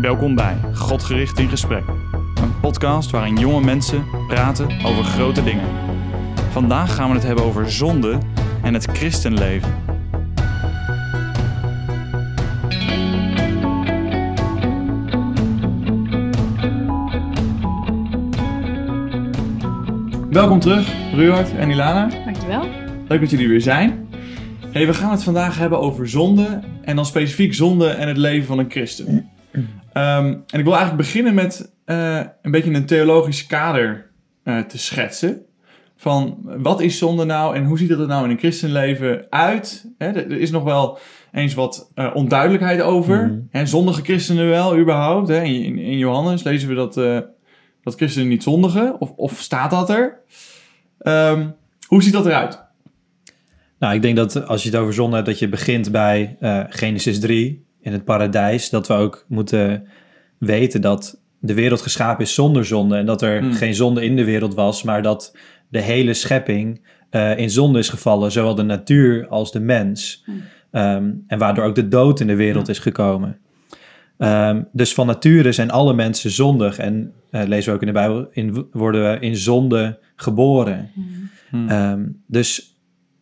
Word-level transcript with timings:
Welkom 0.00 0.34
bij 0.34 0.56
Godgericht 0.74 1.38
in 1.38 1.48
Gesprek. 1.48 1.84
Een 2.42 2.60
podcast 2.60 3.10
waarin 3.10 3.36
jonge 3.36 3.60
mensen 3.60 4.04
praten 4.28 4.84
over 4.84 5.04
grote 5.04 5.42
dingen. 5.42 5.68
Vandaag 6.50 6.94
gaan 6.94 7.08
we 7.08 7.14
het 7.14 7.22
hebben 7.22 7.44
over 7.44 7.70
zonde 7.70 8.18
en 8.62 8.74
het 8.74 8.84
christenleven. 8.84 9.74
Welkom 20.30 20.60
terug, 20.60 20.92
Ruud 21.14 21.48
en 21.56 21.70
Ilana. 21.70 22.08
Dankjewel. 22.24 22.68
Leuk 23.08 23.20
dat 23.20 23.30
jullie 23.30 23.48
weer 23.48 23.60
zijn. 23.60 24.08
Hey, 24.72 24.86
we 24.86 24.94
gaan 24.94 25.10
het 25.10 25.22
vandaag 25.22 25.58
hebben 25.58 25.80
over 25.80 26.08
zonde 26.08 26.60
en 26.82 26.96
dan 26.96 27.06
specifiek 27.06 27.54
zonde 27.54 27.88
en 27.88 28.08
het 28.08 28.16
leven 28.16 28.46
van 28.46 28.58
een 28.58 28.70
christen. 28.70 29.29
Ehm, 30.00 30.26
en 30.26 30.58
ik 30.58 30.64
wil 30.64 30.76
eigenlijk 30.76 31.02
beginnen 31.02 31.34
met 31.34 31.72
eh, 31.84 32.20
een 32.42 32.50
beetje 32.50 32.72
een 32.72 32.86
theologisch 32.86 33.46
kader 33.46 34.10
eh, 34.42 34.58
te 34.58 34.78
schetsen. 34.78 35.42
Van 35.96 36.38
wat 36.42 36.80
is 36.80 36.98
zonde 36.98 37.24
nou 37.24 37.56
en 37.56 37.64
hoe 37.64 37.78
ziet 37.78 37.88
het 37.88 37.98
er 37.98 38.06
nou 38.06 38.24
in 38.24 38.30
een 38.30 38.38
christenleven 38.38 39.26
uit? 39.30 39.86
Er, 39.98 40.30
is 40.30 40.50
nog 40.50 40.62
wel 40.62 40.98
eens 41.32 41.54
wat 41.54 41.90
eh, 41.94 42.10
onduidelijkheid 42.14 42.80
over. 42.80 43.26
Mhm. 43.26 43.40
Hè, 43.50 43.66
zondige 43.66 44.02
christenen 44.02 44.48
wel, 44.48 44.78
überhaupt. 44.78 45.28
In, 45.28 45.78
in, 45.78 45.98
Johannes 45.98 46.42
lezen 46.42 46.68
we 46.68 46.74
dat, 46.74 46.94
dat 47.82 47.94
christenen 47.94 48.28
niet 48.28 48.42
zondigen. 48.42 49.00
Of, 49.00 49.12
of 49.16 49.38
staat 49.38 49.70
dat 49.70 49.90
er? 49.90 50.20
Ehm, 50.98 51.48
hoe 51.86 52.02
ziet 52.02 52.12
dat 52.12 52.26
eruit? 52.26 52.62
Nou, 53.78 53.94
ik 53.94 54.02
denk 54.02 54.16
dat 54.16 54.46
als 54.46 54.62
je 54.62 54.70
het 54.70 54.78
over 54.78 54.94
zonde 54.94 55.14
hebt, 55.14 55.28
dat 55.28 55.38
je 55.38 55.48
begint 55.48 55.92
bij 55.92 56.36
Genesis 56.68 57.20
3 57.20 57.68
in 57.80 57.92
het 57.92 58.04
paradijs. 58.04 58.70
Dat 58.70 58.86
we 58.88 58.94
ook 58.94 59.24
moeten 59.28 59.86
weten 60.38 60.80
dat 60.80 61.20
de 61.38 61.54
wereld 61.54 61.80
geschapen 61.82 62.24
is 62.24 62.34
zonder 62.34 62.64
zonde. 62.64 62.96
En 62.96 63.06
dat 63.06 63.22
er 63.22 63.40
Hmm. 63.40 63.52
geen 63.52 63.74
zonde 63.74 64.04
in 64.04 64.16
de 64.16 64.24
wereld 64.24 64.54
was, 64.54 64.82
maar 64.82 65.02
dat 65.02 65.36
de 65.68 65.80
hele 65.80 66.14
schepping 66.14 66.88
eh, 67.10 67.38
in 67.38 67.50
zonde 67.50 67.78
is 67.78 67.88
gevallen. 67.88 68.32
Zowel 68.32 68.54
de 68.54 68.62
natuur 68.62 69.26
als 69.28 69.52
de 69.52 69.60
mens. 69.60 70.22
Hmm. 70.24 70.42
Ehm, 70.70 71.10
en 71.26 71.38
waardoor 71.38 71.64
ook 71.64 71.74
de 71.74 71.88
dood 71.88 72.20
in 72.20 72.26
de 72.26 72.34
wereld 72.36 72.62
Hmm. 72.66 72.74
is 72.74 72.78
gekomen. 72.78 73.38
Ehm, 74.18 74.62
dus 74.72 74.94
van 74.94 75.06
nature 75.06 75.52
zijn 75.52 75.70
alle 75.70 75.94
mensen 75.94 76.30
zondig. 76.30 76.78
En 76.78 77.12
eh, 77.30 77.42
lezen 77.46 77.68
we 77.68 77.74
ook 77.74 77.80
in 77.80 77.86
de 77.86 77.92
Bijbel, 77.92 78.28
in, 78.30 78.66
worden 78.72 79.10
we 79.10 79.18
in 79.20 79.36
zonde 79.36 79.98
geboren. 80.16 80.90
Ehm, 81.68 82.06
dus 82.26 82.76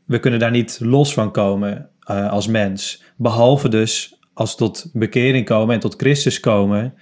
we 0.05 0.19
kunnen 0.19 0.41
daar 0.41 0.51
niet 0.51 0.79
los 0.83 1.13
van 1.15 1.31
komen 1.33 1.89
eh, 2.01 2.31
als 2.31 2.47
mens. 2.47 3.03
Behalve 3.17 3.69
dus 3.69 4.18
als 4.39 4.51
we 4.51 4.57
tot 4.57 4.91
bekering 4.93 5.45
komen 5.45 5.75
en 5.75 5.81
tot 5.81 5.95
Christus 5.97 6.41
komen, 6.41 6.95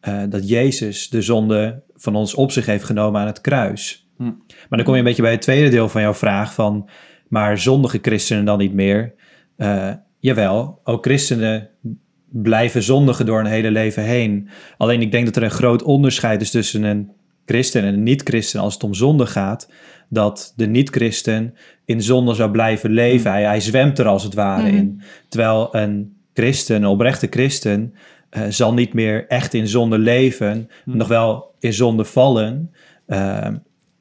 eh, 0.00 0.22
dat 0.28 0.48
Jezus 0.48 1.08
de 1.08 1.22
zonde 1.22 1.82
van 1.94 2.16
ons 2.16 2.34
op 2.34 2.52
zich 2.52 2.66
heeft 2.66 2.84
genomen 2.84 3.20
aan 3.20 3.26
het 3.26 3.40
kruis. 3.40 4.08
Hm. 4.16 4.22
Maar 4.22 4.66
dan 4.68 4.82
kom 4.82 4.92
je 4.92 4.98
een 4.98 5.06
beetje 5.06 5.22
bij 5.22 5.30
het 5.30 5.42
tweede 5.42 5.68
deel 5.68 5.88
van 5.88 6.00
jouw 6.00 6.14
vraag 6.14 6.54
van, 6.54 6.88
maar 7.28 7.58
zondige 7.58 7.98
christenen 8.02 8.44
dan 8.44 8.58
niet 8.58 8.72
meer? 8.74 9.14
Eh, 9.56 9.90
jawel, 10.18 10.80
ook 10.84 11.04
christenen 11.04 11.68
blijven 12.28 12.82
zondigen 12.82 13.26
door 13.26 13.40
een 13.40 13.46
hele 13.46 13.70
leven 13.70 14.02
heen. 14.02 14.48
Alleen 14.76 15.00
ik 15.00 15.12
denk 15.12 15.24
dat 15.24 15.36
er 15.36 15.42
een 15.42 15.50
groot 15.50 15.82
onderscheid 15.82 16.40
is 16.40 16.50
tussen 16.50 16.82
een 16.82 17.10
christen 17.46 17.82
en 17.82 17.94
een 17.94 18.02
niet-christen 18.02 18.60
als 18.60 18.74
het 18.74 18.84
om 18.84 18.94
zonde 18.94 19.26
gaat. 19.26 19.70
Dat 20.08 20.52
de 20.56 20.66
niet-christen 20.66 21.54
in 21.84 22.02
zonde 22.02 22.34
zou 22.34 22.50
blijven 22.50 22.90
leven. 22.90 23.30
Hij, 23.30 23.44
hij 23.44 23.60
zwemt 23.60 23.98
er 23.98 24.06
als 24.06 24.22
het 24.22 24.34
ware 24.34 24.68
Mhm. 24.68 24.76
in. 24.76 25.02
Terwijl 25.28 25.68
een 25.76 26.14
christen, 26.34 26.76
een 26.76 26.86
oprechte 26.86 27.26
christen, 27.30 27.94
eh, 28.30 28.42
zal 28.48 28.74
niet 28.74 28.92
meer 28.94 29.26
echt 29.28 29.54
in 29.54 29.68
zonde 29.68 29.98
leven. 29.98 30.70
Mhm. 30.84 30.96
Nog 30.96 31.08
wel 31.08 31.54
in 31.58 31.72
zonde 31.72 32.04
vallen. 32.04 32.72
eh, 33.06 33.48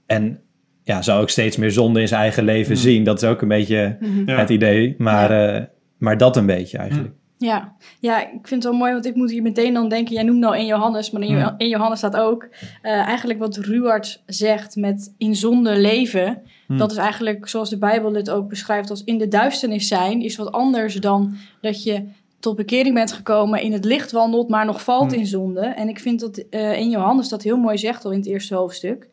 en 0.06 0.40
ja, 0.84 1.02
zou 1.02 1.22
ook 1.22 1.30
steeds 1.30 1.58
meer 1.58 1.72
zonde 1.72 2.02
in 2.02 2.08
zijn 2.08 2.22
eigen 2.22 2.44
leven 2.44 2.72
Mhm. 2.74 2.82
zien. 2.82 3.04
Dat 3.04 3.22
is 3.22 3.30
ook 3.30 3.42
een 3.42 3.48
beetje. 3.48 3.98
Ja. 4.26 4.38
het 4.38 4.50
idee. 4.50 4.96
Maar, 4.98 5.56
eh, 5.56 5.62
maar 5.98 6.18
dat 6.18 6.38
een 6.38 6.46
beetje 6.46 6.78
eigenlijk. 6.78 7.14
Ja. 7.38 7.76
ja, 8.00 8.22
ik 8.22 8.48
vind 8.48 8.64
het 8.64 8.72
wel 8.72 8.74
mooi, 8.82 8.92
want 8.94 9.06
ik 9.06 9.16
moet 9.16 9.32
hier 9.32 9.42
meteen 9.42 9.74
dan 9.74 9.90
denken... 9.90 10.14
Jij 10.14 10.24
noemt 10.24 10.40
nou 10.40 10.58
in 10.58 10.66
Johannes, 10.66 11.12
maar 11.12 11.22
in, 11.22 11.54
in 11.58 11.68
Johannes 11.68 11.98
staat 11.98 12.16
ook... 12.16 12.48
eh, 12.82 12.92
eigenlijk 12.92 13.40
wat 13.40 13.58
Ruard 13.58 14.24
zegt 14.26 14.76
met 14.76 15.14
in 15.18 15.36
zonde 15.36 15.78
leven... 15.80 16.42
Hmm. 16.68 16.78
Dat 16.78 16.92
is 16.92 16.98
eigenlijk, 16.98 17.48
zoals 17.48 17.70
de 17.70 17.78
Bijbel 17.78 18.14
het 18.14 18.30
ook 18.30 18.50
beschrijft... 18.50 18.90
als 18.90 19.04
in 19.04 19.18
de 19.18 19.28
duisternis 19.28 19.88
zijn, 19.88 20.22
is 20.22 20.36
wat 20.36 20.52
anders 20.52 20.96
dan 20.96 21.36
dat 21.62 21.84
je 21.84 22.04
tot 22.44 22.56
bekering 22.56 22.94
bent 22.94 23.12
gekomen... 23.12 23.62
in 23.62 23.74
het 23.74 23.86
licht 23.86 24.12
wandelt, 24.12 24.50
maar 24.50 24.66
nog 24.66 24.84
valt 24.84 25.12
Hmm. 25.12 25.20
in 25.20 25.26
zonde. 25.28 25.62
En 25.62 25.90
ik 25.90 26.00
vind 26.00 26.20
dat 26.20 26.38
eh, 26.38 26.78
in 26.78 26.90
Johannes 26.90 27.30
dat 27.30 27.44
heel 27.44 27.58
mooi 27.58 27.78
zegt 27.78 28.06
al 28.06 28.12
in 28.12 28.18
het 28.18 28.28
eerste 28.28 28.56
hoofdstuk... 28.56 29.10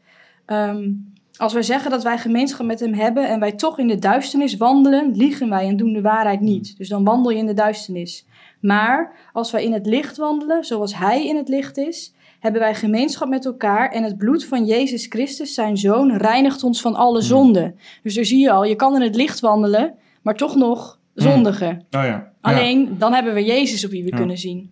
Ehm, 0.47 0.91
als 1.37 1.53
wij 1.53 1.63
zeggen 1.63 1.91
dat 1.91 2.03
wij 2.03 2.19
gemeenschap 2.19 2.67
met 2.67 2.81
hem 2.81 2.95
hebben 2.95 3.29
en 3.29 3.41
wij 3.41 3.53
toch 3.53 3.79
in 3.79 3.89
de 3.89 3.99
duisternis 3.99 4.57
wandelen, 4.57 5.17
liegen 5.17 5.49
wij 5.49 5.67
en 5.67 5.77
doen 5.77 5.93
de 5.93 6.01
waarheid 6.01 6.41
niet. 6.41 6.79
Dus 6.79 6.89
dan 6.89 7.05
wandel 7.05 7.31
je 7.31 7.39
in 7.39 7.47
de 7.47 7.55
duisternis. 7.55 8.27
Maar 8.61 9.13
als 9.33 9.51
wij 9.51 9.65
in 9.65 9.73
het 9.73 9.87
licht 9.87 10.17
wandelen, 10.17 10.65
zoals 10.65 10.97
hij 10.97 11.27
in 11.27 11.37
het 11.37 11.49
licht 11.49 11.79
is, 11.79 12.15
hebben 12.41 12.61
wij 12.61 12.75
gemeenschap 12.75 13.29
met 13.29 13.45
elkaar 13.45 13.91
en 13.91 14.03
het 14.03 14.19
bloed 14.19 14.45
van 14.45 14.65
Jezus 14.65 15.07
Christus, 15.07 15.55
zijn 15.55 15.77
zoon, 15.77 16.17
reinigt 16.17 16.63
ons 16.63 16.81
van 16.81 16.95
alle 16.95 17.21
zonde. 17.21 17.75
Dus 18.03 18.15
daar 18.15 18.25
zie 18.25 18.41
je 18.41 18.51
al, 18.51 18.65
je 18.65 18.77
kan 18.77 18.95
in 18.95 19.03
het 19.03 19.17
licht 19.17 19.41
wandelen, 19.41 19.95
maar 20.23 20.37
toch 20.37 20.57
nog 20.57 20.99
zondigen. 21.15 21.71
Oh 21.77 21.81
ja. 21.91 22.05
Ja. 22.05 22.31
Alleen, 22.41 22.89
dan 22.99 23.13
hebben 23.13 23.35
we 23.35 23.45
Jezus 23.45 23.85
op 23.85 23.91
wie 23.91 24.05
we 24.05 24.11
Ja. 24.11 24.17
kunnen 24.17 24.39
zien. 24.39 24.71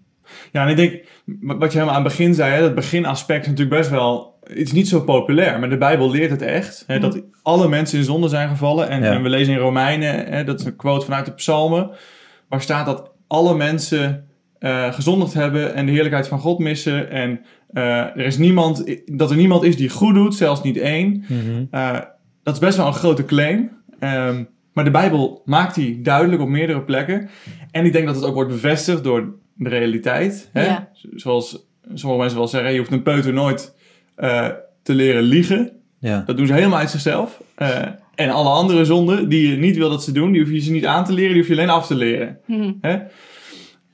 Ja, 0.53 0.62
en 0.65 0.69
ik 0.69 0.76
denk, 0.76 1.03
wat 1.41 1.72
je 1.72 1.78
helemaal 1.78 1.99
aan 1.99 2.04
het 2.04 2.16
begin 2.16 2.34
zei, 2.34 2.54
hè, 2.54 2.60
dat 2.60 2.75
beginaspect 2.75 3.43
is 3.43 3.50
natuurlijk 3.50 3.76
best 3.78 3.91
wel... 3.91 4.37
Het 4.43 4.56
is 4.59 4.72
niet 4.72 4.88
zo 4.88 5.00
populair, 5.00 5.59
maar 5.59 5.71
de 5.71 5.78
Bijbel 5.78 6.10
leert 6.10 6.31
het 6.31 6.43
echt. 6.43 6.84
Hè, 6.87 6.98
Mhm. 6.98 7.03
Dat 7.10 7.22
alle 7.43 7.69
mensen 7.69 7.98
in 7.98 8.04
zonde 8.04 8.28
zijn 8.28 8.48
gevallen. 8.48 8.88
En, 8.88 9.03
Ja. 9.03 9.12
en 9.12 9.22
we 9.22 9.28
lezen 9.28 9.53
in 9.54 9.59
Romeinen, 9.60 10.27
hè, 10.27 10.44
dat 10.44 10.60
is 10.60 10.66
een 10.66 10.77
quote 10.77 11.04
vanuit 11.04 11.27
de 11.27 11.32
psalmen... 11.32 11.91
waar 12.48 12.62
staat 12.62 12.87
dat 12.87 13.10
alle 13.27 13.54
mensen 13.56 14.27
eh, 14.59 14.93
gezondigd 14.93 15.34
hebben 15.34 15.75
en 15.75 15.87
de 15.87 15.93
heerlijkheid 15.93 16.28
van 16.28 16.38
God 16.38 16.59
missen. 16.59 17.10
En 17.10 17.41
eh, 17.72 17.98
er 17.98 18.19
is 18.27 18.38
niemand, 18.38 18.97
dat 19.04 19.31
er 19.31 19.37
niemand 19.37 19.62
is 19.65 19.77
die 19.77 19.88
goed 19.88 20.15
doet, 20.15 20.34
zelfs 20.34 20.62
niet 20.62 20.77
één. 20.77 21.25
Mhm. 21.28 21.65
Eh, 21.71 21.98
dat 22.43 22.54
is 22.54 22.60
best 22.60 22.77
wel 22.77 22.87
een 22.87 22.93
grote 22.94 23.25
claim. 23.25 23.71
Ehm, 23.98 24.44
maar 24.78 24.87
de 24.87 24.99
Bijbel 24.99 25.43
maakt 25.44 25.75
die 25.75 26.00
duidelijk 26.00 26.43
op 26.43 26.49
meerdere 26.49 26.83
plekken. 26.83 27.28
En 27.71 27.84
ik 27.84 27.93
denk 27.93 28.06
dat 28.06 28.15
het 28.15 28.25
ook 28.25 28.34
wordt 28.34 28.50
bevestigd 28.50 29.05
door 29.05 29.34
de 29.55 29.69
realiteit. 29.69 30.49
Hè? 30.53 30.65
Ja. 30.65 30.89
Zoals 31.15 31.66
sommige 31.94 32.21
mensen 32.21 32.39
wel 32.39 32.49
zeggen, 32.49 32.72
je 32.72 32.78
hoeft 32.78 32.93
een 32.93 33.03
peuter 33.03 33.33
nooit 33.33 33.75
eh, 34.15 34.49
te 34.83 34.94
leren 34.94 35.22
liegen. 35.22 35.72
Ja. 36.00 36.22
Dat 36.27 36.37
doen 36.37 36.47
ze 36.47 36.53
helemaal 36.53 36.78
uit 36.78 36.91
zichzelf. 36.91 37.43
Eh, 37.55 37.78
en 38.15 38.31
alle 38.31 38.49
andere 38.49 38.84
zonden 38.84 39.28
die 39.28 39.50
je 39.50 39.56
niet 39.56 39.77
wil 39.77 39.91
dat 39.91 40.05
ze 40.05 40.12
doen, 40.12 40.33
die 40.33 40.43
hoef 40.43 40.50
je 40.50 40.61
ze 40.61 40.72
niet 40.72 40.87
aan 40.87 41.05
te 41.05 41.12
leren, 41.12 41.33
die 41.33 41.39
hoef 41.39 41.49
je 41.49 41.56
alleen 41.56 41.71
af 41.71 41.87
te 41.87 41.95
leren. 41.95 42.39
Mhm. 42.47 42.72
Hè? 42.81 42.99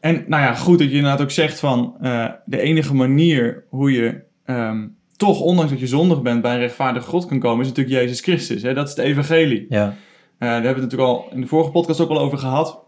En 0.01 0.25
nou 0.27 0.43
ja, 0.43 0.55
goed 0.55 0.79
dat 0.79 0.89
je 0.89 0.95
inderdaad 0.95 1.23
ook 1.23 1.31
zegt 1.31 1.61
van 1.61 1.97
eh, 2.01 2.27
de 2.45 2.61
enige 2.61 2.95
manier 2.95 3.65
hoe 3.69 3.93
je 3.93 4.23
ehm, 4.45 4.87
toch, 5.17 5.41
ondanks 5.41 5.71
dat 5.71 5.81
je 5.81 5.87
zondig 5.87 6.23
bent, 6.23 6.43
bij 6.43 6.53
een 6.53 6.61
rechtvaardige 6.61 7.07
God 7.07 7.27
kan 7.27 7.39
komen, 7.39 7.65
is 7.65 7.69
natuurlijk 7.69 7.97
Jezus 7.97 8.21
Christus. 8.21 8.63
Hè? 8.63 8.75
Dat 8.75 8.89
is 8.89 8.97
het 8.97 9.05
evangelie. 9.05 9.67
Ja. 9.69 9.95
Eh, 10.45 10.51
daar 10.51 10.63
hebben 10.63 10.75
we 10.75 10.81
het 10.81 10.91
natuurlijk 10.91 11.11
al 11.11 11.29
in 11.35 11.41
de 11.41 11.47
vorige 11.47 11.71
podcast 11.71 12.01
ook 12.01 12.09
al 12.11 12.19
over 12.19 12.39
gehad. 12.39 12.79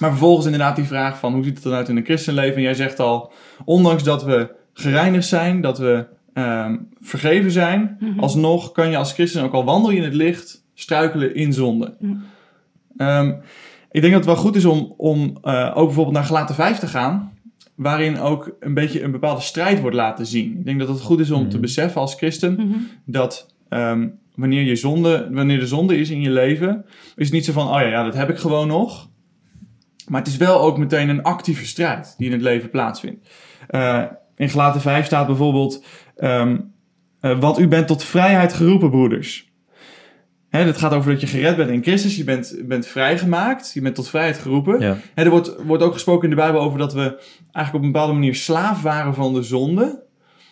Maar 0.00 0.10
vervolgens 0.10 0.44
inderdaad 0.44 0.76
die 0.76 0.84
vraag 0.84 1.18
van 1.18 1.34
hoe 1.34 1.44
ziet 1.44 1.54
het 1.54 1.62
dan 1.62 1.72
uit 1.72 1.88
in 1.88 1.96
een 1.96 2.04
christenleven? 2.04 2.56
En 2.56 2.62
jij 2.62 2.74
zegt 2.74 3.00
al, 3.00 3.32
ondanks 3.64 4.02
dat 4.02 4.24
we 4.24 4.54
gereinigd 4.72 5.26
zijn, 5.28 5.60
dat 5.60 5.78
we 5.78 6.06
ehm, 6.32 6.76
vergeven 7.00 7.50
zijn, 7.50 7.96
Mhm. 8.00 8.18
alsnog 8.20 8.72
kan 8.72 8.90
je 8.90 8.96
als 8.96 9.12
christen, 9.12 9.42
ook 9.42 9.52
al 9.52 9.64
wandel 9.64 9.90
je 9.90 9.96
in 9.96 10.02
het 10.04 10.14
licht, 10.14 10.64
struikelen 10.74 11.34
in 11.34 11.52
zonde. 11.52 11.94
Mhm. 12.00 12.14
Ehm, 12.96 13.28
ik 13.90 14.00
denk 14.00 14.12
dat 14.12 14.24
het 14.24 14.34
wel 14.34 14.42
goed 14.44 14.56
is 14.56 14.64
om, 14.64 14.94
om 14.96 15.38
eh, 15.42 15.72
ook 15.74 15.84
bijvoorbeeld 15.86 16.14
naar 16.16 16.24
Galaten 16.24 16.54
5 16.54 16.78
te 16.78 16.86
gaan, 16.86 17.32
waarin 17.74 18.18
ook 18.20 18.56
een 18.60 18.74
beetje 18.74 19.02
een 19.02 19.10
bepaalde 19.10 19.40
strijd 19.40 19.80
wordt 19.80 19.96
laten 19.96 20.26
zien. 20.26 20.58
Ik 20.58 20.64
denk 20.64 20.78
dat 20.78 20.88
het 20.88 21.00
goed 21.00 21.20
is 21.20 21.30
om 21.30 21.40
Mhm. 21.40 21.50
te 21.50 21.58
beseffen 21.58 22.00
als 22.00 22.14
christen 22.14 22.52
Mhm. 22.54 22.78
dat 23.04 23.54
ehm, 23.68 24.08
wanneer, 24.34 24.62
je 24.62 24.76
zonde, 24.76 25.28
wanneer 25.30 25.58
de 25.58 25.66
zonde 25.66 25.98
is 25.98 26.10
in 26.10 26.20
je 26.20 26.30
leven, 26.30 26.84
is 27.16 27.24
het 27.24 27.32
niet 27.32 27.44
zo 27.44 27.52
van, 27.52 27.66
oh 27.66 27.80
ja, 27.80 27.86
ja, 27.86 28.04
dat 28.04 28.14
heb 28.14 28.30
ik 28.30 28.38
gewoon 28.38 28.68
nog. 28.68 29.10
Maar 30.08 30.20
het 30.20 30.30
is 30.30 30.36
wel 30.36 30.60
ook 30.60 30.78
meteen 30.78 31.08
een 31.08 31.22
actieve 31.22 31.66
strijd 31.66 32.14
die 32.16 32.26
in 32.26 32.32
het 32.32 32.42
leven 32.42 32.70
plaatsvindt. 32.70 33.28
Eh, 33.68 34.02
in 34.36 34.48
Galaten 34.48 34.80
5 34.80 35.06
staat 35.06 35.26
bijvoorbeeld, 35.26 35.84
ehm, 36.16 36.58
eh, 37.20 37.38
want 37.40 37.58
u 37.58 37.68
bent 37.68 37.86
tot 37.86 38.04
vrijheid 38.04 38.52
geroepen, 38.52 38.90
broeders. 38.90 39.50
Hè, 40.48 40.62
het 40.62 40.78
gaat 40.78 40.92
over 40.92 41.10
dat 41.10 41.20
je 41.20 41.26
gered 41.26 41.56
bent 41.56 41.70
in 41.70 41.82
Christus, 41.82 42.16
je 42.16 42.24
bent, 42.24 42.56
bent 42.64 42.86
vrijgemaakt, 42.86 43.72
je 43.74 43.80
bent 43.80 43.94
tot 43.94 44.08
vrijheid 44.08 44.38
geroepen. 44.38 44.80
Ja. 44.80 44.96
Hè, 45.14 45.24
er 45.24 45.30
wordt, 45.30 45.56
wordt 45.62 45.82
ook 45.82 45.92
gesproken 45.92 46.24
in 46.24 46.30
de 46.30 46.42
Bijbel 46.42 46.60
over 46.60 46.78
dat 46.78 46.92
we 46.92 47.00
eigenlijk 47.52 47.74
op 47.74 47.82
een 47.82 47.92
bepaalde 47.92 48.12
manier 48.12 48.34
slaaf 48.34 48.82
waren 48.82 49.14
van 49.14 49.34
de 49.34 49.42
zonde. 49.42 50.04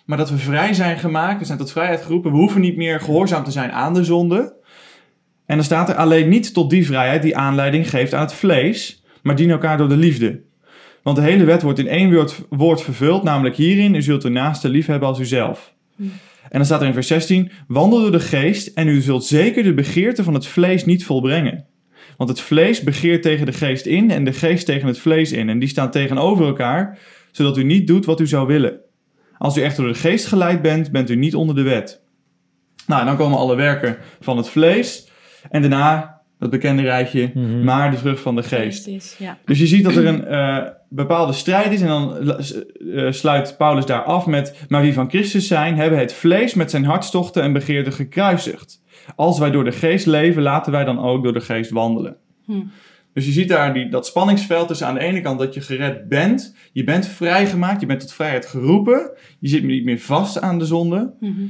Maar 0.04 0.18
dat 0.18 0.30
we 0.30 0.36
vrij 0.36 0.74
zijn 0.74 0.98
gemaakt, 0.98 1.38
we 1.38 1.44
zijn 1.44 1.58
tot 1.58 1.72
vrijheid 1.72 2.02
geroepen. 2.02 2.30
We 2.30 2.36
hoeven 2.36 2.60
niet 2.60 2.76
meer 2.76 3.00
gehoorzaam 3.00 3.44
te 3.44 3.50
zijn 3.50 3.72
aan 3.72 3.94
de 3.94 4.04
zonde. 4.04 4.54
En 5.46 5.56
dan 5.56 5.64
staat 5.64 5.88
er 5.88 5.94
alleen 5.94 6.28
niet 6.28 6.54
tot 6.54 6.70
die 6.70 6.86
vrijheid 6.86 7.22
die 7.22 7.36
aanleiding 7.36 7.90
geeft 7.90 8.14
aan 8.14 8.20
het 8.20 8.34
vlees, 8.34 9.04
maar 9.22 9.36
dien 9.36 9.50
elkaar 9.50 9.76
door 9.76 9.88
de 9.88 9.96
liefde. 9.96 10.42
Want 11.02 11.16
de 11.16 11.22
hele 11.22 11.44
wet 11.44 11.62
wordt 11.62 11.78
in 11.78 11.88
één 11.88 12.14
woord, 12.14 12.42
woord 12.48 12.82
vervuld, 12.82 13.22
namelijk 13.22 13.56
hierin: 13.56 13.94
u 13.94 14.02
zult 14.02 14.22
de 14.22 14.28
naaste 14.28 14.68
lief 14.68 14.86
hebben 14.86 15.08
als 15.08 15.18
uzelf. 15.18 15.74
Hmm. 15.96 16.12
En 16.42 16.58
dan 16.58 16.64
staat 16.64 16.80
er 16.80 16.86
in 16.86 16.92
vers 16.92 17.06
16: 17.06 17.50
Wandel 17.68 18.00
door 18.00 18.12
de 18.12 18.20
geest 18.20 18.66
en 18.66 18.88
u 18.88 19.00
zult 19.00 19.24
zeker 19.24 19.62
de 19.62 19.74
begeerte 19.74 20.24
van 20.24 20.34
het 20.34 20.46
vlees 20.46 20.84
niet 20.84 21.04
volbrengen. 21.04 21.66
Want 22.16 22.30
het 22.30 22.40
vlees 22.40 22.82
begeert 22.82 23.22
tegen 23.22 23.46
de 23.46 23.52
geest 23.52 23.86
in 23.86 24.10
en 24.10 24.24
de 24.24 24.32
geest 24.32 24.66
tegen 24.66 24.86
het 24.86 24.98
vlees 24.98 25.32
in. 25.32 25.48
En 25.48 25.58
die 25.58 25.68
staan 25.68 25.90
tegenover 25.90 26.46
elkaar, 26.46 26.98
zodat 27.32 27.56
u 27.56 27.64
niet 27.64 27.86
doet 27.86 28.04
wat 28.04 28.20
u 28.20 28.26
zou 28.26 28.46
willen. 28.46 28.83
Als 29.44 29.56
u 29.56 29.62
echt 29.62 29.76
door 29.76 29.88
de 29.88 29.94
geest 29.94 30.26
geleid 30.26 30.62
bent, 30.62 30.90
bent 30.92 31.10
u 31.10 31.16
niet 31.16 31.34
onder 31.34 31.54
de 31.54 31.62
wet. 31.62 32.02
Nou, 32.86 33.00
en 33.00 33.06
dan 33.06 33.16
komen 33.16 33.38
alle 33.38 33.56
werken 33.56 33.96
van 34.20 34.36
het 34.36 34.48
vlees. 34.48 35.08
En 35.50 35.60
daarna 35.60 36.20
dat 36.38 36.50
bekende 36.50 36.82
rijtje, 36.82 37.30
Mhm. 37.34 37.64
maar 37.64 37.90
de 37.90 37.96
vrucht 37.96 38.20
van 38.20 38.36
de 38.36 38.42
geest. 38.42 38.84
Geest 38.84 38.86
is, 38.86 39.16
ja. 39.18 39.38
Dus 39.44 39.58
je 39.58 39.66
ziet 39.66 39.84
dat 39.84 39.96
er 39.96 40.06
een 40.06 40.26
eh, 40.26 40.58
bepaalde 40.88 41.32
strijd 41.32 41.72
is 41.72 41.80
en 41.80 41.86
dan 41.86 42.16
eh, 42.28 43.10
sluit 43.10 43.54
Paulus 43.58 43.86
daar 43.86 44.02
af 44.02 44.26
met, 44.26 44.64
maar 44.68 44.82
wie 44.82 44.92
van 44.94 45.08
Christus 45.08 45.46
zijn, 45.46 45.76
hebben 45.76 45.98
het 45.98 46.12
vlees 46.12 46.54
met 46.54 46.70
zijn 46.70 46.84
hartstochten 46.84 47.42
en 47.42 47.52
begeerten 47.52 47.92
gekruisigd. 47.92 48.82
Als 49.16 49.38
wij 49.38 49.50
door 49.50 49.64
de 49.64 49.72
geest 49.72 50.06
leven, 50.06 50.42
laten 50.42 50.72
wij 50.72 50.84
dan 50.84 50.98
ook 51.00 51.22
door 51.22 51.32
de 51.32 51.40
geest 51.40 51.70
wandelen. 51.70 52.16
Hm. 52.44 52.52
Dus 53.14 53.26
je 53.26 53.32
ziet 53.32 53.48
daar 53.48 53.74
die, 53.74 53.88
dat 53.88 54.06
spanningsveld 54.06 54.68
tussen 54.68 54.86
aan 54.86 54.94
de 54.94 55.00
ene 55.00 55.20
kant 55.20 55.38
dat 55.38 55.54
je 55.54 55.60
gered 55.60 56.08
bent, 56.08 56.56
je 56.72 56.84
bent 56.84 57.06
vrijgemaakt, 57.06 57.80
je 57.80 57.86
bent 57.86 58.00
tot 58.00 58.12
vrijheid 58.12 58.46
geroepen, 58.46 59.10
je 59.38 59.48
zit 59.48 59.64
niet 59.64 59.84
meer 59.84 60.00
vast 60.00 60.40
aan 60.40 60.58
de 60.58 60.66
zonde. 60.66 61.14
Mhm. 61.20 61.42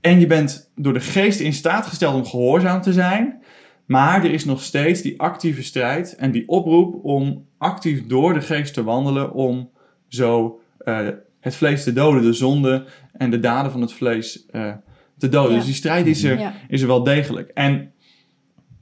En 0.00 0.20
je 0.20 0.26
bent 0.26 0.70
door 0.76 0.92
de 0.92 1.00
geest 1.00 1.40
in 1.40 1.52
staat 1.52 1.86
gesteld 1.86 2.14
om 2.14 2.24
gehoorzaam 2.26 2.80
te 2.80 2.92
zijn. 2.92 3.40
Maar 3.86 4.24
er 4.24 4.32
is 4.32 4.44
nog 4.44 4.62
steeds 4.62 5.02
die 5.02 5.20
actieve 5.20 5.62
strijd 5.62 6.14
en 6.16 6.30
die 6.30 6.48
oproep 6.48 7.04
om 7.04 7.46
actief 7.58 8.06
door 8.06 8.34
de 8.34 8.40
geest 8.40 8.74
te 8.74 8.82
wandelen. 8.84 9.32
Om 9.32 9.70
zo 10.08 10.60
eh, 10.78 11.08
het 11.40 11.54
vlees 11.54 11.84
te 11.84 11.92
doden, 11.92 12.22
de 12.22 12.32
zonde 12.32 12.84
en 13.12 13.30
de 13.30 13.40
daden 13.40 13.72
van 13.72 13.80
het 13.80 13.92
vlees 13.92 14.46
eh, 14.46 14.72
te 15.18 15.28
doden. 15.28 15.50
Ja. 15.50 15.56
Dus 15.56 15.66
die 15.66 15.74
strijd 15.74 16.06
is 16.06 16.22
er, 16.24 16.38
Ja. 16.38 16.54
is 16.68 16.80
er 16.80 16.86
wel 16.86 17.02
degelijk. 17.02 17.50
En 17.54 17.91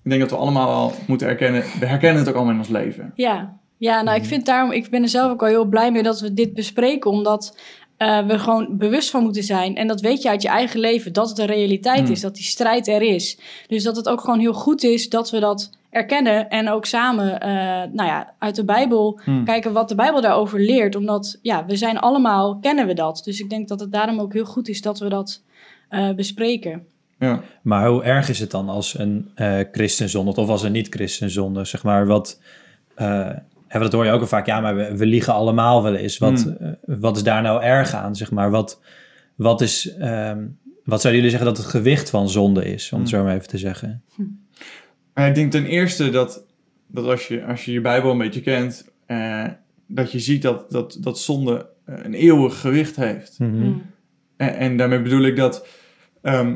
ik 0.05 0.11
denk 0.11 0.21
dat 0.21 0.31
we 0.31 0.37
allemaal 0.37 0.67
wel 0.67 0.93
moeten 1.07 1.29
erkennen, 1.29 1.63
we 1.81 1.87
herkennen 1.87 2.19
het 2.21 2.29
ook 2.29 2.35
allemaal 2.35 2.53
in 2.53 2.59
ons 2.59 2.69
leven. 2.69 3.13
Ja, 3.15 3.57
ja 3.77 3.95
nou, 4.03 4.05
Mhm. 4.17 4.17
ik 4.25 4.25
vind 4.31 4.47
daarom, 4.47 4.73
ik 4.73 4.91
ben 4.91 5.03
er 5.03 5.09
zelf 5.09 5.31
ook 5.33 5.43
al 5.43 5.49
heel 5.49 5.65
blij 5.65 5.93
mee 5.93 6.03
dat 6.03 6.21
we 6.21 6.35
dit 6.35 6.55
bespreken, 6.55 7.11
omdat 7.11 7.59
eh, 7.97 8.27
we 8.27 8.39
gewoon 8.39 8.77
bewust 8.79 9.11
van 9.11 9.23
moeten 9.23 9.43
zijn. 9.43 9.77
En 9.77 9.87
dat 9.87 10.01
weet 10.01 10.23
je 10.23 10.29
uit 10.29 10.43
je 10.43 10.49
eigen 10.49 10.81
leven, 10.81 11.13
dat 11.13 11.29
het 11.29 11.39
een 11.39 11.47
realiteit 11.47 12.05
Mm. 12.05 12.11
is, 12.11 12.21
dat 12.21 12.35
die 12.35 12.45
strijd 12.45 12.89
er 12.89 13.03
is. 13.03 13.39
Dus 13.67 13.83
dat 13.83 13.97
het 13.97 14.09
ook 14.09 14.21
gewoon 14.21 14.39
heel 14.39 14.53
goed 14.53 14.83
is 14.83 15.09
dat 15.09 15.31
we 15.31 15.39
dat 15.41 15.71
erkennen 15.91 16.49
en 16.49 16.71
ook 16.71 16.85
samen, 16.87 17.41
eh, 17.41 17.51
nou 17.93 18.09
ja, 18.09 18.35
uit 18.39 18.55
de 18.57 18.65
Bijbel 18.65 19.21
Hmm. 19.25 19.45
kijken 19.45 19.73
wat 19.73 19.89
de 19.89 19.95
Bijbel 19.95 20.21
daarover 20.21 20.61
leert. 20.61 20.97
Omdat, 20.97 21.39
ja, 21.43 21.67
we 21.67 21.77
zijn 21.77 21.99
allemaal, 21.99 22.59
kennen 22.59 22.87
we 22.87 22.95
dat. 22.95 23.21
Dus 23.25 23.41
ik 23.41 23.51
denk 23.51 23.69
dat 23.69 23.81
het 23.81 23.93
daarom 23.93 24.21
ook 24.21 24.33
heel 24.33 24.45
goed 24.45 24.69
is 24.69 24.83
dat 24.83 24.99
we 24.99 25.09
dat 25.09 25.43
eh, 25.89 26.11
bespreken. 26.11 26.87
Ja. 27.21 27.43
Maar 27.63 27.87
hoe 27.89 28.03
erg 28.03 28.29
is 28.29 28.39
het 28.41 28.51
dan 28.51 28.69
als 28.69 28.99
een 28.99 29.31
eh 29.35 29.59
christen 29.73 30.09
zondigt 30.09 30.39
of 30.39 30.49
als 30.49 30.63
een 30.63 30.73
niet-christen 30.73 31.31
zondigt? 31.31 31.69
Zeg 31.71 31.83
maar, 31.83 32.07
wat... 32.07 32.41
eh, 32.95 33.31
hè, 33.67 33.81
dat 33.81 33.93
hoor 33.93 34.05
je 34.05 34.11
ook 34.11 34.21
al 34.21 34.27
vaak. 34.27 34.47
Ja, 34.47 34.61
maar 34.61 34.77
we, 34.77 34.97
we 34.97 35.07
liegen 35.07 35.33
allemaal 35.33 35.83
wel 35.83 35.95
eens. 35.95 36.19
Wat, 36.19 36.43
Hmm. 36.43 36.57
eh, 36.61 36.99
wat 37.01 37.17
is 37.17 37.23
daar 37.23 37.43
nou 37.43 37.63
erg 37.63 37.95
aan, 37.95 38.17
zeg 38.17 38.31
maar? 38.31 38.51
Wat, 38.51 38.81
wat 39.35 39.61
is... 39.61 39.95
ehm, 39.99 40.47
wat 40.85 41.01
zouden 41.01 41.23
jullie 41.23 41.37
zeggen 41.37 41.55
dat 41.55 41.57
het 41.65 41.67
gewicht 41.67 42.11
van 42.11 42.29
zonde 42.29 42.65
is, 42.65 42.93
om 42.93 43.01
het 43.01 43.11
Hmm. 43.11 43.19
zo 43.19 43.25
maar 43.27 43.35
even 43.35 43.49
te 43.49 43.59
zeggen? 43.59 44.03
Maar 45.15 45.29
ik 45.29 45.35
denk 45.35 45.51
ten 45.51 45.67
eerste 45.67 46.11
dat, 46.11 46.45
dat 46.87 47.05
als, 47.05 47.29
je, 47.29 47.45
als 47.45 47.65
je 47.65 47.73
je 47.73 47.81
Bijbel 47.81 48.11
een 48.11 48.19
beetje 48.19 48.41
kent, 48.41 48.89
eh, 49.07 49.47
dat 49.87 50.13
je 50.13 50.19
ziet 50.19 50.43
dat, 50.43 50.71
dat, 50.71 50.97
dat 51.01 51.19
zonde 51.19 51.69
een 51.85 52.15
eeuwig 52.15 52.61
gewicht 52.61 52.97
heeft. 52.97 53.39
Mhm. 53.39 53.51
Mm. 53.57 53.83
En, 54.37 54.57
en 54.57 54.77
daarmee 54.77 55.03
bedoel 55.03 55.23
ik 55.25 55.37
dat 55.37 55.67
ehm, 56.23 56.55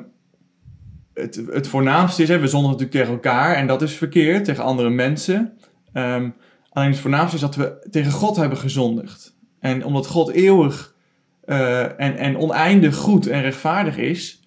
het, 1.14 1.42
het 1.50 1.68
voornaamste 1.68 2.22
is, 2.22 2.28
hè, 2.28 2.38
we 2.38 2.46
zondigen 2.46 2.78
natuurlijk 2.78 3.06
tegen 3.06 3.12
elkaar 3.12 3.54
en 3.54 3.66
dat 3.66 3.82
is 3.82 3.92
verkeerd, 3.92 4.44
tegen 4.44 4.64
andere 4.64 4.90
mensen. 4.90 5.58
Ehm, 5.92 6.30
alleen 6.70 6.90
het 6.90 6.98
voornaamste 6.98 7.34
is 7.34 7.40
dat 7.40 7.56
we 7.56 7.86
tegen 7.90 8.12
God 8.12 8.36
hebben 8.36 8.58
gezondigd. 8.58 9.36
En 9.60 9.84
omdat 9.84 10.06
God 10.06 10.30
eeuwig 10.30 10.94
eh, 11.44 12.00
en, 12.00 12.16
en 12.16 12.38
oneindig 12.38 12.96
goed 12.96 13.26
en 13.26 13.42
rechtvaardig 13.42 13.96
is, 13.96 14.42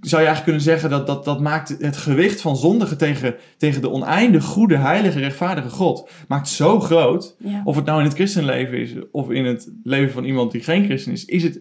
zou 0.00 0.22
je 0.22 0.28
eigenlijk 0.28 0.44
kunnen 0.44 0.62
zeggen 0.62 0.90
dat 0.90 1.06
dat, 1.06 1.24
dat 1.24 1.40
maakt 1.40 1.76
het 1.78 1.96
gewicht 1.96 2.40
van 2.40 2.56
zondigen 2.56 2.98
tegen, 2.98 3.34
tegen 3.56 3.80
de 3.80 3.90
oneindig 3.90 4.44
goede, 4.44 4.76
heilige, 4.76 5.18
rechtvaardige 5.18 5.68
God, 5.68 6.10
maakt 6.28 6.48
zo 6.48 6.80
groot 6.80 7.36
Ja. 7.38 7.62
of 7.64 7.76
het 7.76 7.84
nou 7.84 7.98
in 7.98 8.04
het 8.04 8.14
christenleven 8.14 8.78
is 8.78 8.94
of 9.10 9.30
in 9.30 9.44
het 9.44 9.72
leven 9.82 10.12
van 10.12 10.24
iemand 10.24 10.52
die 10.52 10.62
geen 10.62 10.84
christen 10.84 11.12
is, 11.12 11.24
is 11.24 11.42
het 11.42 11.60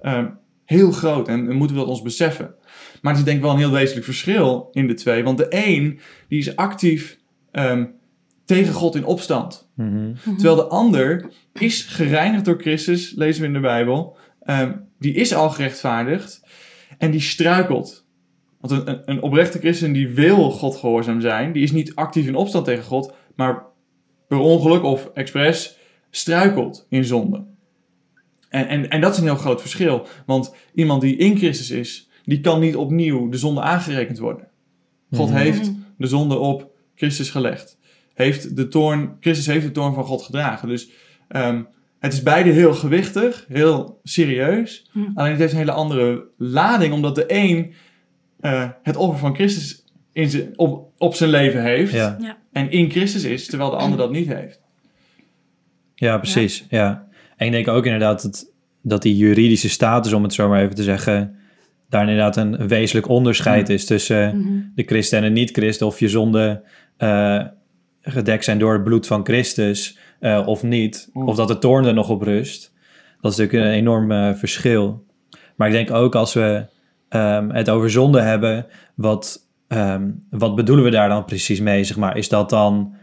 ehm, 0.00 0.26
heel 0.64 0.90
groot 0.90 1.28
en, 1.28 1.48
en 1.48 1.56
moeten 1.56 1.76
we 1.76 1.82
dat 1.82 1.90
ons 1.90 2.02
beseffen. 2.02 2.54
Maar 3.02 3.12
er 3.12 3.18
is 3.18 3.24
denk 3.24 3.36
ik 3.36 3.42
wel 3.42 3.52
een 3.52 3.58
heel 3.58 3.70
wezenlijk 3.70 4.04
verschil 4.04 4.68
in 4.72 4.86
de 4.86 4.94
twee. 4.94 5.24
Want 5.24 5.38
de 5.38 5.46
een 5.50 6.00
die 6.28 6.38
is 6.38 6.56
actief 6.56 7.18
ehm, 7.50 7.86
tegen 8.44 8.74
God 8.74 8.94
in 8.94 9.04
opstand. 9.04 9.70
Mhm. 9.74 10.12
Terwijl 10.22 10.56
de 10.56 10.66
ander 10.66 11.30
is 11.52 11.82
gereinigd 11.82 12.44
door 12.44 12.60
Christus, 12.60 13.12
lezen 13.16 13.40
we 13.40 13.46
in 13.46 13.52
de 13.52 13.60
Bijbel. 13.60 14.16
ehm, 14.42 14.72
die 14.98 15.14
is 15.14 15.34
al 15.34 15.50
gerechtvaardigd 15.50 16.42
en 16.98 17.10
die 17.10 17.20
struikelt. 17.20 18.06
Want 18.60 18.72
een, 18.72 18.88
een, 18.88 19.02
een 19.04 19.22
oprechte 19.22 19.58
christen 19.58 19.92
die 19.92 20.08
wil 20.08 20.50
God 20.50 20.76
gehoorzaam 20.76 21.20
zijn, 21.20 21.52
die 21.52 21.62
is 21.62 21.72
niet 21.72 21.94
actief 21.94 22.26
in 22.26 22.34
opstand 22.34 22.64
tegen 22.64 22.84
God, 22.84 23.12
maar 23.36 23.62
per 24.28 24.38
ongeluk 24.38 24.82
of 24.82 25.10
expres 25.14 25.78
struikelt 26.10 26.86
in 26.88 27.04
zonde. 27.04 27.44
En, 28.48 28.68
en, 28.68 28.90
en 28.90 29.00
dat 29.00 29.12
is 29.12 29.18
een 29.18 29.24
heel 29.24 29.36
groot 29.36 29.60
verschil. 29.60 30.06
Want 30.26 30.54
iemand 30.74 31.00
die 31.00 31.16
in 31.16 31.36
Christus 31.36 31.70
is, 31.70 32.07
die 32.28 32.40
kan 32.40 32.60
niet 32.60 32.76
opnieuw 32.76 33.28
de 33.28 33.36
zonde 33.36 33.60
aangerekend 33.60 34.18
worden. 34.18 34.48
God 35.12 35.28
Mhm. 35.28 35.38
heeft 35.38 35.72
de 35.98 36.06
zonde 36.06 36.36
op 36.36 36.70
Christus 36.94 37.30
gelegd. 37.30 37.78
Heeft 38.14 38.56
de 38.56 38.68
toorn, 38.68 39.16
Christus 39.20 39.46
heeft 39.46 39.66
de 39.66 39.72
toorn 39.72 39.94
van 39.94 40.04
God 40.04 40.22
gedragen. 40.22 40.68
Dus 40.68 40.90
ehm, 41.28 41.62
het 41.98 42.12
is 42.12 42.22
beide 42.22 42.50
heel 42.50 42.74
gewichtig, 42.74 43.44
heel 43.48 44.00
serieus. 44.02 44.86
Hm. 44.92 44.98
Alleen 45.14 45.30
het 45.30 45.40
heeft 45.40 45.52
een 45.52 45.58
hele 45.58 45.72
andere 45.72 46.24
lading, 46.36 46.92
omdat 46.92 47.14
de 47.14 47.24
een 47.26 47.74
eh, 48.40 48.68
het 48.82 48.96
offer 48.96 49.18
van 49.18 49.34
Christus 49.34 49.84
in 50.12 50.30
zijn, 50.30 50.58
op, 50.58 50.92
op 50.98 51.14
zijn 51.14 51.30
leven 51.30 51.62
heeft. 51.62 51.92
Ja. 51.92 52.18
En 52.52 52.70
in 52.70 52.90
Christus 52.90 53.24
is, 53.24 53.46
terwijl 53.46 53.70
de 53.70 53.76
ander 53.76 53.98
dat 53.98 54.10
niet 54.10 54.26
heeft. 54.28 54.60
Ja, 55.94 56.18
precies. 56.18 56.66
Ja. 56.70 57.06
En 57.36 57.46
ik 57.46 57.52
denk 57.52 57.68
ook 57.68 57.84
inderdaad 57.84 58.22
dat, 58.22 58.52
dat 58.82 59.02
die 59.02 59.16
juridische 59.16 59.68
status, 59.68 60.12
om 60.12 60.22
het 60.22 60.32
zo 60.34 60.48
maar 60.48 60.62
even 60.62 60.74
te 60.74 60.82
zeggen, 60.82 61.36
daar 61.88 62.00
inderdaad 62.00 62.36
een 62.36 62.68
wezenlijk 62.68 63.08
onderscheid 63.08 63.68
is 63.68 63.84
tussen 63.84 64.38
Mhm. 64.40 64.60
de 64.74 64.82
christen 64.82 65.18
en 65.18 65.24
de 65.24 65.30
niet-christen. 65.40 65.86
Of 65.86 65.98
je 66.00 66.08
zonden 66.08 66.62
eh, 66.96 67.44
gedekt 68.02 68.44
zijn 68.44 68.58
door 68.58 68.72
het 68.72 68.84
bloed 68.84 69.06
van 69.06 69.24
Christus 69.24 69.98
eh, 70.20 70.42
of 70.46 70.62
niet. 70.62 71.10
Mm. 71.12 71.28
Of 71.28 71.36
dat 71.36 71.48
de 71.48 71.58
toorn 71.58 71.84
er 71.84 71.94
nog 71.94 72.08
op 72.10 72.22
rust. 72.22 72.72
Dat 73.20 73.32
is 73.32 73.38
natuurlijk 73.38 73.66
een 73.66 73.74
enorm 73.78 74.12
eh, 74.12 74.34
verschil. 74.34 75.04
Maar 75.56 75.68
ik 75.68 75.74
denk 75.74 75.90
ook 75.90 76.14
als 76.14 76.34
we 76.34 76.66
ehm, 77.08 77.50
het 77.50 77.70
over 77.70 77.90
zonde 77.90 78.20
hebben, 78.20 78.66
wat, 78.94 79.46
ehm, 79.68 80.10
wat 80.30 80.54
bedoelen 80.54 80.84
we 80.84 80.90
daar 80.90 81.08
dan 81.08 81.24
precies 81.24 81.60
mee? 81.60 81.84
Zeg 81.84 81.96
maar? 81.96 82.16
Is 82.16 82.28
dat 82.28 82.50
dan... 82.50 82.94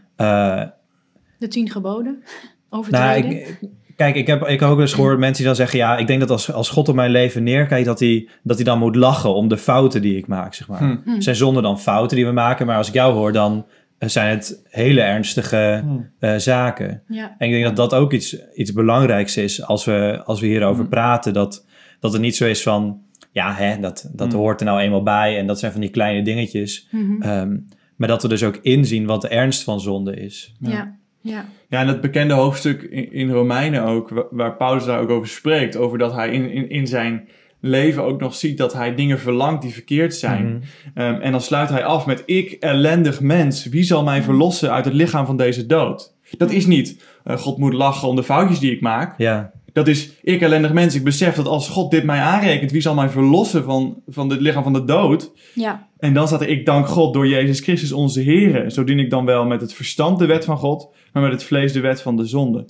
De 1.40 1.48
tien 1.48 1.70
geboden. 1.70 2.24
nou, 2.24 2.84
Overtreden. 2.84 3.32
ik, 3.32 3.60
kijk, 3.96 4.16
ik 4.16 4.28
heb, 4.28 4.48
ik 4.48 4.60
heb 4.60 4.70
ook 4.70 4.80
eens 4.80 4.94
gehoord 4.94 5.20
mensen 5.20 5.38
die 5.38 5.46
dan 5.46 5.56
zeggen... 5.56 5.80
ja, 5.80 5.98
ik 5.98 6.08
denk 6.08 6.20
dat 6.20 6.30
als, 6.30 6.52
als 6.52 6.70
God 6.70 6.90
op 6.90 6.96
mijn 6.96 7.12
leven 7.12 7.44
neerkijkt... 7.44 7.86
Dat 7.86 8.00
hij, 8.00 8.28
dat 8.44 8.56
hij 8.56 8.66
dan 8.66 8.80
moet 8.80 8.96
lachen 8.96 9.34
om 9.36 9.48
de 9.48 9.58
fouten 9.58 10.02
die 10.02 10.18
ik 10.18 10.28
maak, 10.28 10.54
zeg 10.54 10.68
maar. 10.68 10.80
Hm. 10.80 10.98
Hm. 11.04 11.20
Zijn 11.22 11.36
zonde 11.36 11.62
dan 11.62 11.80
fouten 11.80 12.18
die 12.18 12.26
we 12.26 12.32
maken... 12.32 12.66
maar 12.66 12.78
als 12.78 12.88
ik 12.88 12.94
jou 12.94 13.14
hoor, 13.14 13.32
dan 13.32 13.66
eh, 13.98 14.10
zijn 14.10 14.30
het 14.30 14.62
hele 14.70 15.02
ernstige 15.02 15.84
eh, 16.20 16.36
zaken. 16.36 17.02
Ja. 17.08 17.36
En 17.38 17.48
ik 17.48 17.54
denk 17.54 17.64
dat 17.64 17.76
dat 17.76 18.00
ook 18.00 18.14
iets, 18.14 18.38
iets 18.54 18.74
belangrijks 18.74 19.38
is... 19.38 19.64
als 19.64 19.86
we, 19.86 20.22
als 20.26 20.40
we 20.40 20.48
hierover 20.48 20.84
Hm. 20.84 20.90
praten. 20.90 21.34
Dat, 21.34 21.66
dat 22.00 22.14
het 22.14 22.22
niet 22.22 22.36
zo 22.36 22.46
is 22.46 22.64
van... 22.64 23.02
ja, 23.32 23.54
hè, 23.54 23.80
dat, 23.80 24.10
dat 24.14 24.34
hoort 24.34 24.60
er 24.60 24.66
nou 24.66 24.80
eenmaal 24.80 25.04
bij... 25.04 25.38
en 25.38 25.48
dat 25.48 25.60
zijn 25.60 25.72
van 25.72 25.82
die 25.82 25.90
kleine 25.90 26.22
dingetjes... 26.22 26.88
Mhm. 26.92 27.22
Ehm, 27.22 27.58
maar 27.96 28.08
dat 28.08 28.22
we 28.22 28.28
dus 28.28 28.44
ook 28.44 28.60
inzien 28.62 29.06
wat 29.06 29.22
de 29.22 29.28
ernst 29.28 29.64
van 29.64 29.80
zonde 29.80 30.16
is. 30.16 30.54
ja. 30.60 30.70
Ja. 30.70 30.96
Ja, 31.22 31.46
en 31.80 31.88
dat 31.88 32.02
bekende 32.02 32.34
hoofdstuk 32.34 32.82
in, 32.82 33.12
in 33.12 33.32
Romeinen 33.32 33.84
ook, 33.84 34.10
wa- 34.10 34.28
waar 34.32 34.56
Paulus 34.56 34.86
daar 34.86 35.00
ook 35.00 35.10
over 35.10 35.28
spreekt. 35.28 35.78
Over 35.78 35.98
dat 35.98 36.14
hij 36.14 36.30
in, 36.30 36.52
in, 36.52 36.70
in 36.70 36.88
zijn 36.88 37.28
leven 37.60 38.04
ook 38.04 38.20
nog 38.20 38.36
ziet 38.36 38.58
dat 38.58 38.74
hij 38.74 38.96
dingen 38.96 39.20
verlangt 39.20 39.62
die 39.62 39.74
verkeerd 39.74 40.16
zijn. 40.16 40.46
Mhm. 40.46 40.60
Ehm, 40.94 41.22
en 41.22 41.32
dan 41.32 41.42
sluit 41.42 41.70
hij 41.70 41.86
af 41.86 42.06
met: 42.06 42.24
Ik, 42.26 42.52
ellendig 42.52 43.22
mens, 43.22 43.66
wie 43.66 43.84
zal 43.84 44.04
mij 44.04 44.22
verlossen 44.22 44.72
uit 44.72 44.86
het 44.86 44.94
lichaam 44.94 45.26
van 45.26 45.38
deze 45.38 45.66
dood? 45.66 46.14
Dat 46.38 46.52
is 46.52 46.66
niet, 46.66 47.04
eh, 47.24 47.38
God 47.38 47.58
moet 47.58 47.74
lachen 47.74 48.08
om 48.08 48.16
de 48.16 48.24
foutjes 48.24 48.60
die 48.60 48.72
ik 48.72 48.82
maak. 48.82 49.18
Ja, 49.18 49.52
Dat 49.76 49.88
is, 49.88 50.10
ik 50.22 50.42
ellendig 50.42 50.74
mens, 50.74 50.96
ik 50.96 51.04
besef 51.04 51.36
dat 51.36 51.48
als 51.48 51.70
God 51.70 51.92
dit 51.92 52.04
mij 52.04 52.20
aanrekent, 52.20 52.72
wie 52.72 52.82
zal 52.82 52.96
mij 52.96 53.10
verlossen 53.10 53.64
van, 53.64 54.02
van 54.08 54.30
het 54.30 54.42
lichaam 54.42 54.64
van 54.64 54.74
de 54.74 54.86
dood? 54.86 55.32
Ja, 55.54 55.88
En 55.98 56.14
dan 56.14 56.28
staat 56.28 56.42
er, 56.42 56.50
ik 56.50 56.66
dank 56.66 56.88
God 56.88 57.14
door 57.14 57.28
Jezus 57.28 57.60
Christus 57.60 57.92
onze 57.92 58.24
Here. 58.24 58.70
Zo 58.70 58.84
dien 58.84 59.00
ik 59.00 59.10
dan 59.10 59.26
wel 59.26 59.46
met 59.46 59.62
het 59.62 59.74
verstand 59.74 60.20
de 60.20 60.26
wet 60.26 60.46
van 60.46 60.58
God, 60.58 60.90
maar 61.14 61.24
met 61.24 61.32
het 61.32 61.44
vlees 61.44 61.74
de 61.74 61.80
wet 61.80 62.02
van 62.02 62.18
de 62.18 62.26
zonde. 62.26 62.66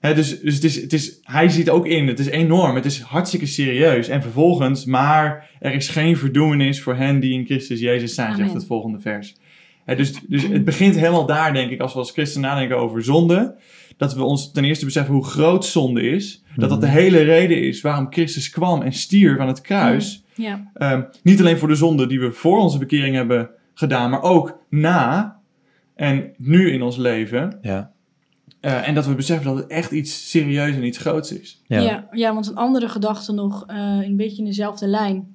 Hè, 0.00 0.14
dus 0.14 0.40
dus 0.40 0.54
het 0.54 0.64
is, 0.64 0.80
het 0.80 0.92
is, 0.92 1.18
hij 1.22 1.48
ziet 1.48 1.70
ook 1.70 1.86
in, 1.86 2.06
het 2.06 2.18
is 2.18 2.26
enorm, 2.26 2.74
het 2.74 2.84
is 2.84 3.00
hartstikke 3.00 3.46
serieus. 3.46 4.08
En 4.08 4.22
vervolgens, 4.22 4.84
maar 4.84 5.50
er 5.60 5.72
is 5.72 5.88
geen 5.88 6.16
verdoemenis 6.16 6.82
voor 6.82 6.94
hen 6.94 7.20
die 7.20 7.32
in 7.32 7.44
Christus 7.44 7.80
Jezus 7.80 8.14
zijn, 8.14 8.36
zegt 8.36 8.52
het 8.52 8.66
volgende 8.66 9.00
vers. 9.00 9.34
Hè, 9.84 9.96
dus, 9.96 10.12
dus 10.28 10.42
het 10.42 10.64
begint 10.64 10.94
helemaal 10.94 11.26
daar, 11.26 11.52
denk 11.52 11.70
ik, 11.70 11.80
als 11.80 11.92
we 11.92 11.98
als 11.98 12.10
christen 12.10 12.40
nadenken 12.40 12.76
over 12.76 13.04
zonde. 13.04 13.54
Dat 13.96 14.14
we 14.14 14.22
ons 14.24 14.52
ten 14.52 14.64
eerste 14.64 14.84
beseffen 14.84 15.14
hoe 15.14 15.24
groot 15.24 15.64
zonde 15.64 16.02
is. 16.02 16.42
Dat 16.56 16.68
dat 16.68 16.80
de 16.80 16.88
hele 16.88 17.18
reden 17.18 17.62
is 17.62 17.80
waarom 17.80 18.06
Christus 18.10 18.50
kwam 18.50 18.82
en 18.82 18.92
stierf 18.92 19.38
aan 19.38 19.48
het 19.48 19.60
kruis. 19.60 20.24
ja, 20.34 20.70
Ehm, 20.74 21.02
niet 21.22 21.40
alleen 21.40 21.58
voor 21.58 21.68
de 21.68 21.74
zonde 21.74 22.06
die 22.06 22.20
we 22.20 22.32
voor 22.32 22.58
onze 22.58 22.78
bekering 22.78 23.14
hebben 23.14 23.50
gedaan, 23.74 24.10
maar 24.10 24.22
ook 24.22 24.58
na 24.70 25.36
en 25.94 26.32
nu 26.36 26.72
in 26.72 26.82
ons 26.82 26.96
leven. 26.96 27.58
Ja. 27.62 27.92
Eh, 28.60 28.88
en 28.88 28.94
dat 28.94 29.06
we 29.06 29.14
beseffen 29.14 29.46
dat 29.46 29.56
het 29.56 29.66
echt 29.66 29.90
iets 29.90 30.30
serieus 30.30 30.74
en 30.74 30.84
iets 30.84 30.98
groots 30.98 31.32
is. 31.32 31.62
Ja. 31.66 31.80
ja. 31.80 32.08
Ja, 32.12 32.34
want 32.34 32.46
een 32.46 32.54
andere 32.56 32.88
gedachte 32.88 33.32
nog, 33.32 33.64
eh, 33.66 33.76
een 34.02 34.16
beetje 34.16 34.38
in 34.38 34.44
dezelfde 34.44 34.86
lijn, 34.86 35.34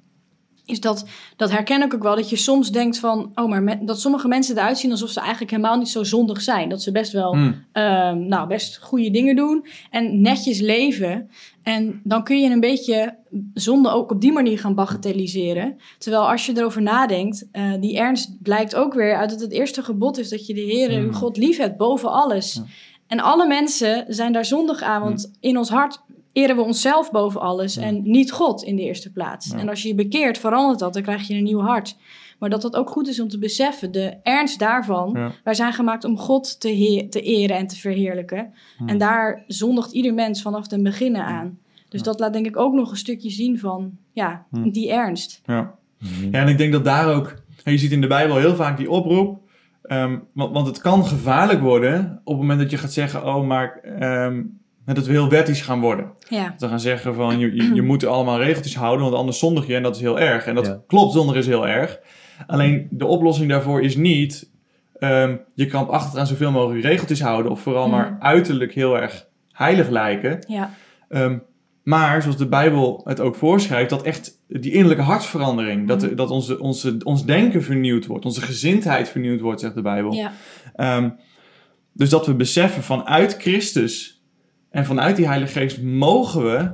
is 0.68 0.80
dat, 0.80 1.06
dat 1.36 1.50
herken 1.50 1.82
ik 1.82 1.94
ook 1.94 2.02
wel, 2.02 2.16
dat 2.16 2.30
je 2.30 2.36
soms 2.36 2.70
denkt 2.70 2.98
van, 2.98 3.30
oh, 3.34 3.48
maar 3.48 3.62
me- 3.62 3.84
dat 3.84 4.00
sommige 4.00 4.28
mensen 4.28 4.56
eruit 4.56 4.78
zien 4.78 4.90
alsof 4.90 5.10
ze 5.10 5.20
eigenlijk 5.20 5.50
helemaal 5.50 5.78
niet 5.78 5.88
zo 5.88 6.04
zondig 6.04 6.40
zijn. 6.42 6.68
Dat 6.68 6.82
ze 6.82 6.92
best 6.92 7.12
wel, 7.12 7.34
Mm. 7.34 7.64
ehm, 7.72 8.26
nou, 8.26 8.48
best 8.48 8.78
goede 8.82 9.10
dingen 9.10 9.36
doen 9.36 9.66
en 9.90 10.20
netjes 10.20 10.60
leven. 10.60 11.30
En 11.62 12.00
dan 12.04 12.24
kun 12.24 12.40
je 12.40 12.50
een 12.50 12.60
beetje 12.60 13.14
zonde 13.54 13.88
ook 13.90 14.10
op 14.10 14.20
die 14.20 14.32
manier 14.32 14.58
gaan 14.58 14.74
bagatelliseren. 14.74 15.76
Terwijl 15.98 16.30
als 16.30 16.46
je 16.46 16.52
erover 16.56 16.82
nadenkt, 16.82 17.48
eh, 17.52 17.72
die 17.80 17.96
ernst 17.98 18.42
blijkt 18.42 18.74
ook 18.74 18.94
weer 18.94 19.16
uit 19.16 19.30
dat 19.30 19.40
het 19.40 19.52
eerste 19.52 19.82
gebod 19.82 20.18
is 20.18 20.28
dat 20.28 20.46
je 20.46 20.54
de 20.54 20.60
Heer, 20.60 20.90
uw 20.90 21.06
Mm. 21.06 21.14
God, 21.14 21.36
lief 21.36 21.56
hebt 21.58 21.76
boven 21.76 22.10
alles. 22.12 22.54
Ja. 22.54 22.62
En 23.06 23.20
alle 23.20 23.46
mensen 23.46 24.04
zijn 24.08 24.32
daar 24.32 24.44
zondig 24.44 24.82
aan, 24.82 25.02
want 25.02 25.30
in 25.40 25.58
ons 25.58 25.68
hart 25.68 26.00
eren 26.38 26.56
we 26.56 26.62
onszelf 26.62 27.10
boven 27.10 27.40
alles 27.40 27.74
Ja. 27.74 27.82
en 27.82 28.00
niet 28.04 28.32
God 28.32 28.62
in 28.62 28.76
de 28.76 28.82
eerste 28.82 29.12
plaats. 29.12 29.50
Ja. 29.50 29.58
En 29.58 29.68
als 29.68 29.82
je 29.82 29.88
je 29.88 29.94
bekeert, 29.94 30.38
verandert 30.38 30.78
dat, 30.78 30.92
dan 30.92 31.02
krijg 31.02 31.26
je 31.28 31.34
een 31.34 31.42
nieuw 31.42 31.60
hart. 31.60 31.96
Maar 32.38 32.50
dat 32.50 32.62
dat 32.62 32.76
ook 32.76 32.90
goed 32.90 33.08
is 33.08 33.20
om 33.20 33.28
te 33.28 33.38
beseffen, 33.38 33.92
de 33.92 34.16
ernst 34.22 34.58
daarvan. 34.58 35.10
Ja. 35.14 35.30
Wij 35.44 35.54
zijn 35.54 35.72
gemaakt 35.72 36.04
om 36.04 36.18
God 36.18 36.60
te, 36.60 37.06
te 37.10 37.20
eren 37.20 37.56
en 37.56 37.66
te 37.66 37.76
verheerlijken. 37.76 38.52
En 38.86 38.98
daar 38.98 39.44
zondigt 39.46 39.92
ieder 39.92 40.14
mens 40.14 40.42
vanaf 40.42 40.66
den 40.66 40.82
beginnen 40.82 41.24
aan. 41.24 41.58
Dus 41.88 42.02
dat 42.02 42.20
laat 42.20 42.32
denk 42.32 42.46
ik 42.46 42.56
ook 42.56 42.74
nog 42.74 42.90
een 42.90 42.96
stukje 42.96 43.30
zien 43.30 43.58
van, 43.58 43.90
ja, 44.12 44.46
die 44.50 44.92
ernst. 44.92 45.40
Ja. 45.44 45.74
ja, 46.30 46.40
en 46.40 46.48
ik 46.48 46.58
denk 46.58 46.72
dat 46.72 46.84
daar 46.84 47.14
ook... 47.14 47.34
Je 47.64 47.78
ziet 47.78 47.92
in 47.92 48.00
de 48.00 48.06
Bijbel 48.06 48.36
heel 48.36 48.54
vaak 48.56 48.76
die 48.76 48.90
oproep. 48.90 49.40
ehm, 49.82 50.18
want, 50.32 50.52
want 50.52 50.66
het 50.66 50.80
kan 50.80 51.04
gevaarlijk 51.06 51.60
worden 51.60 52.20
op 52.24 52.32
het 52.32 52.40
moment 52.42 52.60
dat 52.60 52.70
je 52.70 52.78
gaat 52.78 52.92
zeggen... 52.92 53.26
Oh, 53.26 53.46
maar 53.46 53.80
dat 54.94 55.06
we 55.06 55.12
heel 55.12 55.28
wettisch 55.28 55.60
gaan 55.60 55.80
worden. 55.80 56.10
Ja, 56.28 56.44
Dat 56.50 56.60
we 56.60 56.68
gaan 56.68 56.80
zeggen 56.80 57.14
van 57.14 57.38
je, 57.38 57.54
je, 57.54 57.74
je 57.74 57.82
moet 57.82 58.04
allemaal 58.06 58.38
regeltjes 58.42 58.76
houden, 58.76 59.04
want 59.04 59.16
anders 59.16 59.38
zondig 59.38 59.66
je 59.66 59.74
en 59.74 59.82
dat 59.82 59.94
is 59.96 60.00
heel 60.00 60.20
erg. 60.20 60.46
En 60.46 60.54
dat 60.54 60.66
Ja. 60.66 60.80
klopt, 60.86 61.12
zondig 61.12 61.36
is 61.36 61.46
heel 61.46 61.68
erg. 61.68 61.98
Alleen 62.46 62.86
de 62.90 63.06
oplossing 63.06 63.48
daarvoor 63.50 63.82
is 63.82 63.96
niet 63.96 64.50
ehm, 64.98 65.36
je 65.54 65.66
krampachtig 65.66 66.18
aan 66.20 66.26
zoveel 66.26 66.50
mogelijk 66.50 66.84
regeltjes 66.84 67.20
houden 67.20 67.52
of 67.52 67.60
vooral 67.60 67.84
Mm. 67.84 67.90
maar 67.90 68.16
uiterlijk 68.20 68.72
heel 68.74 68.98
erg 69.00 69.26
heilig 69.52 69.88
lijken. 69.88 70.44
ja, 70.48 70.70
Ehm, 71.08 71.38
maar 71.82 72.22
zoals 72.22 72.36
de 72.36 72.48
Bijbel 72.48 73.00
het 73.04 73.20
ook 73.20 73.34
voorschrijft, 73.34 73.90
dat 73.90 74.02
echt 74.02 74.32
die 74.48 74.72
innerlijke 74.72 75.02
hartsverandering, 75.02 75.88
dat, 75.88 76.02
Mm. 76.10 76.16
dat 76.16 76.30
onze, 76.30 76.60
onze, 76.60 76.96
ons 77.04 77.24
denken 77.24 77.62
vernieuwd 77.62 78.06
wordt, 78.06 78.24
onze 78.24 78.40
gezindheid 78.40 79.08
vernieuwd 79.08 79.40
wordt, 79.40 79.60
zegt 79.60 79.74
de 79.74 79.82
Bijbel. 79.82 80.12
ja, 80.12 80.32
Ehm, 80.74 81.08
dus 81.92 82.08
dat 82.10 82.26
we 82.26 82.34
beseffen 82.34 82.82
vanuit 82.82 83.36
Christus 83.38 84.17
en 84.78 84.84
vanuit 84.86 85.16
die 85.16 85.26
Heilige 85.26 85.52
Geest 85.52 85.82
mogen 85.82 86.42
we 86.42 86.70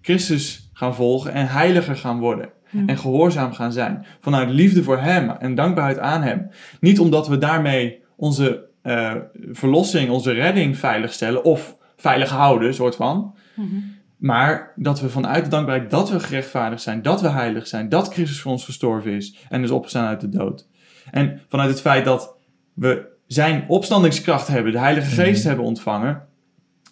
Christus 0.00 0.70
gaan 0.72 0.94
volgen 0.94 1.32
en 1.32 1.46
heiliger 1.46 1.96
gaan 1.96 2.18
worden. 2.18 2.48
Hmm. 2.70 2.88
En 2.88 2.98
gehoorzaam 2.98 3.52
gaan 3.52 3.72
zijn. 3.72 4.06
Vanuit 4.20 4.50
liefde 4.50 4.82
voor 4.82 4.98
Hem 4.98 5.30
en 5.30 5.54
dankbaarheid 5.54 5.98
aan 5.98 6.22
Hem. 6.22 6.50
Niet 6.80 7.00
omdat 7.00 7.28
we 7.28 7.38
daarmee 7.38 8.02
onze 8.16 8.68
eh, 8.82 9.14
verlossing, 9.50 10.10
onze 10.10 10.32
redding 10.32 10.76
veiligstellen 10.76 11.44
of 11.44 11.76
veilig 11.96 12.30
houden, 12.30 12.74
soort 12.74 12.96
van. 12.96 13.34
Mhm. 13.54 13.66
Maar 14.16 14.72
dat 14.76 15.00
we 15.00 15.08
vanuit 15.08 15.44
de 15.44 15.50
dankbaarheid 15.50 15.90
dat 15.90 16.10
we 16.10 16.20
gerechtvaardigd 16.20 16.82
zijn, 16.82 17.02
dat 17.02 17.20
we 17.20 17.28
heilig 17.28 17.66
zijn, 17.66 17.88
dat 17.88 18.12
Christus 18.12 18.40
voor 18.40 18.52
ons 18.52 18.64
gestorven 18.64 19.12
is 19.12 19.36
en 19.48 19.62
is 19.62 19.70
opgestaan 19.70 20.06
uit 20.06 20.20
de 20.20 20.28
dood. 20.28 20.68
En 21.10 21.40
vanuit 21.48 21.70
het 21.70 21.80
feit 21.80 22.04
dat 22.04 22.36
we 22.74 23.06
zijn 23.26 23.64
opstandingskracht 23.68 24.48
hebben, 24.48 24.72
de 24.72 24.78
Heilige 24.78 25.10
Geest 25.10 25.38
Mhm. 25.38 25.48
hebben 25.48 25.66
ontvangen, 25.66 26.30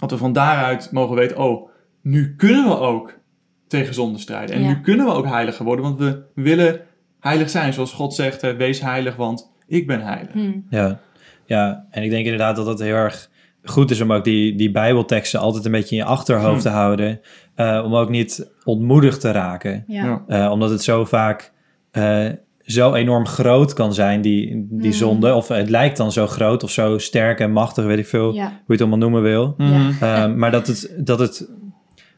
dat 0.00 0.10
we 0.10 0.16
van 0.16 0.32
daaruit 0.32 0.88
mogen 0.92 1.16
weten, 1.16 1.36
oh, 1.38 1.68
nu 2.02 2.34
kunnen 2.36 2.64
we 2.68 2.78
ook 2.78 3.18
tegen 3.66 3.94
zonde 3.94 4.18
strijden. 4.18 4.54
En 4.56 4.62
Ja. 4.62 4.68
nu 4.68 4.80
kunnen 4.80 5.06
we 5.06 5.12
ook 5.12 5.26
heiliger 5.26 5.64
worden, 5.64 5.84
want 5.84 5.98
we 5.98 6.22
willen 6.34 6.80
heilig 7.20 7.50
zijn. 7.50 7.72
Zoals 7.72 7.92
God 7.92 8.14
zegt, 8.14 8.40
hè, 8.40 8.56
wees 8.56 8.80
heilig, 8.80 9.16
want 9.16 9.50
ik 9.66 9.86
ben 9.86 10.00
heilig. 10.00 10.32
Hmm. 10.32 10.66
Ja. 10.70 10.98
ja, 11.44 11.86
en 11.90 12.02
ik 12.02 12.10
denk 12.10 12.24
inderdaad 12.24 12.56
dat 12.56 12.66
het 12.66 12.78
heel 12.78 12.94
erg 12.94 13.30
goed 13.64 13.90
is 13.90 14.00
om 14.00 14.12
ook 14.12 14.24
die, 14.24 14.54
die 14.56 14.70
bijbelteksten 14.70 15.40
altijd 15.40 15.64
een 15.64 15.70
beetje 15.70 15.96
in 15.96 16.02
je 16.02 16.08
achterhoofd 16.08 16.62
te 16.62 16.68
houden. 16.68 17.20
eh, 17.54 17.82
om 17.84 17.94
ook 17.94 18.08
niet 18.08 18.50
ontmoedigd 18.64 19.20
te 19.20 19.30
raken. 19.30 19.84
ja. 19.86 20.04
Ja. 20.28 20.44
Eh, 20.44 20.50
omdat 20.52 20.70
het 20.70 20.82
zo 20.82 21.04
vaak 21.04 21.52
eh, 21.90 22.28
zo 22.70 22.94
enorm 22.94 23.26
groot 23.26 23.72
kan 23.72 23.94
zijn, 23.94 24.20
die, 24.20 24.66
die 24.70 24.86
Mm. 24.86 24.92
zonde. 24.92 25.34
Of 25.34 25.48
het 25.48 25.70
lijkt 25.70 25.96
dan 25.96 26.12
zo 26.12 26.26
groot 26.26 26.62
of 26.62 26.70
zo 26.70 26.98
sterk 26.98 27.40
en 27.40 27.52
machtig, 27.52 27.84
weet 27.84 27.98
ik 27.98 28.06
veel, 28.06 28.34
ja. 28.34 28.42
hoe 28.46 28.52
je 28.66 28.72
het 28.72 28.80
allemaal 28.80 28.98
noemen 28.98 29.22
wil. 29.22 29.54
Mhm. 29.56 29.90
Eh, 30.00 30.26
maar 30.34 30.50
dat 30.50 30.66
het, 30.66 30.94
dat 30.98 31.18
het, 31.18 31.48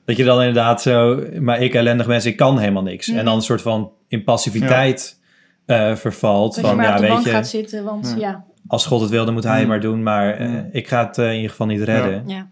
dat 0.04 0.16
je 0.16 0.24
dan 0.24 0.38
inderdaad 0.38 0.82
zo, 0.82 1.22
maar 1.40 1.60
ik 1.60 1.74
ellendig 1.74 2.06
mensen, 2.06 2.30
ik 2.30 2.36
kan 2.36 2.58
helemaal 2.58 2.82
niks. 2.82 3.08
Mhm. 3.08 3.18
En 3.18 3.24
dan 3.24 3.34
een 3.34 3.42
soort 3.42 3.62
van 3.62 3.90
in 4.08 4.24
passiviteit 4.24 5.20
eh, 5.66 5.94
vervalt. 5.94 6.54
Dat 6.54 6.64
je 6.64 6.70
van, 6.70 6.76
maar 6.76 6.86
ja, 6.86 6.90
op 6.92 6.96
de 6.96 7.02
weet 7.02 7.12
bank 7.12 7.24
je, 7.24 7.30
gaat 7.30 7.48
zitten, 7.48 7.84
want 7.84 8.14
Ja. 8.18 8.28
ja, 8.28 8.44
als 8.66 8.86
God 8.86 9.00
het 9.00 9.10
wil, 9.10 9.24
dan 9.24 9.34
moet 9.34 9.44
hij 9.44 9.52
het 9.54 9.62
Mm. 9.62 9.68
maar 9.68 9.80
doen. 9.80 10.02
Maar 10.02 10.34
eh, 10.34 10.48
Mm. 10.48 10.68
ik 10.72 10.88
ga 10.88 11.06
het 11.06 11.18
in 11.18 11.34
ieder 11.34 11.50
geval 11.50 11.66
niet 11.66 11.82
redden. 11.82 12.22
ja. 12.26 12.50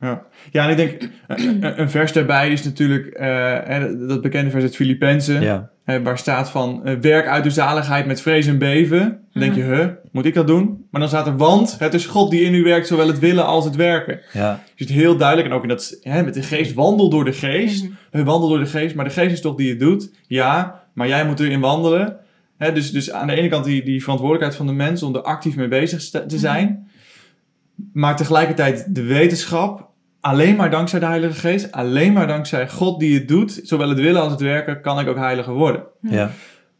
Ja. 0.00 0.22
ja, 0.50 0.64
en 0.64 0.70
ik 0.70 0.76
denk, 0.76 1.10
een, 1.26 1.80
een 1.80 1.90
vers 1.90 2.12
daarbij 2.12 2.50
is 2.50 2.62
natuurlijk 2.62 3.06
eh, 3.06 3.58
hè, 3.64 4.06
dat 4.06 4.22
bekende 4.22 4.50
vers 4.50 4.62
uit 4.62 4.76
Filippenzen. 4.76 5.42
Ja. 5.42 5.70
Hè, 5.84 6.02
waar 6.02 6.18
staat 6.18 6.50
van 6.50 6.84
eh, 6.84 6.94
werk 7.00 7.26
uit 7.26 7.44
de 7.44 7.50
zaligheid 7.50 8.06
met 8.06 8.20
vrees 8.20 8.46
en 8.46 8.58
beven. 8.58 9.20
Dan 9.32 9.42
denk 9.42 9.54
je, 9.54 9.62
huh, 9.62 9.86
moet 10.12 10.24
ik 10.24 10.34
dat 10.34 10.46
doen? 10.46 10.86
Maar 10.90 11.00
dan 11.00 11.10
staat 11.10 11.26
er, 11.26 11.36
want 11.36 11.78
het 11.78 11.94
is 11.94 12.06
God 12.06 12.30
die 12.30 12.42
in 12.42 12.54
u 12.54 12.62
werkt, 12.62 12.86
zowel 12.86 13.06
het 13.06 13.18
willen 13.18 13.46
als 13.46 13.64
het 13.64 13.76
werken. 13.76 14.20
Ja. 14.32 14.62
Je 14.74 14.84
ziet 14.84 14.96
heel 14.96 15.16
duidelijk, 15.16 15.48
en 15.48 15.54
ook 15.54 15.62
in 15.62 15.68
dat, 15.68 15.98
hè, 16.02 16.22
met 16.22 16.34
de 16.34 16.42
geest, 16.42 16.74
wandel 16.74 17.10
door 17.10 17.24
de 17.24 17.32
geest. 17.32 17.84
Mhm. 17.84 17.92
Eh, 18.10 18.22
Wandel 18.22 18.48
door 18.48 18.58
de 18.58 18.66
geest, 18.66 18.94
maar 18.94 19.04
de 19.04 19.10
geest 19.10 19.32
is 19.32 19.40
toch 19.40 19.56
die 19.56 19.70
het 19.70 19.80
doet? 19.80 20.10
Ja, 20.26 20.82
maar 20.92 21.08
jij 21.08 21.26
moet 21.26 21.40
erin 21.40 21.60
wandelen. 21.60 22.16
Hè, 22.56 22.72
dus, 22.72 22.90
dus 22.90 23.12
aan 23.12 23.26
de 23.26 23.34
ene 23.34 23.48
kant 23.48 23.64
die, 23.64 23.84
die 23.84 24.02
verantwoordelijkheid 24.02 24.56
van 24.56 24.66
de 24.66 24.72
mens 24.72 25.02
om 25.02 25.14
er 25.14 25.22
actief 25.22 25.56
mee 25.56 25.68
bezig 25.68 26.10
te 26.10 26.38
zijn. 26.38 26.88
Maar 27.92 28.16
tegelijkertijd 28.16 28.94
de 28.94 29.02
wetenschap, 29.02 29.89
alleen 30.20 30.56
maar 30.56 30.70
dankzij 30.70 31.00
de 31.00 31.06
Heilige 31.06 31.40
Geest, 31.40 31.72
alleen 31.72 32.12
maar 32.12 32.26
dankzij 32.26 32.68
God 32.68 33.00
die 33.00 33.14
het 33.14 33.28
doet, 33.28 33.60
zowel 33.62 33.88
het 33.88 34.00
willen 34.00 34.22
als 34.22 34.32
het 34.32 34.40
werken, 34.40 34.80
kan 34.80 35.00
ik 35.00 35.08
ook 35.08 35.16
heiliger 35.16 35.54
worden. 35.54 35.84
Ja. 36.00 36.30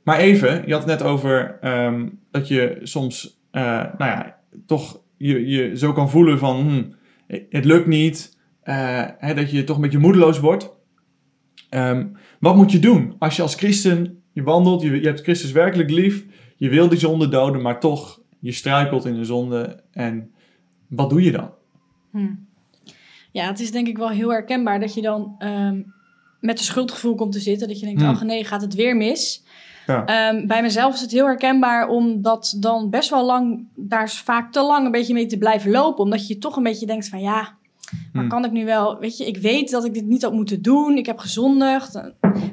Maar 0.03 0.19
even, 0.19 0.63
je 0.67 0.73
had 0.73 0.85
het 0.85 0.99
net 0.99 1.03
over 1.03 1.59
ehm, 1.61 2.09
dat 2.31 2.49
je 2.49 2.79
soms, 2.83 3.41
eh, 3.51 3.63
nou 3.63 4.11
ja, 4.11 4.39
toch 4.67 5.01
je, 5.17 5.47
je 5.47 5.77
zo 5.77 5.93
kan 5.93 6.11
voelen 6.11 6.39
van, 6.39 6.57
hm, 6.57 6.85
het 7.49 7.65
lukt 7.65 7.87
niet, 7.87 8.39
eh, 8.63 9.05
hè, 9.19 9.35
dat 9.35 9.51
je 9.51 9.65
toch 9.65 9.77
een 9.77 9.83
beetje 9.83 9.99
moedeloos 9.99 10.41
wordt. 10.41 10.71
Ehm, 11.69 12.07
wat 12.41 12.57
moet 12.57 12.73
je 12.73 12.79
doen 12.79 13.15
als 13.19 13.37
je 13.37 13.43
als 13.43 13.55
christen, 13.55 14.23
je 14.33 14.43
wandelt, 14.43 14.83
je, 14.83 15.01
je 15.01 15.07
hebt 15.07 15.23
Christus 15.23 15.53
werkelijk 15.53 15.91
lief, 15.91 16.25
je 16.57 16.69
wil 16.69 16.89
die 16.89 16.99
zonde 16.99 17.29
doden, 17.29 17.63
maar 17.63 17.81
toch, 17.81 18.21
je 18.41 18.53
struikelt 18.53 19.05
in 19.05 19.15
de 19.15 19.25
zonde 19.25 19.83
en 19.93 20.31
wat 20.89 21.11
doe 21.11 21.23
je 21.23 21.33
dan? 21.33 21.51
Hm. 22.11 22.27
Ja, 23.33 23.47
het 23.47 23.61
is 23.61 23.73
denk 23.73 23.87
ik 23.87 23.99
wel 23.99 24.09
heel 24.09 24.31
herkenbaar 24.31 24.81
dat 24.81 24.95
je 24.95 25.03
dan 25.03 25.35
ehm, 25.39 25.83
met 26.41 26.59
een 26.59 26.65
schuldgevoel 26.65 27.15
komt 27.15 27.33
te 27.33 27.41
zitten. 27.41 27.69
Dat 27.69 27.81
je 27.81 27.87
denkt, 27.87 28.03
ach 28.03 28.23
nee, 28.23 28.45
gaat 28.45 28.63
het 28.63 28.75
weer 28.75 28.97
mis? 28.97 29.45
Ja. 29.87 30.05
Ehm, 30.05 30.47
bij 30.47 30.63
mezelf 30.63 30.95
is 30.95 31.01
het 31.01 31.11
heel 31.11 31.27
herkenbaar 31.27 31.89
om 31.89 32.23
dat 32.23 32.57
dan 32.59 32.91
best 32.91 33.11
wel 33.11 33.25
lang, 33.25 33.67
daar 33.75 34.05
is 34.05 34.21
vaak 34.21 34.53
te 34.53 34.63
lang 34.63 34.85
een 34.85 34.91
beetje 34.91 35.15
mee 35.15 35.27
te 35.27 35.39
blijven 35.39 35.71
lopen. 35.71 36.05
Omdat 36.05 36.29
je 36.29 36.39
toch 36.39 36.57
een 36.57 36.63
beetje 36.63 36.87
denkt 36.87 37.09
van 37.09 37.21
ja, 37.21 37.59
Maar 38.13 38.23
Hmm. 38.23 38.31
kan 38.31 38.45
ik 38.45 38.51
nu 38.51 38.65
wel, 38.65 38.99
weet 38.99 39.19
je, 39.19 39.27
ik 39.27 39.37
weet 39.37 39.71
dat 39.71 39.85
ik 39.85 39.95
dit 39.95 40.07
niet 40.07 40.23
had 40.23 40.33
moeten 40.33 40.63
doen. 40.63 40.97
Ik 40.97 41.07
heb 41.07 41.19
gezondigd. 41.19 42.01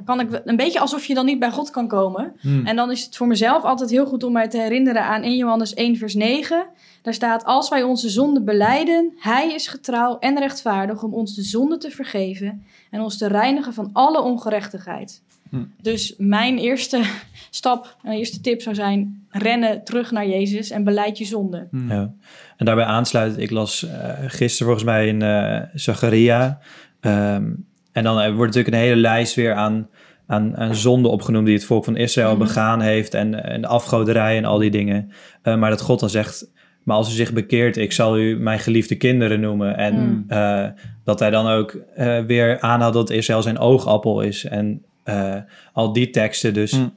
Kan 0.06 0.20
ik 0.20 0.41
een 0.46 0.56
beetje 0.56 0.79
alsof 0.79 1.06
je 1.06 1.13
dan 1.13 1.25
niet 1.25 1.39
bij 1.39 1.51
God 1.51 1.70
kan 1.70 1.88
komen. 1.88 2.34
Hmm. 2.39 2.65
En 2.65 2.75
dan 2.75 2.91
is 2.91 3.06
het 3.06 3.17
voor 3.17 3.27
mezelf 3.27 3.63
altijd 3.63 3.89
heel 3.89 4.06
goed 4.06 4.24
om 4.24 4.32
mij 4.32 4.48
te 4.48 4.58
herinneren 4.58 5.03
aan 5.03 5.22
1 5.24 5.36
Johannes 5.36 5.74
1, 5.74 5.96
vers 5.98 6.13
9. 6.15 6.65
Daar 7.01 7.13
staat: 7.13 7.46
Als 7.46 7.70
wij 7.70 7.84
onze 7.84 8.10
zonde 8.10 8.41
beleiden, 8.41 9.13
Hij 9.17 9.53
is 9.53 9.67
getrouw 9.67 10.17
en 10.20 10.39
rechtvaardig 10.39 11.03
om 11.03 11.13
ons 11.13 11.36
de 11.36 11.41
zonde 11.44 11.77
te 11.77 11.91
vergeven 11.91 12.65
en 12.91 13.01
ons 13.01 13.17
te 13.17 13.27
reinigen 13.27 13.74
van 13.74 13.89
alle 13.94 14.22
ongerechtigheid. 14.22 15.22
Hm. 15.49 15.57
Dus 15.81 16.13
mijn 16.17 16.57
eerste 16.57 17.01
stap, 17.49 17.95
mijn 18.01 18.17
eerste 18.17 18.41
tip 18.41 18.61
zou 18.61 18.75
zijn: 18.75 19.25
rennen 19.29 19.83
terug 19.83 20.11
naar 20.11 20.27
Jezus 20.27 20.69
en 20.69 20.83
beleid 20.83 21.17
je 21.17 21.25
zonde. 21.25 21.67
Hmm. 21.71 21.91
Ja. 21.91 22.13
En 22.57 22.65
daarbij 22.65 22.85
aansluitend, 22.85 23.41
ik 23.41 23.51
las 23.51 23.83
eh, 23.83 24.09
gisteren 24.27 24.65
volgens 24.73 24.83
mij 24.83 25.07
in 25.07 25.21
eh 25.21 25.61
Zacharia. 25.73 26.59
ehm, 26.99 27.51
en 27.91 28.03
dan 28.03 28.19
eh, 28.19 28.25
wordt 28.35 28.55
natuurlijk 28.55 28.75
een 28.75 28.81
hele 28.89 29.01
lijst 29.01 29.35
weer 29.35 29.53
aan, 29.53 29.87
aan, 30.27 30.57
aan 30.57 30.75
zonden 30.75 31.11
opgenoemd 31.11 31.45
die 31.45 31.55
het 31.55 31.65
volk 31.65 31.83
van 31.85 31.95
Israël 31.95 32.29
Mhm. 32.29 32.39
begaan 32.39 32.81
heeft. 32.81 33.13
En, 33.13 33.43
en 33.43 33.61
de 33.61 33.67
afgoderij 33.67 34.37
en 34.37 34.45
al 34.45 34.57
die 34.57 34.71
dingen. 34.71 35.11
Eh, 35.41 35.55
maar 35.57 35.69
dat 35.69 35.81
God 35.81 35.99
dan 35.99 36.09
zegt, 36.09 36.51
maar 36.83 36.95
als 36.95 37.09
u 37.11 37.15
zich 37.15 37.33
bekeert, 37.33 37.77
ik 37.77 37.91
zal 37.91 38.19
u 38.19 38.37
mijn 38.39 38.59
geliefde 38.59 38.95
kinderen 38.95 39.39
noemen. 39.39 39.77
En 39.77 39.95
Mm. 39.95 40.23
eh, 40.27 40.65
dat 41.03 41.19
hij 41.19 41.29
dan 41.29 41.47
ook 41.47 41.71
eh, 41.95 42.19
weer 42.19 42.59
aanhaalt 42.59 42.93
dat 42.93 43.09
Israël 43.09 43.41
zijn 43.41 43.59
oogappel 43.59 44.21
is. 44.21 44.45
En 44.45 44.81
eh, 45.07 45.35
al 45.73 45.93
die 45.93 46.09
teksten 46.09 46.53
dus. 46.53 46.71
Mm. 46.71 46.93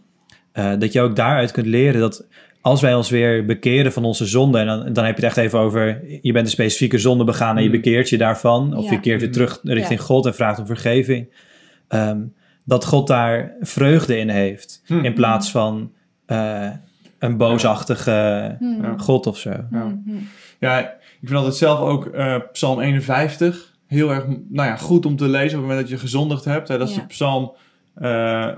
eh, 0.53 0.73
dat 0.79 0.93
je 0.93 1.01
ook 1.01 1.17
daaruit 1.17 1.51
kunt 1.51 1.67
leren 1.67 2.01
dat 2.01 2.27
als 2.61 2.81
wij 2.81 2.95
ons 2.95 3.11
weer 3.11 3.45
bekeren 3.45 3.93
van 3.93 4.05
onze 4.05 4.27
zonde, 4.27 4.59
en 4.59 4.67
dan, 4.67 4.93
dan 4.93 5.05
heb 5.05 5.19
je 5.19 5.25
het 5.27 5.37
echt 5.37 5.47
even 5.47 5.59
over, 5.59 6.01
je 6.23 6.33
bent 6.33 6.45
een 6.47 6.53
specifieke 6.53 6.99
zonde 6.99 7.25
begaan 7.25 7.57
en 7.57 7.63
je 7.63 7.69
Mm. 7.69 7.75
bekeert 7.75 8.09
je 8.09 8.19
daarvan, 8.19 8.77
of 8.77 8.85
Ja. 8.85 8.91
je 8.91 9.01
keert 9.01 9.21
weer 9.21 9.33
terug 9.33 9.61
richting 9.63 9.99
Ja. 10.01 10.05
God 10.07 10.27
en 10.27 10.35
vraagt 10.35 10.59
om 10.59 10.67
vergeving, 10.67 11.49
Ehm, 11.89 12.21
dat 12.65 12.85
God 12.85 13.07
daar 13.07 13.55
vreugde 13.61 14.19
in 14.19 14.29
heeft, 14.29 14.83
in 15.03 15.15
plaats 15.15 15.51
van 15.51 15.93
eh, 16.27 16.71
een 17.19 17.37
boosachtige. 17.37 18.11
Ja. 18.61 18.95
God 18.97 19.27
of 19.27 19.39
zo. 19.39 19.51
Ja. 19.51 19.67
Hmm, 19.71 20.03
hmm. 20.05 20.29
Ja, 20.61 20.79
ik 20.81 20.97
vind 21.29 21.35
altijd 21.35 21.55
zelf 21.57 21.79
ook 21.81 22.07
eh, 22.07 22.37
Psalm 22.53 22.81
51 22.81 23.75
heel 23.87 24.11
erg 24.11 24.25
nou 24.49 24.69
ja, 24.69 24.77
goed 24.77 25.07
om 25.07 25.17
te 25.17 25.29
lezen 25.29 25.45
op 25.45 25.51
het 25.51 25.61
moment 25.61 25.81
dat 25.81 25.89
je 25.89 25.99
gezondigd 25.99 26.45
hebt. 26.45 26.69
Hè. 26.69 26.79
Dat 26.79 26.89
is 26.89 26.95
de 26.95 27.07
psalm 27.07 27.53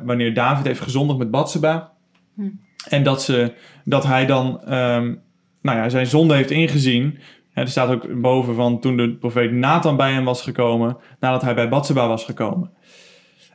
wanneer 0.05 0.35
David 0.35 0.67
heeft 0.67 0.81
gezondigd 0.81 1.19
met 1.19 1.31
Batseba. 1.31 1.93
Hm. 2.35 2.49
En 2.89 3.03
dat, 3.03 3.23
ze, 3.23 3.53
dat 3.85 4.05
hij 4.05 4.27
dan 4.27 4.61
ehm, 4.65 5.15
nou 5.63 5.79
ja, 5.79 5.89
zijn 5.89 6.07
zonde 6.07 6.35
heeft 6.35 6.51
ingezien. 6.51 7.19
Er 7.53 7.69
staat 7.69 7.91
ook 7.91 8.21
boven 8.21 8.55
van 8.55 8.81
toen 8.81 8.97
de 8.97 9.15
profeet 9.15 9.53
Nathan 9.53 9.97
bij 9.97 10.13
hem 10.13 10.25
was 10.25 10.43
gekomen, 10.43 10.97
nadat 11.21 11.43
hij 11.43 11.55
bij 11.55 11.69
Batseba 11.69 12.09
was 12.09 12.25
gekomen. 12.25 12.71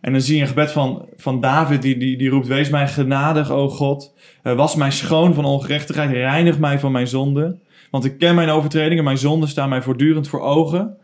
En 0.02 0.12
dan 0.12 0.22
zie 0.22 0.36
je 0.36 0.42
een 0.42 0.48
gebed 0.48 0.72
van, 0.72 1.10
van 1.16 1.42
David, 1.42 1.82
die, 1.82 1.98
die, 1.98 2.18
die 2.18 2.30
roept, 2.30 2.48
wees 2.48 2.70
mij 2.70 2.88
genadig, 2.88 3.52
o 3.52 3.70
God. 3.70 4.14
Eh, 4.44 4.56
was 4.56 4.76
mij 4.76 4.92
schoon 4.92 5.34
van 5.34 5.46
ongerechtigheid, 5.46 6.12
reinig 6.12 6.60
mij 6.60 6.80
van 6.80 6.92
mijn 6.92 7.08
zonde. 7.08 7.60
Want 7.92 8.06
ik 8.06 8.18
ken 8.18 8.36
mijn 8.36 8.50
overtredingen, 8.50 9.04
mijn 9.04 9.18
zonden 9.18 9.50
staan 9.50 9.70
mij 9.70 9.82
voortdurend 9.82 10.28
voor 10.28 10.42
ogen. 10.42 10.98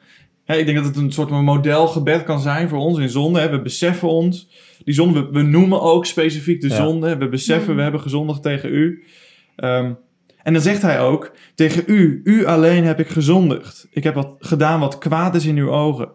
Hè, 0.46 0.56
ik 0.56 0.66
denk 0.66 0.78
dat 0.78 0.86
het 0.88 0.96
een 0.96 1.12
soort 1.12 1.30
van 1.30 1.44
modelgebed 1.44 2.24
kan 2.24 2.40
zijn 2.40 2.70
voor 2.70 2.80
ons 2.80 2.98
in 3.00 3.10
zonde. 3.10 3.40
Hè. 3.40 3.50
We 3.50 3.62
beseffen 3.62 4.08
ons, 4.08 4.50
die 4.86 4.94
zonde, 4.94 5.20
we, 5.26 5.32
we 5.32 5.42
noemen 5.42 5.82
ook 5.82 6.06
specifiek 6.06 6.62
de 6.62 6.68
Ja. 6.70 6.76
zonde. 6.76 7.18
We 7.18 7.30
beseffen, 7.30 7.70
Mm. 7.70 7.76
we 7.76 7.82
hebben 7.82 8.02
gezondigd 8.02 8.42
tegen 8.42 8.70
u. 8.74 9.04
Ehm, 9.56 9.94
en 10.44 10.54
dan 10.54 10.62
zegt 10.62 10.82
hij 10.82 11.02
ook, 11.02 11.32
tegen 11.56 11.84
u, 11.88 12.22
u 12.24 12.46
alleen 12.46 12.84
heb 12.84 13.00
ik 13.00 13.08
gezondigd. 13.08 13.88
Ik 13.92 14.04
heb 14.04 14.14
wat 14.16 14.36
gedaan 14.40 14.80
wat 14.80 14.98
kwaad 14.98 15.36
is 15.36 15.46
in 15.46 15.58
uw 15.58 15.72
ogen. 15.72 16.10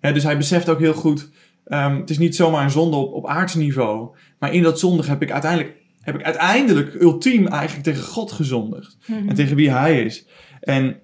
Hè, 0.00 0.12
dus 0.12 0.22
hij 0.22 0.36
beseft 0.36 0.68
ook 0.68 0.78
heel 0.78 0.94
goed, 0.94 1.30
ehm, 1.64 1.96
het 1.96 2.10
is 2.10 2.18
niet 2.18 2.36
zomaar 2.36 2.62
een 2.64 2.70
zonde 2.70 2.96
op, 2.96 3.12
op 3.12 3.26
aardsniveau. 3.26 4.16
Maar 4.38 4.52
in 4.52 4.62
dat 4.62 4.78
zondig 4.78 5.06
heb 5.06 5.22
ik 5.22 5.30
uiteindelijk, 5.32 5.76
heb 6.00 6.14
ik 6.14 6.22
uiteindelijk 6.22 6.94
ultiem 7.00 7.46
eigenlijk 7.46 7.84
tegen 7.84 8.02
God 8.04 8.32
gezondigd 8.32 8.96
Hmm. 9.04 9.28
en 9.28 9.34
tegen 9.34 9.56
wie 9.56 9.70
hij 9.70 10.02
is. 10.04 10.26
En, 10.60 10.96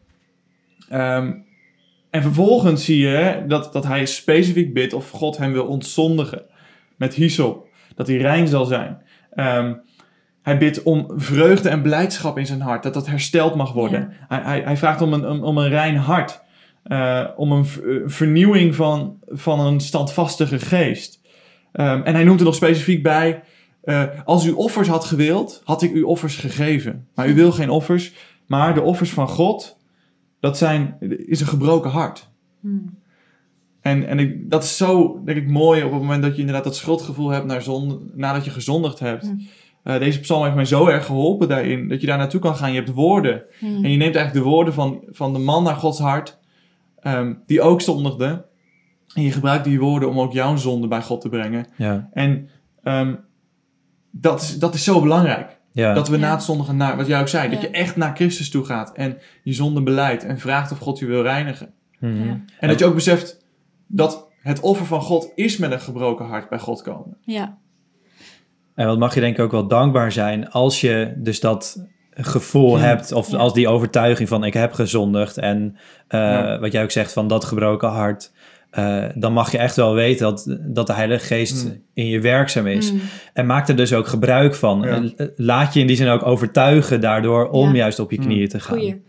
ehm, 0.89 1.33
en 2.11 2.23
vervolgens 2.23 2.85
zie 2.85 2.99
je 2.99 3.45
dat, 3.47 3.73
dat 3.73 3.85
hij 3.85 4.07
specifiek 4.07 4.75
bidt 4.75 4.93
of 4.93 5.11
God 5.11 5.37
hem 5.37 5.53
wil 5.53 5.67
ontzondigen 5.67 6.43
met 6.97 7.15
hyssop, 7.15 7.67
dat 7.95 8.07
hij 8.07 8.17
rein 8.17 8.49
zal 8.49 8.65
zijn. 8.65 9.03
Ehm, 9.35 9.75
hij 10.43 10.59
bidt 10.59 10.83
om 10.83 11.11
vreugde 11.17 11.69
en 11.69 11.83
blijdschap 11.83 12.39
in 12.39 12.47
zijn 12.47 12.61
hart, 12.61 12.83
dat 12.83 12.95
dat 12.95 13.07
hersteld 13.07 13.55
mag 13.55 13.73
worden. 13.73 14.13
Hij, 14.29 14.41
hij, 14.43 14.61
hij 14.61 14.77
vraagt 14.77 15.01
om 15.01 15.13
een, 15.13 15.27
om, 15.27 15.45
om 15.45 15.59
een 15.59 15.69
rein 15.69 15.97
hart, 15.97 16.41
eh, 16.83 17.25
om 17.37 17.53
een 17.53 17.65
eh, 17.65 17.95
vernieuwing 18.05 18.75
van, 18.75 19.19
van 19.27 19.61
een 19.61 19.81
standvastige 19.81 20.59
geest. 20.59 21.21
Ehm, 21.73 22.03
en 22.03 22.15
hij 22.15 22.25
noemt 22.25 22.39
er 22.39 22.47
nog 22.47 22.55
specifiek 22.55 23.03
bij, 23.03 23.43
eh, 23.83 24.05
als 24.25 24.47
u 24.47 24.51
offers 24.51 24.89
had 24.89 25.05
gewild, 25.05 25.63
had 25.65 25.83
ik 25.83 25.93
u 25.93 26.03
offers 26.03 26.37
gegeven. 26.37 27.09
Maar 27.15 27.29
u 27.29 27.35
wil 27.35 27.53
geen 27.53 27.71
offers, 27.71 28.13
maar 28.47 28.75
de 28.75 28.83
offers 28.83 29.11
van 29.11 29.29
God, 29.29 29.78
dat 30.41 30.59
zijn, 30.59 30.97
is 31.27 31.41
een 31.41 31.47
gebroken 31.47 31.91
hart. 31.91 32.31
Hmm. 32.61 32.99
En, 33.81 34.07
en 34.07 34.19
ik, 34.19 34.51
dat 34.51 34.63
is 34.63 34.77
zo, 34.77 35.21
denk 35.25 35.39
ik, 35.39 35.49
mooi 35.49 35.83
op 35.83 35.91
het 35.91 36.01
moment 36.01 36.23
dat 36.23 36.35
je 36.35 36.39
inderdaad 36.39 36.65
dat 36.65 36.77
schuldgevoel 36.77 37.29
hebt 37.29 37.47
naar 37.47 37.63
zonde, 37.63 37.99
nadat 38.15 38.45
je 38.45 38.51
gezondigd 38.51 38.99
hebt. 38.99 39.25
Mm. 39.25 39.47
Eh, 39.83 39.99
deze 39.99 40.21
psalm 40.21 40.43
heeft 40.43 40.55
mij 40.55 40.65
zo 40.65 40.87
erg 40.87 41.07
geholpen 41.07 41.49
daarin, 41.49 41.89
dat 41.89 42.01
je 42.01 42.07
daar 42.07 42.19
naartoe 42.19 42.41
kan 42.41 42.57
gaan. 42.57 42.73
Je 42.73 42.79
hebt 42.79 42.93
woorden. 42.93 43.43
Hmm. 43.59 43.85
En 43.85 43.91
je 43.91 43.97
neemt 43.97 44.15
eigenlijk 44.15 44.33
de 44.33 44.51
woorden 44.51 44.75
van, 44.75 45.03
van 45.11 45.33
de 45.33 45.39
man 45.39 45.63
naar 45.63 45.75
Gods 45.75 45.99
hart, 45.99 46.39
ehm, 47.01 47.35
die 47.47 47.61
ook 47.61 47.81
zondigde. 47.81 48.47
En 49.15 49.23
je 49.23 49.33
gebruikt 49.33 49.65
die 49.65 49.81
woorden 49.81 50.09
om 50.09 50.21
ook 50.21 50.33
jouw 50.33 50.57
zonde 50.57 50.89
bij 50.89 51.03
God 51.03 51.21
te 51.21 51.29
brengen. 51.29 51.67
Ja, 51.77 52.09
En 52.13 52.49
ehm, 52.83 53.15
dat, 54.11 54.41
is, 54.41 54.59
dat 54.59 54.75
is 54.75 54.85
zo 54.85 55.01
belangrijk. 55.01 55.58
Ja. 55.73 55.95
Dat 55.95 56.09
we 56.09 56.15
Ja. 56.15 56.21
na 56.21 56.31
het 56.31 56.43
zondigen 56.43 56.77
naar, 56.77 56.97
wat 56.97 57.07
jij 57.07 57.21
ook 57.21 57.29
zei, 57.29 57.51
dat 57.51 57.61
je 57.61 57.71
echt 57.71 57.97
naar 57.97 58.15
Christus 58.17 58.51
toe 58.51 58.65
gaat 58.65 58.93
en 58.93 59.19
je 59.43 59.53
zonde 59.53 59.83
beleidt 59.83 60.25
en 60.25 60.39
vraagt 60.39 60.73
of 60.73 60.79
God 60.79 60.99
je 60.99 61.07
wil 61.07 61.23
reinigen. 61.23 61.73
Mhm. 61.99 62.27
Ja. 62.27 62.41
En 62.61 62.69
dat 62.69 62.79
je 62.79 62.85
ook 62.85 62.95
beseft 62.95 63.45
dat 63.87 64.29
het 64.41 64.61
offer 64.61 64.87
van 64.87 65.01
God 65.03 65.33
is 65.35 65.57
met 65.57 65.73
een 65.73 65.81
gebroken 65.81 66.27
hart 66.27 66.49
bij 66.49 66.59
God 66.59 66.83
komen. 66.83 67.17
Ja. 67.21 67.59
En 68.75 68.87
wat 68.87 68.99
mag 68.99 69.15
je 69.15 69.21
denk 69.21 69.37
ik 69.37 69.43
ook 69.45 69.51
wel 69.51 69.69
dankbaar 69.69 70.13
zijn 70.13 70.51
als 70.51 70.81
je 70.81 71.13
dus 71.17 71.41
dat 71.41 71.87
gevoel 72.11 72.77
Ja. 72.79 72.85
hebt, 72.85 73.13
of 73.13 73.31
Ja. 73.31 73.37
als 73.39 73.53
die 73.55 73.69
overtuiging 73.69 74.29
van 74.29 74.45
ik 74.45 74.55
heb 74.55 74.73
gezondigd 74.73 75.39
en 75.39 75.77
eh, 76.09 76.21
Ja. 76.21 76.59
wat 76.59 76.73
jij 76.73 76.83
ook 76.83 76.91
zegt 76.91 77.13
van 77.13 77.29
dat 77.29 77.45
gebroken 77.45 77.89
hart, 77.89 78.33
eh, 78.79 79.05
dan 79.15 79.33
mag 79.33 79.53
je 79.53 79.59
echt 79.59 79.77
wel 79.77 79.95
weten 79.95 80.27
dat, 80.27 80.57
dat 80.67 80.87
de 80.87 80.93
Heilige 80.93 81.27
Geest 81.27 81.65
Mm. 81.65 81.83
in 81.95 82.07
je 82.07 82.21
werkzaam 82.21 82.67
is. 82.67 82.89
Hmm. 82.91 83.01
En 83.33 83.47
maak 83.47 83.69
er 83.69 83.77
dus 83.77 83.93
ook 83.93 84.07
gebruik 84.07 84.55
van. 84.55 84.81
Ja. 84.83 84.87
En, 84.89 85.13
eh, 85.17 85.27
laat 85.37 85.75
je 85.75 85.81
in 85.81 85.87
die 85.87 85.97
zin 85.97 86.09
ook 86.09 86.27
overtuigen 86.27 87.01
daardoor 87.01 87.49
om 87.49 87.69
Ja. 87.69 87.75
juist 87.77 87.99
op 87.99 88.11
je 88.11 88.19
Mm. 88.19 88.25
knieën 88.25 88.49
te 88.49 88.61
gaan. 88.61 88.77
Goeie. 88.79 89.03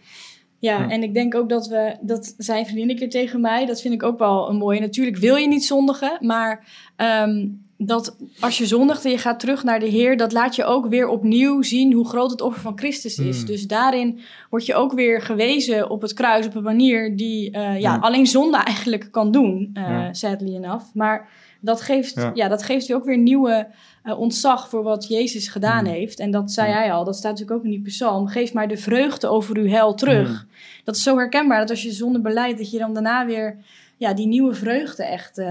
Ja, 0.59 0.79
Ja. 0.79 0.89
en 0.89 1.03
ik 1.03 1.13
denk 1.13 1.35
ook 1.35 1.49
dat 1.49 1.67
we, 1.67 1.97
dat 2.01 2.33
zei 2.37 2.59
een 2.59 2.65
vriendin 2.65 2.89
een 2.89 2.95
keer 2.95 3.09
tegen 3.09 3.41
mij, 3.41 3.65
dat 3.65 3.81
vind 3.81 3.93
ik 3.93 4.03
ook 4.03 4.19
wel 4.19 4.49
een 4.49 4.55
mooie. 4.57 4.79
Natuurlijk 4.79 5.17
wil 5.17 5.35
je 5.35 5.47
niet 5.47 5.65
zondigen, 5.65 6.17
maar 6.19 6.65
ehm, 6.95 7.47
dat 7.81 8.15
als 8.39 8.57
je 8.57 8.65
zondigt 8.65 9.05
en 9.05 9.11
je 9.11 9.17
gaat 9.17 9.39
terug 9.39 9.63
naar 9.63 9.79
de 9.79 9.85
Heer, 9.85 10.17
dat 10.17 10.31
laat 10.31 10.55
je 10.55 10.63
ook 10.63 10.87
weer 10.87 11.07
opnieuw 11.07 11.61
zien 11.61 11.93
hoe 11.93 12.07
groot 12.07 12.31
het 12.31 12.41
offer 12.41 12.61
van 12.61 12.77
Christus 12.77 13.17
is. 13.17 13.39
Mm. 13.39 13.45
Dus 13.45 13.67
daarin 13.67 14.19
word 14.49 14.65
je 14.65 14.75
ook 14.75 14.93
weer 14.93 15.21
gewezen 15.21 15.89
op 15.89 16.01
het 16.01 16.13
kruis 16.13 16.45
op 16.45 16.55
een 16.55 16.63
manier 16.63 17.15
die 17.15 17.51
eh, 17.51 17.79
ja, 17.79 17.97
alleen 17.97 18.27
zonde 18.27 18.57
eigenlijk 18.57 19.07
kan 19.11 19.31
doen, 19.31 19.69
eh, 19.73 19.83
Ja. 19.83 20.13
sadly 20.13 20.55
enough. 20.55 20.85
Maar 20.93 21.29
dat 21.61 21.81
geeft, 21.81 22.15
Ja. 22.15 22.31
ja. 22.33 22.47
dat 22.47 22.63
geeft 22.63 22.85
je 22.85 22.95
ook 22.95 23.05
weer 23.05 23.17
nieuwe 23.17 23.67
eh, 24.03 24.19
ontzag 24.19 24.69
voor 24.69 24.83
wat 24.83 25.07
Jezus 25.07 25.47
gedaan 25.47 25.83
Mm. 25.83 25.89
heeft. 25.89 26.19
En 26.19 26.31
dat 26.31 26.51
zei 26.51 26.71
hij 26.71 26.91
al, 26.93 27.03
dat 27.03 27.15
staat 27.15 27.31
natuurlijk 27.31 27.57
ook 27.59 27.65
in 27.65 27.71
die 27.71 27.81
psalm. 27.81 28.27
Geef 28.27 28.53
mij 28.53 28.67
de 28.67 28.77
vreugde 28.77 29.27
over 29.27 29.57
uw 29.57 29.67
hel 29.67 29.93
terug. 29.93 30.29
Mm. 30.29 30.49
Dat 30.83 30.95
is 30.95 31.03
zo 31.03 31.17
herkenbaar, 31.17 31.59
dat 31.59 31.69
als 31.69 31.83
je 31.83 31.91
zonde 31.91 32.21
beleidt, 32.21 32.57
dat 32.57 32.71
je 32.71 32.77
dan 32.77 32.93
daarna 32.93 33.25
weer 33.25 33.57
ja, 33.97 34.13
die 34.13 34.27
nieuwe 34.27 34.53
vreugde 34.53 35.03
echt, 35.03 35.41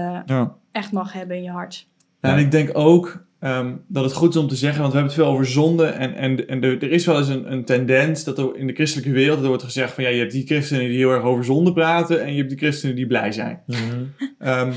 echt 0.71 0.91
mag 0.91 1.13
hebben 1.13 1.37
in 1.37 1.43
je 1.43 1.49
hart. 1.49 1.87
En 2.19 2.37
ik 2.37 2.51
denk 2.51 2.69
ook 2.73 3.25
ehm, 3.39 3.75
dat 3.87 4.03
het 4.03 4.13
goed 4.13 4.29
is 4.29 4.41
om 4.41 4.47
te 4.47 4.55
zeggen, 4.55 4.81
want 4.81 4.93
we 4.93 4.99
hebben 4.99 5.15
het 5.15 5.23
veel 5.25 5.33
over 5.33 5.45
zonde. 5.45 5.85
En, 5.85 6.15
en, 6.15 6.47
en 6.47 6.63
er, 6.63 6.83
er 6.83 6.91
is 6.91 7.05
wel 7.05 7.17
eens 7.17 7.27
een, 7.27 7.51
een 7.51 7.65
tendens 7.65 8.23
dat 8.23 8.37
er 8.37 8.55
in 8.55 8.67
de 8.67 8.73
christelijke 8.73 9.11
wereld 9.11 9.41
er 9.41 9.47
wordt 9.47 9.63
gezegd 9.63 9.93
van 9.93 10.03
ja, 10.03 10.09
je 10.09 10.19
hebt 10.19 10.31
die 10.31 10.45
christenen 10.45 10.87
die 10.87 10.97
heel 10.97 11.11
erg 11.11 11.23
over 11.23 11.45
zonde 11.45 11.73
praten 11.73 12.23
en 12.23 12.31
je 12.31 12.37
hebt 12.37 12.49
die 12.49 12.57
christenen 12.57 12.95
die 12.95 13.07
blij 13.07 13.31
zijn. 13.31 13.61
Mhm. 13.65 13.77
Ehm, 14.39 14.71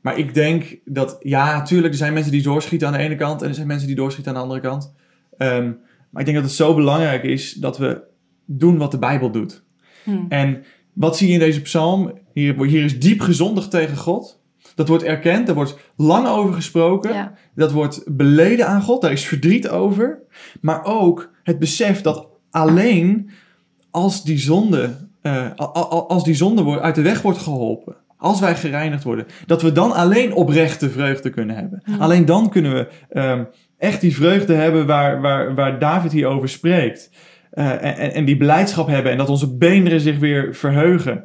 maar 0.00 0.18
ik 0.18 0.34
denk 0.34 0.78
dat, 0.84 1.16
ja, 1.20 1.56
natuurlijk, 1.56 1.92
er 1.92 1.98
zijn 1.98 2.12
mensen 2.12 2.32
die 2.32 2.42
doorschieten 2.42 2.86
aan 2.86 2.92
de 2.92 2.98
ene 2.98 3.16
kant 3.16 3.42
en 3.42 3.48
er 3.48 3.54
zijn 3.54 3.66
mensen 3.66 3.86
die 3.86 3.96
doorschieten 3.96 4.32
aan 4.32 4.38
de 4.38 4.44
andere 4.44 4.60
kant. 4.60 4.94
Ehm, 5.38 5.72
maar 6.10 6.20
ik 6.20 6.24
denk 6.24 6.36
dat 6.36 6.46
het 6.46 6.56
zo 6.56 6.74
belangrijk 6.74 7.22
is 7.22 7.52
dat 7.52 7.78
we 7.78 8.00
doen 8.44 8.78
wat 8.78 8.90
de 8.90 8.98
Bijbel 8.98 9.30
doet. 9.30 9.62
Hm. 10.04 10.24
En 10.28 10.64
wat 10.92 11.16
zie 11.16 11.26
je 11.26 11.32
in 11.32 11.38
deze 11.38 11.62
psalm? 11.62 12.18
Hier, 12.32 12.64
hier 12.64 12.84
is 12.84 13.00
diep 13.00 13.20
gezondigd 13.20 13.70
tegen 13.70 13.96
God. 13.96 14.37
Dat 14.78 14.88
wordt 14.88 15.04
erkend, 15.04 15.46
daar 15.46 15.54
wordt 15.54 15.78
lang 15.96 16.26
over 16.26 16.54
gesproken. 16.54 17.14
Ja. 17.14 17.32
Dat 17.54 17.72
wordt 17.72 18.02
beleden 18.06 18.66
aan 18.66 18.82
God, 18.82 19.00
daar 19.00 19.12
is 19.12 19.26
verdriet 19.26 19.68
over. 19.68 20.22
Maar 20.60 20.84
ook 20.84 21.30
het 21.42 21.58
besef 21.58 22.00
dat 22.00 22.26
alleen 22.50 23.30
als 23.90 24.24
die 24.24 24.38
zonde 24.38 24.96
eh, 25.20 25.54
als 26.08 26.24
die 26.24 26.34
zonde 26.34 26.62
wordt, 26.62 26.82
uit 26.82 26.94
de 26.94 27.02
weg 27.02 27.22
wordt 27.22 27.38
geholpen, 27.38 27.96
als 28.16 28.40
wij 28.40 28.56
gereinigd 28.56 29.04
worden, 29.04 29.26
dat 29.46 29.62
we 29.62 29.72
dan 29.72 29.92
alleen 29.92 30.32
oprechte 30.32 30.90
vreugde 30.90 31.30
kunnen 31.30 31.56
hebben. 31.56 31.82
Alleen 31.98 32.24
dan 32.24 32.50
kunnen 32.50 32.74
we 32.74 32.88
ehm, 33.08 33.44
echt 33.78 34.00
die 34.00 34.14
vreugde 34.14 34.54
hebben 34.54 34.86
waar, 34.86 35.20
waar, 35.20 35.54
waar 35.54 35.78
David 35.78 36.12
hier 36.12 36.26
over 36.26 36.48
spreekt. 36.48 37.10
Eh, 37.50 38.16
en, 38.16 38.24
die 38.24 38.36
blijdschap 38.36 38.86
hebben 38.86 39.12
en 39.12 39.18
dat 39.18 39.28
onze 39.28 39.56
beenderen 39.56 40.00
zich 40.00 40.18
weer 40.18 40.54
verheugen. 40.54 41.24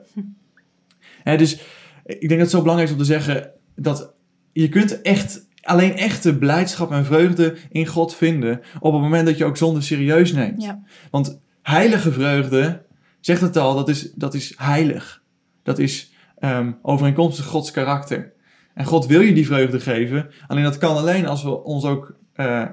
Hè, 1.23 1.37
dus 1.37 1.61
ik 2.05 2.19
denk 2.19 2.29
dat 2.31 2.39
het 2.39 2.49
zo 2.49 2.59
belangrijk 2.61 2.89
is 2.89 2.95
om 2.95 3.01
te 3.01 3.07
zeggen 3.11 3.51
dat 3.75 4.13
je 4.51 4.69
kunt 4.69 5.01
echt 5.01 5.47
alleen 5.61 5.95
echte 5.97 6.37
blijdschap 6.37 6.91
en 6.91 7.05
vreugde 7.05 7.55
in 7.69 7.85
God 7.87 8.15
vinden 8.15 8.61
op 8.79 8.93
het 8.93 9.01
moment 9.01 9.25
dat 9.25 9.37
je 9.37 9.45
ook 9.45 9.57
zonde 9.57 9.81
serieus 9.81 10.31
neemt. 10.33 10.63
Ja. 10.63 10.81
Want 11.11 11.41
heilige 11.61 12.11
vreugde, 12.11 12.81
zegt 13.19 13.41
het 13.41 13.57
al, 13.57 13.75
dat 13.75 13.89
is, 13.89 14.11
dat 14.15 14.33
is 14.33 14.53
heilig. 14.57 15.21
Dat 15.63 15.79
is 15.79 16.11
ehm, 16.39 16.71
overeenkomstig 16.81 17.45
Gods 17.45 17.71
karakter. 17.71 18.31
En 18.73 18.85
God 18.85 19.05
wil 19.05 19.21
je 19.21 19.33
die 19.33 19.45
vreugde 19.45 19.79
geven. 19.79 20.29
Alleen 20.47 20.63
dat 20.63 20.77
kan 20.77 20.95
alleen 20.97 21.27
als 21.27 21.43
we 21.43 21.63
ons 21.63 21.85
ook 21.85 22.15
eh, 22.33 22.65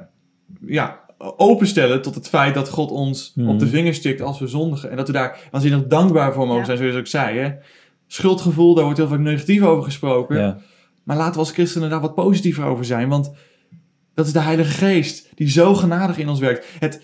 ja, 0.66 1.00
openstellen 1.36 2.02
tot 2.02 2.14
het 2.14 2.28
feit 2.28 2.54
dat 2.54 2.68
God 2.68 2.90
ons 2.90 3.32
Mhm. 3.34 3.48
op 3.48 3.58
de 3.58 3.66
vingers 3.66 3.96
stikt 3.96 4.20
als 4.20 4.38
we 4.38 4.46
zondigen. 4.46 4.90
En 4.90 4.96
dat 4.96 5.06
we 5.06 5.12
daar 5.12 5.38
waanzinnig 5.50 5.86
dankbaar 5.86 6.32
voor 6.32 6.46
mogen 6.46 6.60
Ja. 6.60 6.64
zijn, 6.66 6.78
zoals 6.78 6.94
ik 6.94 7.06
zei. 7.06 7.38
Hè? 7.38 7.50
Schuldgevoel, 8.12 8.74
daar 8.74 8.84
wordt 8.84 8.98
heel 8.98 9.08
vaak 9.08 9.18
negatief 9.18 9.62
over 9.62 9.84
gesproken. 9.84 10.38
Ja. 10.38 10.58
Maar 11.04 11.16
laten 11.16 11.32
we 11.32 11.38
als 11.38 11.50
christenen 11.50 11.90
daar 11.90 12.00
wat 12.00 12.14
positiever 12.14 12.64
over 12.64 12.84
zijn. 12.84 13.08
Want 13.08 13.32
dat 14.14 14.26
is 14.26 14.32
de 14.32 14.40
Heilige 14.40 14.70
Geest 14.70 15.28
die 15.34 15.48
zo 15.48 15.74
genadig 15.74 16.18
in 16.18 16.28
ons 16.28 16.40
werkt. 16.40 16.66
Het, 16.78 17.02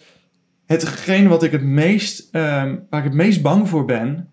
hetgene 0.65 1.29
wat 1.29 1.43
ik 1.43 1.53
het 1.53 1.63
meest, 1.63 2.29
ehm, 2.31 2.77
waar 2.91 3.01
ik 3.01 3.07
het 3.07 3.15
meest 3.15 3.43
bang 3.43 3.69
voor 3.69 3.85
ben, 3.85 4.33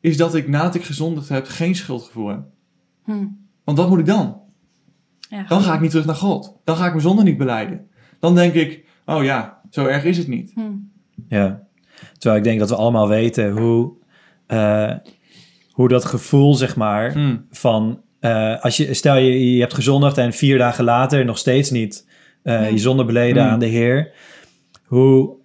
is 0.00 0.16
dat 0.16 0.34
ik 0.34 0.48
nadat 0.48 0.74
ik 0.74 0.84
gezondigd 0.84 1.28
heb 1.28 1.46
geen 1.46 1.74
schuldgevoel 1.74 2.28
heb. 2.28 2.42
Hm. 3.04 3.26
Want 3.64 3.78
wat 3.78 3.88
moet 3.88 3.98
ik 3.98 4.06
dan? 4.06 4.40
Ja, 5.28 5.44
Dan 5.48 5.62
ga 5.62 5.74
ik 5.74 5.80
niet 5.80 5.90
terug 5.90 6.06
naar 6.06 6.14
God. 6.14 6.56
Dan 6.64 6.76
ga 6.76 6.84
ik 6.84 6.90
mijn 6.90 7.02
zonde 7.02 7.22
niet 7.22 7.38
beleiden. 7.38 7.88
Dan 8.18 8.34
denk 8.34 8.54
ik, 8.54 8.84
oh 9.06 9.24
ja, 9.24 9.60
zo 9.70 9.86
erg 9.86 10.04
is 10.04 10.18
het 10.18 10.28
niet. 10.28 10.52
Hm. 10.54 10.60
Ja, 11.28 11.66
terwijl 12.12 12.40
ik 12.40 12.44
denk 12.44 12.58
dat 12.58 12.68
we 12.68 12.76
allemaal 12.76 13.08
weten 13.08 13.50
hoe, 13.50 13.92
eh, 14.46 14.94
hoe 15.80 15.88
dat 15.88 16.04
gevoel, 16.04 16.54
zeg 16.54 16.76
maar, 16.76 17.12
Hmm. 17.12 17.46
van 17.50 18.02
eh, 18.20 18.60
als 18.62 18.76
je, 18.76 18.94
stel 18.94 19.16
je, 19.16 19.54
je 19.54 19.60
hebt 19.60 19.74
gezondigd 19.74 20.18
en 20.18 20.32
vier 20.32 20.58
dagen 20.58 20.84
later 20.84 21.24
nog 21.24 21.38
steeds 21.38 21.70
niet 21.70 22.08
eh, 22.42 22.54
Ja. 22.54 22.66
je 22.66 22.78
zonde 22.78 23.04
beleden 23.04 23.42
Hmm. 23.42 23.52
aan 23.52 23.58
de 23.58 23.66
Heer, 23.66 24.12
hoe, 24.84 25.36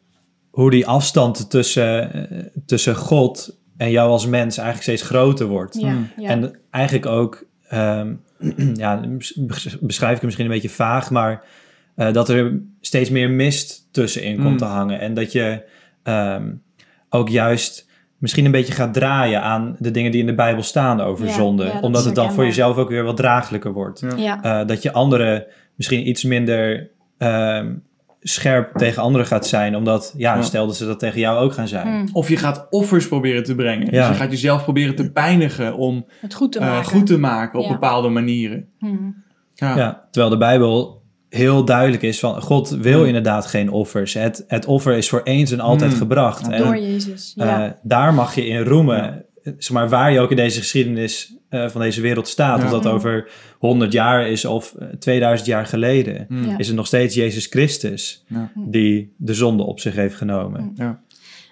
hoe 0.49 0.71
die 0.71 0.87
afstand 0.87 1.49
tussen, 1.49 2.13
eh, 2.29 2.45
tussen 2.65 2.95
God 2.95 3.59
en 3.77 3.91
jou 3.91 4.09
als 4.09 4.25
mens 4.27 4.57
eigenlijk 4.57 4.81
steeds 4.87 5.09
groter 5.11 5.47
wordt. 5.47 5.75
Ja, 5.79 5.87
Hmm. 5.89 6.09
ja. 6.17 6.29
En 6.29 6.59
eigenlijk 6.71 7.05
ook, 7.05 7.45
ehm, 7.69 8.13
ja, 8.73 9.01
bes- 9.07 9.77
beschrijf 9.81 10.09
ik 10.11 10.15
het 10.17 10.23
misschien 10.23 10.45
een 10.45 10.51
beetje 10.51 10.69
vaag, 10.69 11.09
maar 11.09 11.43
eh, 11.95 12.13
dat 12.13 12.29
er 12.29 12.61
steeds 12.81 13.09
meer 13.09 13.29
mist 13.29 13.87
tussenin 13.91 14.35
komt 14.35 14.49
Mm. 14.49 14.57
te 14.57 14.65
hangen. 14.65 14.99
En 14.99 15.13
dat 15.13 15.31
je 15.31 15.63
ehm, 16.03 16.51
ook 17.09 17.29
juist 17.29 17.84
misschien 18.17 18.45
een 18.45 18.51
beetje 18.51 18.73
gaat 18.73 18.93
draaien 18.93 19.41
aan 19.41 19.75
de 19.79 19.91
dingen 19.91 20.11
die 20.11 20.19
in 20.21 20.27
de 20.27 20.35
Bijbel 20.35 20.63
staan 20.63 21.01
over 21.01 21.25
Ja, 21.25 21.31
zonde. 21.33 21.65
ja, 21.65 21.79
omdat 21.79 22.05
het 22.05 22.15
dan 22.15 22.31
voor 22.33 22.43
jezelf 22.45 22.77
ook 22.77 22.89
weer 22.89 23.03
wat 23.03 23.17
draaglijker 23.17 23.73
wordt. 23.73 23.99
Ja. 23.99 24.15
ja. 24.15 24.43
Eh, 24.61 24.67
dat 24.67 24.81
je 24.81 24.91
anderen 24.93 25.45
misschien 25.75 26.07
iets 26.07 26.23
minder 26.23 26.89
ehm, 27.17 27.73
scherp 28.21 28.77
tegen 28.77 29.01
anderen 29.01 29.27
gaat 29.27 29.47
zijn. 29.47 29.75
Omdat, 29.75 30.13
ja, 30.17 30.35
Ja. 30.35 30.41
stel 30.41 30.65
dat 30.67 30.75
ze 30.75 30.85
dat 30.85 30.99
tegen 30.99 31.19
jou 31.19 31.37
ook 31.39 31.53
gaan 31.53 31.67
zijn. 31.67 31.87
Hm. 31.87 32.07
Of 32.13 32.29
je 32.29 32.37
gaat 32.37 32.67
offers 32.69 33.07
proberen 33.07 33.43
te 33.43 33.55
brengen. 33.55 33.85
Ja. 33.91 34.07
Dus 34.07 34.17
je 34.17 34.23
gaat 34.23 34.31
jezelf 34.31 34.63
proberen 34.63 34.95
te 34.95 35.11
pijnigen 35.11 35.75
om 35.77 36.05
Het 36.21 36.33
goed 36.33 36.51
te 36.51 36.59
eh, 36.59 36.65
maken. 36.65 36.89
goed 36.91 37.05
te 37.07 37.19
maken 37.19 37.59
op 37.59 37.65
Ja. 37.65 37.71
bepaalde 37.71 38.09
manieren. 38.09 38.67
Hm. 38.79 38.87
Ja. 39.53 39.75
Ja, 39.77 40.07
terwijl 40.11 40.31
de 40.33 40.39
Bijbel 40.39 41.03
heel 41.35 41.65
duidelijk 41.65 42.03
is 42.03 42.19
van 42.19 42.41
God 42.41 42.69
wil 42.69 42.97
Hmm. 42.97 43.07
inderdaad 43.07 43.45
geen 43.45 43.69
offers. 43.71 44.13
Het, 44.13 44.43
het 44.47 44.65
offer 44.65 44.97
is 44.97 45.09
voor 45.09 45.21
eens 45.23 45.51
en 45.51 45.59
altijd 45.59 45.89
Hmm. 45.89 45.99
gebracht. 45.99 46.47
En 46.47 46.63
Door 46.63 46.77
Jezus. 46.77 47.33
Ja. 47.35 47.65
eh, 47.65 47.71
daar 47.83 48.13
mag 48.13 48.35
je 48.35 48.45
in 48.45 48.61
roemen. 48.63 48.97
Ja. 48.97 49.21
Eh, 49.43 49.53
Zeg 49.57 49.71
maar, 49.71 49.89
waar 49.89 50.11
je 50.11 50.19
ook 50.19 50.29
in 50.29 50.35
deze 50.35 50.59
geschiedenis 50.59 51.33
eh, 51.49 51.67
van 51.69 51.81
deze 51.81 52.01
wereld 52.01 52.27
staat. 52.27 52.59
Ja. 52.59 52.65
Of 52.65 52.71
dat 52.71 52.83
Hmm. 52.83 52.93
over 52.93 53.27
100 53.59 53.91
jaar 53.91 54.27
is 54.27 54.45
of 54.45 54.73
eh, 54.79 54.87
2000 54.99 55.49
jaar 55.49 55.65
geleden. 55.65 56.25
Ja. 56.29 56.57
Is 56.57 56.67
het 56.67 56.75
nog 56.75 56.87
steeds 56.87 57.15
Jezus 57.15 57.45
Christus 57.45 58.23
Ja. 58.27 58.51
die 58.55 59.13
de 59.17 59.33
zonde 59.33 59.63
op 59.63 59.79
zich 59.79 59.95
heeft 59.95 60.15
genomen. 60.15 60.71
Ja. 60.75 60.99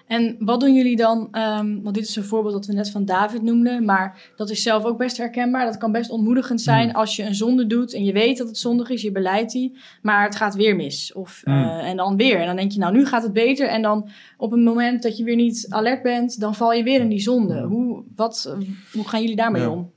En 0.06 0.36
wat 0.38 0.60
doen 0.60 0.74
jullie 0.74 0.96
dan? 0.96 1.28
ehm, 1.30 1.82
want 1.82 1.94
dit 1.94 2.04
is 2.04 2.16
een 2.16 2.24
voorbeeld 2.24 2.54
dat 2.54 2.66
we 2.66 2.72
net 2.72 2.90
van 2.90 3.04
David 3.04 3.42
noemden, 3.42 3.84
maar 3.84 4.32
dat 4.36 4.50
is 4.50 4.62
zelf 4.62 4.84
ook 4.84 4.98
best 4.98 5.16
herkenbaar. 5.16 5.64
Dat 5.64 5.76
kan 5.78 5.92
best 5.92 6.10
ontmoedigend 6.10 6.60
zijn 6.60 6.88
Mm. 6.88 6.94
als 6.94 7.16
je 7.16 7.22
een 7.22 7.34
zonde 7.34 7.66
doet 7.66 7.94
en 7.94 8.04
je 8.04 8.12
weet 8.12 8.38
dat 8.38 8.46
het 8.46 8.58
zondig 8.58 8.90
is, 8.90 9.02
je 9.02 9.12
beleidt 9.12 9.52
die, 9.52 9.76
maar 10.02 10.24
het 10.24 10.36
gaat 10.36 10.54
weer 10.54 10.76
mis. 10.76 11.12
Of, 11.12 11.40
eh, 11.44 11.54
Mm. 11.54 11.78
en 11.78 11.96
dan 11.96 12.16
weer. 12.16 12.40
En 12.40 12.46
dan 12.46 12.56
denk 12.56 12.72
je, 12.72 12.78
nou 12.78 12.92
nu 12.92 13.06
gaat 13.06 13.22
het 13.22 13.32
beter. 13.32 13.68
En 13.68 13.82
dan 13.82 14.08
op 14.36 14.52
een 14.52 14.62
moment 14.62 15.02
dat 15.02 15.16
je 15.16 15.24
weer 15.24 15.36
niet 15.36 15.66
alert 15.68 16.02
bent, 16.02 16.40
dan 16.40 16.54
val 16.54 16.72
je 16.72 16.82
weer 16.82 17.00
in 17.00 17.08
die 17.08 17.20
zonde. 17.20 17.60
Mm. 17.60 17.70
Hoe, 17.70 18.02
wat, 18.16 18.54
eh, 18.60 18.68
hoe 18.92 19.08
gaan 19.08 19.20
jullie 19.20 19.36
daarmee 19.36 19.62
Ja. 19.62 19.70
om? 19.70 19.90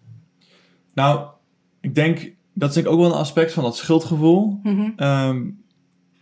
Nou, 0.93 1.27
ik 1.81 1.95
denk, 1.95 2.33
dat 2.53 2.69
is 2.69 2.75
denk 2.75 2.87
ik 2.87 2.93
ook 2.93 2.99
wel 2.99 3.09
een 3.11 3.17
aspect 3.17 3.53
van 3.53 3.63
dat 3.63 3.75
schuldgevoel. 3.77 4.59
Mhm. 4.63 4.89
Ehm, 4.95 5.43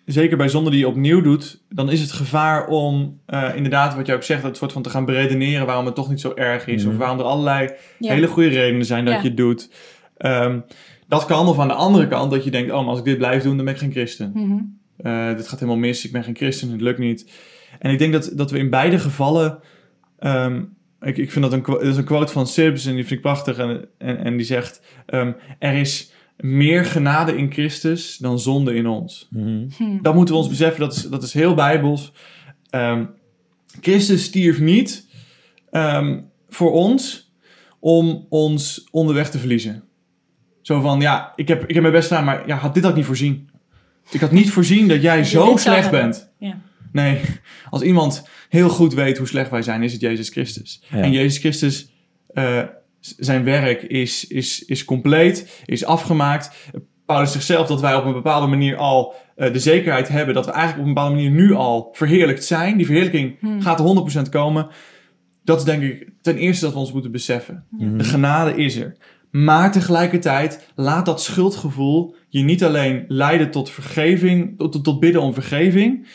zeker 0.06 0.38
bij 0.38 0.50
zonde 0.50 0.70
die 0.70 0.80
je 0.80 0.88
opnieuw 0.88 1.22
doet, 1.22 1.62
dan 1.70 1.92
is 1.92 2.02
het 2.02 2.12
gevaar 2.12 2.68
om 2.68 3.20
eh, 3.26 3.50
inderdaad, 3.56 3.96
wat 3.96 4.08
je 4.08 4.14
ook 4.14 4.24
zegt, 4.24 4.42
dat 4.42 4.58
soort 4.58 4.72
van 4.72 4.82
te 4.82 4.90
gaan 4.90 5.06
beredeneren 5.06 5.66
waarom 5.66 5.86
het 5.86 5.96
toch 5.96 6.10
niet 6.10 6.22
zo 6.22 6.32
erg 6.36 6.68
is. 6.68 6.84
Mhm. 6.84 6.92
Of 6.92 6.98
waarom 6.98 7.20
er 7.20 7.26
allerlei 7.26 7.70
Ja. 8.00 8.14
hele 8.14 8.28
goede 8.28 8.50
redenen 8.50 8.86
zijn 8.86 9.06
dat 9.06 9.14
Ja. 9.14 9.22
je 9.22 9.28
het 9.28 9.38
doet. 9.38 9.70
Ehm, 10.18 10.60
dat 11.08 11.26
kan, 11.26 11.48
of 11.48 11.60
aan 11.60 11.68
de 11.68 11.74
andere 11.74 12.08
kant, 12.08 12.32
dat 12.32 12.44
je 12.44 12.52
denkt, 12.52 12.72
oh, 12.72 12.80
maar 12.80 12.90
als 12.90 13.00
ik 13.00 13.06
dit 13.06 13.18
blijf 13.18 13.44
doen, 13.44 13.56
dan 13.56 13.66
ben 13.66 13.74
ik 13.74 13.80
geen 13.80 13.92
christen. 13.92 14.32
Mhm. 14.34 14.58
Eh, 14.98 15.36
dit 15.36 15.48
gaat 15.48 15.60
helemaal 15.60 15.82
mis, 15.82 16.06
ik 16.06 16.12
ben 16.12 16.24
geen 16.24 16.36
christen, 16.36 16.72
het 16.72 16.82
lukt 16.82 17.00
niet. 17.00 17.32
En 17.80 17.92
ik 17.92 18.00
denk 18.00 18.14
dat, 18.14 18.32
dat 18.34 18.52
we 18.52 18.58
in 18.58 18.70
beide 18.70 19.00
gevallen... 19.00 19.60
ehm, 20.20 20.64
ik, 21.02 21.18
ik 21.18 21.32
vind 21.32 21.46
dat 21.46 21.54
een, 21.54 21.64
dat 21.64 21.82
is 21.82 21.98
een 21.98 22.04
quote 22.04 22.32
van 22.32 22.48
Sibbs 22.48 22.86
en 22.86 22.94
die 22.96 23.04
vind 23.04 23.16
ik 23.16 23.22
prachtig. 23.22 23.58
En, 23.58 23.86
en, 23.98 24.18
en 24.18 24.38
die 24.38 24.46
zegt, 24.46 24.82
ehm, 25.06 25.32
er 25.60 25.74
is 25.74 26.12
meer 26.38 26.86
genade 26.86 27.38
in 27.38 27.52
Christus 27.52 28.18
dan 28.18 28.40
zonde 28.40 28.76
in 28.76 28.88
ons. 28.88 29.28
Mhm. 29.30 29.68
Hm. 29.78 30.02
Dat 30.02 30.16
moeten 30.16 30.34
we 30.34 30.40
ons 30.40 30.50
beseffen, 30.50 30.80
dat 30.80 30.96
is, 30.96 31.02
dat 31.04 31.24
is 31.24 31.34
heel 31.34 31.54
bijbels. 31.54 32.14
Ehm, 32.70 33.06
Christus 33.82 34.24
stierf 34.24 34.60
niet 34.60 35.08
ehm, 35.72 36.20
voor 36.50 36.72
ons 36.72 37.32
om 37.80 38.26
ons 38.30 38.88
onderweg 38.92 39.30
te 39.30 39.40
verliezen. 39.40 39.84
Zo 40.62 40.82
van, 40.82 41.00
ja, 41.00 41.34
ik 41.36 41.48
heb, 41.48 41.64
ik 41.64 41.74
heb 41.74 41.82
mijn 41.82 41.94
best 41.94 42.08
gedaan, 42.08 42.26
maar 42.26 42.48
ja, 42.48 42.56
had 42.56 42.74
dit 42.74 42.86
ook 42.86 42.96
niet 42.96 43.06
voorzien. 43.06 43.50
Ik 44.12 44.20
had 44.20 44.32
niet 44.32 44.52
voorzien 44.52 44.88
dat 44.88 45.02
jij 45.02 45.18
Dat 45.18 45.28
zo 45.28 45.56
slecht 45.58 45.92
bent. 45.92 46.32
Ja. 46.40 46.62
Nee, 46.92 47.22
als 47.70 47.82
iemand 47.82 48.28
heel 48.50 48.70
goed 48.70 48.94
weet 48.94 49.18
hoe 49.18 49.28
slecht 49.28 49.50
wij 49.50 49.62
zijn, 49.62 49.84
is 49.84 49.92
het 49.92 50.02
Jezus 50.02 50.30
Christus. 50.30 50.84
Ja. 50.92 50.98
En 50.98 51.12
Jezus 51.12 51.38
Christus, 51.38 51.90
eh, 52.34 52.62
zijn 53.18 53.44
werk 53.44 53.82
is, 53.82 54.28
is, 54.28 54.66
is 54.66 54.86
compleet, 54.86 55.64
is 55.66 55.86
afgemaakt. 55.86 56.72
Paulus 57.06 57.32
zegt 57.32 57.46
zelf 57.46 57.68
dat 57.68 57.82
wij 57.82 57.96
op 57.96 58.06
een 58.06 58.14
bepaalde 58.14 58.48
manier 58.48 58.76
al 58.76 59.14
eh, 59.36 59.54
de 59.54 59.60
zekerheid 59.60 60.08
hebben 60.08 60.36
dat 60.36 60.46
we 60.46 60.52
eigenlijk 60.52 60.82
op 60.82 60.88
een 60.88 60.94
bepaalde 60.94 61.16
manier 61.16 61.32
nu 61.32 61.54
al 61.54 61.90
verheerlijkt 61.92 62.46
zijn. 62.46 62.78
Die 62.78 62.86
verheerlijking 62.86 63.38
Hmm. 63.40 63.62
gaat 63.62 63.80
er 63.80 63.86
100% 63.86 64.30
komen. 64.30 64.68
Dat 65.44 65.60
is 65.60 65.66
denk 65.66 65.84
ik 65.84 66.10
ten 66.22 66.38
eerste 66.38 66.66
dat 66.66 66.74
we 66.74 66.80
ons 66.80 66.92
moeten 66.92 67.12
beseffen. 67.12 67.66
Mhm. 67.70 67.98
De 67.98 68.04
genade 68.04 68.56
is 68.56 68.76
er. 68.76 68.98
Maar 69.32 69.72
tegelijkertijd 69.72 70.72
laat 70.76 71.06
dat 71.06 71.22
schuldgevoel 71.22 72.16
je 72.30 72.42
niet 72.42 72.64
alleen 72.64 73.06
leiden 73.08 73.52
tot 73.52 73.70
vergeving, 73.70 74.58
tot, 74.58 74.72
tot, 74.72 74.84
tot 74.84 75.00
bidden 75.00 75.22
om 75.22 75.34
vergeving, 75.34 76.08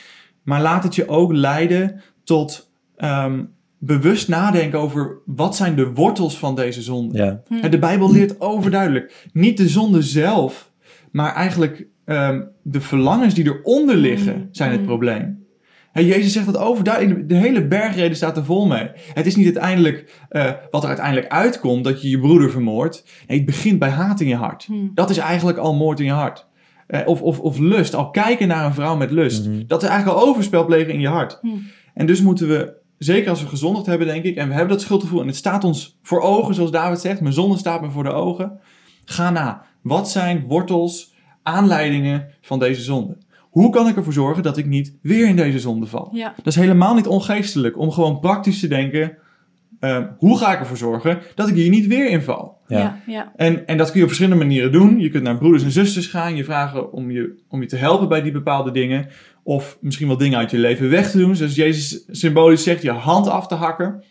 maar 0.42 0.60
laat 0.60 0.82
het 0.82 0.94
je 0.94 1.08
ook 1.08 1.32
leiden 1.32 2.02
tot 2.24 2.70
ehm, 2.96 3.44
bewust 3.82 4.28
nadenken 4.28 4.78
over 4.78 5.18
wat 5.24 5.56
zijn 5.56 5.74
de 5.76 5.92
wortels 5.92 6.38
van 6.38 6.54
deze 6.54 6.82
zonde. 6.82 7.18
Ja. 7.18 7.42
Hm. 7.48 7.70
De 7.70 7.78
Bijbel 7.78 8.12
leert 8.12 8.40
overduidelijk 8.40 9.28
niet 9.32 9.56
de 9.56 9.68
zonde 9.68 10.02
zelf, 10.02 10.72
maar 11.10 11.34
eigenlijk 11.34 11.86
ehm, 12.04 12.42
de 12.62 12.80
verlangens 12.80 13.34
die 13.34 13.44
eronder 13.44 13.96
liggen 13.96 14.36
Mm, 14.36 14.48
zijn 14.50 14.70
het 14.70 14.80
mm. 14.80 14.86
probleem. 14.86 15.38
Hè, 15.92 16.00
Jezus 16.00 16.32
zegt 16.32 16.46
dat 16.46 16.56
overduidelijk. 16.56 17.28
De 17.28 17.34
hele 17.34 17.66
bergreden 17.66 18.16
staat 18.16 18.36
er 18.36 18.44
vol 18.44 18.66
mee. 18.66 18.90
Het 19.14 19.26
is 19.26 19.36
niet 19.36 19.44
uiteindelijk 19.44 20.24
eh, 20.28 20.50
wat 20.70 20.82
er 20.82 20.88
uiteindelijk 20.88 21.32
uitkomt 21.32 21.84
dat 21.84 22.02
je 22.02 22.10
je 22.10 22.18
broeder 22.18 22.50
vermoordt. 22.50 23.04
Nee, 23.26 23.36
het 23.36 23.46
begint 23.46 23.78
bij 23.78 23.88
haat 23.88 24.20
in 24.20 24.28
je 24.28 24.34
hart. 24.34 24.64
Hm. 24.64 24.74
Dat 24.94 25.10
is 25.10 25.18
eigenlijk 25.18 25.58
al 25.58 25.74
moord 25.74 26.00
in 26.00 26.06
je 26.06 26.12
hart. 26.12 26.46
Eh, 26.86 27.00
of, 27.04 27.22
of, 27.22 27.40
of 27.40 27.58
lust, 27.58 27.94
al 27.94 28.10
kijken 28.10 28.48
naar 28.48 28.64
een 28.64 28.74
vrouw 28.74 28.96
met 28.96 29.10
lust. 29.10 29.68
Dat 29.68 29.82
is 29.82 29.88
eigenlijk 29.88 30.18
al 30.18 30.28
overspel 30.28 30.64
plegen 30.64 30.92
in 30.92 31.00
je 31.00 31.08
hart. 31.08 31.38
Hm. 31.40 31.48
En 31.94 32.06
dus 32.06 32.22
moeten 32.22 32.48
we, 32.48 32.72
zeker 33.04 33.30
als 33.30 33.42
we 33.42 33.48
gezondigd 33.48 33.86
hebben, 33.86 34.06
denk 34.06 34.24
ik, 34.24 34.36
en 34.36 34.48
we 34.48 34.54
hebben 34.54 34.72
dat 34.72 34.80
schuldgevoel 34.80 35.20
en 35.20 35.26
het 35.26 35.36
staat 35.36 35.64
ons 35.64 35.98
voor 36.02 36.20
ogen, 36.20 36.54
zoals 36.54 36.70
David 36.70 37.00
zegt, 37.00 37.20
mijn 37.20 37.34
zonde 37.34 37.58
staat 37.58 37.80
me 37.80 37.90
voor 37.90 38.04
de 38.04 38.12
ogen. 38.12 38.60
Ga 39.04 39.30
na. 39.30 39.62
Wat 39.82 40.10
zijn 40.10 40.44
wortels, 40.46 41.14
aanleidingen 41.42 42.28
van 42.40 42.58
deze 42.58 42.80
zonde? 42.80 43.16
Hoe 43.50 43.70
kan 43.70 43.88
ik 43.88 43.96
ervoor 43.96 44.12
zorgen 44.12 44.42
dat 44.42 44.56
ik 44.56 44.66
niet 44.66 44.96
weer 45.02 45.28
in 45.28 45.36
deze 45.36 45.58
zonde 45.58 45.86
val? 45.86 46.08
Ja. 46.12 46.34
Dat 46.36 46.46
is 46.46 46.56
helemaal 46.56 46.94
niet 46.94 47.06
ongeestelijk 47.06 47.78
om 47.78 47.90
gewoon 47.90 48.20
praktisch 48.20 48.60
te 48.60 48.68
denken. 48.68 49.16
Ehm, 49.80 50.06
hoe 50.18 50.38
ga 50.38 50.52
ik 50.52 50.58
ervoor 50.58 50.76
zorgen 50.76 51.18
dat 51.34 51.48
ik 51.48 51.54
hier 51.54 51.70
niet 51.70 51.86
weer 51.86 52.08
inval? 52.08 52.58
Ja. 52.66 52.78
Ja, 52.78 53.00
ja. 53.06 53.32
En, 53.36 53.66
en 53.66 53.76
dat 53.76 53.86
kun 53.86 53.96
je 53.96 54.02
op 54.02 54.08
verschillende 54.08 54.44
manieren 54.44 54.72
doen. 54.72 55.00
Je 55.00 55.08
kunt 55.08 55.22
naar 55.22 55.38
broeders 55.38 55.62
en 55.62 55.70
zusters 55.70 56.06
gaan, 56.06 56.36
je 56.36 56.44
vragen 56.44 56.92
om 56.92 57.10
je, 57.10 57.38
om 57.48 57.60
je 57.60 57.66
te 57.66 57.76
helpen 57.76 58.08
bij 58.08 58.22
die 58.22 58.32
bepaalde 58.32 58.70
dingen. 58.70 59.08
Of 59.50 59.78
misschien 59.80 60.06
wel 60.06 60.16
dingen 60.16 60.38
uit 60.38 60.50
je 60.50 60.58
leven 60.58 60.90
weg 60.90 61.10
te 61.10 61.18
doen. 61.18 61.36
Zoals 61.36 61.54
Jezus 61.54 62.04
symbolisch 62.10 62.62
zegt, 62.62 62.82
je 62.82 62.90
hand 62.90 63.28
af 63.28 63.46
te 63.46 63.54
hakken. 63.54 64.02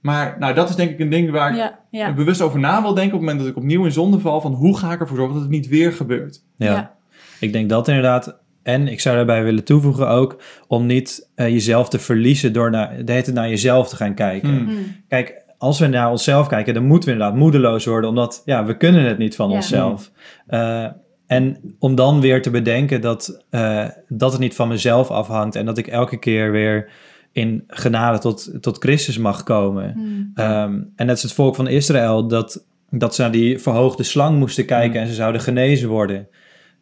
Maar 0.00 0.36
nou, 0.38 0.54
dat 0.54 0.68
is 0.68 0.76
denk 0.76 0.90
ik 0.90 0.98
een 0.98 1.08
ding 1.08 1.30
waar 1.30 1.50
ik 1.50 1.56
ja, 1.56 1.78
ja. 1.90 2.12
bewust 2.12 2.40
over 2.40 2.58
na 2.60 2.82
wil 2.82 2.94
denken 2.94 3.14
op 3.14 3.20
het 3.20 3.20
moment 3.20 3.38
dat 3.38 3.48
ik 3.48 3.56
opnieuw 3.56 3.84
in 3.84 3.92
zonde 3.92 4.18
val. 4.18 4.40
Van 4.40 4.52
hoe 4.52 4.78
ga 4.78 4.92
ik 4.92 5.00
ervoor 5.00 5.16
zorgen 5.16 5.34
dat 5.34 5.42
het 5.42 5.52
niet 5.52 5.68
weer 5.68 5.92
gebeurt? 5.92 6.44
Ja. 6.56 6.72
Ja. 6.72 6.94
ik 7.40 7.52
denk 7.52 7.68
dat 7.68 7.88
inderdaad. 7.88 8.38
En 8.62 8.88
ik 8.88 9.00
zou 9.00 9.16
daarbij 9.16 9.44
willen 9.44 9.64
toevoegen 9.64 10.08
ook 10.08 10.42
om 10.68 10.86
niet 10.86 11.30
eh, 11.34 11.48
jezelf 11.48 11.88
te 11.88 11.98
verliezen 11.98 12.52
door 12.52 12.70
naar, 12.70 12.88
de 12.88 13.12
hele 13.12 13.22
tijd 13.22 13.36
naar 13.36 13.48
jezelf 13.48 13.88
te 13.88 13.96
gaan 13.96 14.14
kijken. 14.14 14.48
Hmm. 14.48 14.66
Hmm. 14.66 14.96
Kijk, 15.08 15.42
als 15.58 15.78
we 15.78 15.86
naar 15.86 16.10
onszelf 16.10 16.46
kijken, 16.46 16.74
dan 16.74 16.86
moeten 16.86 17.08
we 17.08 17.14
inderdaad 17.14 17.38
moedeloos 17.38 17.84
worden, 17.84 18.10
omdat 18.10 18.42
ja, 18.44 18.64
we 18.64 18.76
kunnen 18.76 19.04
het 19.04 19.18
niet 19.18 19.36
van 19.36 19.48
Ja. 19.48 19.54
onszelf. 19.54 20.10
Eh, 20.46 20.86
en 21.26 21.74
om 21.78 21.94
dan 21.94 22.20
weer 22.20 22.42
te 22.42 22.50
bedenken 22.50 23.00
dat, 23.00 23.44
eh, 23.50 23.88
dat 24.08 24.32
het 24.32 24.40
niet 24.40 24.54
van 24.54 24.68
mezelf 24.68 25.10
afhangt 25.10 25.56
en 25.56 25.66
dat 25.66 25.78
ik 25.78 25.86
elke 25.86 26.18
keer 26.18 26.50
weer 26.50 26.90
in 27.32 27.64
genade 27.66 28.18
tot, 28.18 28.50
tot 28.60 28.78
Christus 28.78 29.18
mag 29.18 29.42
komen. 29.42 29.92
Hmm. 29.92 30.30
Ehm, 30.34 30.82
en 30.96 31.06
dat 31.06 31.16
is 31.16 31.22
het 31.22 31.32
volk 31.32 31.54
van 31.54 31.68
Israël, 31.68 32.28
dat, 32.28 32.64
dat 32.90 33.14
ze 33.14 33.22
naar 33.22 33.30
die 33.30 33.58
verhoogde 33.58 34.02
slang 34.02 34.38
moesten 34.38 34.64
kijken 34.64 35.00
en 35.00 35.06
ze 35.06 35.14
zouden 35.14 35.40
genezen 35.40 35.88
worden. 35.88 36.28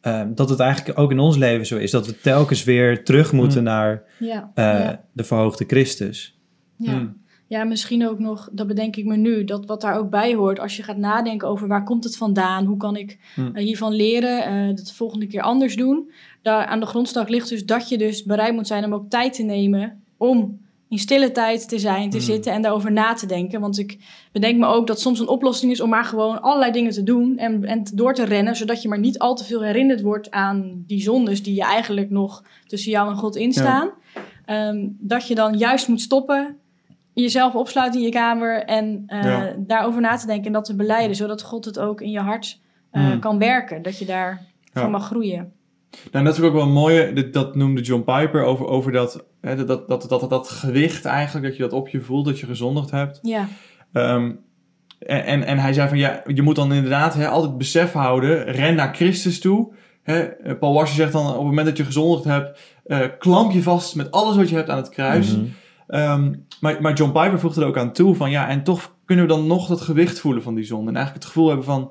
Ehm, 0.01 0.35
dat 0.35 0.49
het 0.49 0.61
eigenlijk 0.61 0.99
ook 0.99 1.11
in 1.11 1.19
ons 1.19 1.37
leven 1.37 1.67
zo 1.67 1.77
is, 1.77 1.91
dat 1.91 2.07
we 2.07 2.21
telkens 2.21 2.65
weer 2.65 3.05
terug 3.05 3.33
moeten 3.33 3.59
Mm. 3.59 3.65
naar 3.65 4.03
Ja, 4.19 4.51
eh, 4.55 4.65
ja. 4.65 5.05
de 5.13 5.25
verhoogde 5.25 5.65
Christus. 5.67 6.39
Ja. 6.77 7.13
Ja, 7.53 7.65
misschien 7.65 8.09
ook 8.09 8.19
nog, 8.19 8.49
dat 8.53 8.67
bedenk 8.67 8.97
ik 8.97 9.05
me 9.05 9.17
nu, 9.17 9.45
dat 9.45 9.67
wat 9.67 9.81
daar 9.81 9.99
ook 9.99 10.11
bij 10.11 10.35
hoort, 10.35 10.61
als 10.61 10.77
je 10.77 10.83
gaat 10.83 10.97
nadenken 10.97 11.49
over 11.49 11.69
waar 11.69 11.85
komt 11.85 12.05
het 12.05 12.17
vandaan, 12.17 12.65
hoe 12.65 12.77
kan 12.77 12.97
ik 12.97 13.19
Hmm. 13.35 13.57
eh, 13.57 13.65
hiervan 13.65 13.93
leren, 13.93 14.45
eh 14.45 14.77
dat 14.77 14.87
de 14.87 14.95
volgende 14.95 15.27
keer 15.27 15.43
anders 15.43 15.77
doen. 15.77 16.11
Daar 16.43 16.67
aan 16.67 16.81
de 16.81 16.87
grondslag 16.87 17.29
ligt 17.29 17.49
dus 17.49 17.67
dat 17.67 17.89
je 17.89 17.99
dus 17.99 18.25
bereid 18.25 18.55
moet 18.55 18.67
zijn 18.67 18.85
om 18.85 18.95
ook 18.95 19.11
tijd 19.11 19.33
te 19.33 19.43
nemen 19.43 20.03
om 20.17 20.61
in 20.89 20.99
stille 20.99 21.33
tijd 21.33 21.69
te 21.69 21.79
zijn, 21.79 22.11
te 22.11 22.17
Hmm. 22.17 22.27
zitten 22.27 22.53
en 22.53 22.63
daarover 22.63 22.93
na 22.93 23.13
te 23.15 23.27
denken. 23.27 23.61
Want 23.61 23.79
ik 23.79 23.99
bedenk 24.33 24.59
me 24.59 24.67
ook 24.67 24.87
dat 24.87 25.01
soms 25.01 25.21
een 25.21 25.29
oplossing 25.29 25.73
is 25.73 25.81
om 25.81 25.89
maar 25.89 26.05
gewoon 26.05 26.43
allerlei 26.43 26.73
dingen 26.73 26.93
te 26.93 27.03
doen 27.03 27.39
en, 27.39 27.65
en 27.65 27.83
door 27.95 28.15
te 28.15 28.25
rennen, 28.25 28.57
zodat 28.57 28.83
je 28.83 28.89
maar 28.89 28.99
niet 28.99 29.19
al 29.19 29.35
te 29.35 29.45
veel 29.45 29.63
herinnerd 29.63 30.01
wordt 30.01 30.31
aan 30.31 30.85
die 30.87 31.01
zondes 31.03 31.43
die 31.43 31.55
je 31.55 31.65
eigenlijk 31.65 32.11
nog 32.11 32.43
tussen 32.67 32.91
jou 32.91 33.11
en 33.11 33.17
God 33.17 33.37
instaan. 33.37 33.91
Ehm, 34.45 34.89
dat 34.99 35.27
je 35.29 35.35
dan 35.35 35.59
juist 35.59 35.89
moet 35.89 36.01
stoppen, 36.01 36.57
jezelf 37.15 37.55
opsluiten 37.55 38.01
in 38.01 38.07
je 38.07 38.13
kamer 38.13 38.63
en 38.65 39.03
eh, 39.07 39.23
Ja. 39.25 39.55
daarover 39.59 40.01
na 40.01 40.17
te 40.17 40.27
denken 40.27 40.47
en 40.47 40.53
dat 40.53 40.65
te 40.65 40.77
beleiden, 40.77 41.17
zodat 41.17 41.43
God 41.43 41.65
het 41.65 41.79
ook 41.79 42.01
in 42.01 42.11
je 42.11 42.21
hart 42.21 42.61
eh, 42.91 43.03
Mm. 43.13 43.19
kan 43.19 43.39
werken. 43.39 43.83
Dat 43.83 43.99
je 43.99 44.05
daar 44.05 44.41
Ja. 44.73 44.81
van 44.81 44.91
mag 44.91 45.07
groeien. 45.07 45.53
Nou, 46.13 46.25
dat 46.25 46.39
is 46.39 46.45
ook 46.45 46.53
wel 46.53 46.63
een 46.63 46.73
mooie, 46.73 47.13
dat, 47.13 47.33
dat 47.33 47.55
noemde 47.55 47.81
John 47.81 48.03
Piper 48.05 48.43
over, 48.45 48.67
over 48.67 48.93
dat, 48.93 49.25
hè, 49.41 49.57
dat, 49.57 49.89
dat, 49.89 49.89
dat, 49.89 50.21
dat, 50.21 50.31
dat 50.31 50.49
gewicht 50.49 51.05
eigenlijk, 51.05 51.47
dat 51.47 51.57
je 51.57 51.63
dat 51.63 51.73
op 51.73 51.89
je 51.89 52.01
voelt, 52.01 52.25
dat 52.25 52.39
je 52.41 52.47
gezondigd 52.47 52.91
hebt. 52.91 53.19
Ja, 53.23 53.49
Ehm, 53.93 54.33
en, 54.99 55.25
en, 55.25 55.43
en 55.45 55.59
hij 55.59 55.73
zei 55.73 55.89
van 55.89 55.99
ja, 55.99 56.23
je 56.27 56.43
moet 56.43 56.57
dan 56.57 56.73
inderdaad 56.73 57.15
hè, 57.15 57.29
altijd 57.29 57.59
besef 57.59 57.93
houden, 57.93 58.45
ren 58.45 58.75
naar 58.75 58.95
Christus 58.95 59.41
toe. 59.41 59.73
Hè, 60.03 60.27
Paul 60.57 60.87
zegt 60.87 61.13
dan 61.13 61.27
op 61.27 61.33
het 61.35 61.43
moment 61.43 61.67
dat 61.67 61.77
je 61.77 61.85
gezondigd 61.85 62.25
hebt, 62.25 62.61
eh, 62.85 63.01
klamp 63.19 63.53
je 63.53 63.63
vast 63.63 63.95
met 63.95 64.11
alles 64.11 64.37
wat 64.37 64.49
je 64.49 64.55
hebt 64.57 64.69
aan 64.71 64.77
het 64.77 64.89
kruis. 64.89 65.37
Mhm. 65.37 65.45
Ehm, 65.93 66.33
maar, 66.61 66.77
maar 66.81 66.93
John 66.93 67.13
Piper 67.13 67.39
voegde 67.41 67.61
er 67.61 67.67
ook 67.67 67.79
aan 67.79 67.93
toe 67.93 68.15
van 68.15 68.31
ja, 68.31 68.49
en 68.49 68.63
toch 68.63 68.97
kunnen 69.05 69.27
we 69.27 69.31
dan 69.33 69.47
nog 69.47 69.69
dat 69.69 69.81
gewicht 69.81 70.21
voelen 70.21 70.43
van 70.43 70.55
die 70.55 70.65
zonde. 70.65 70.89
En 70.91 70.97
eigenlijk 70.97 71.25
het 71.25 71.33
gevoel 71.35 71.49
hebben 71.49 71.65
van, 71.67 71.91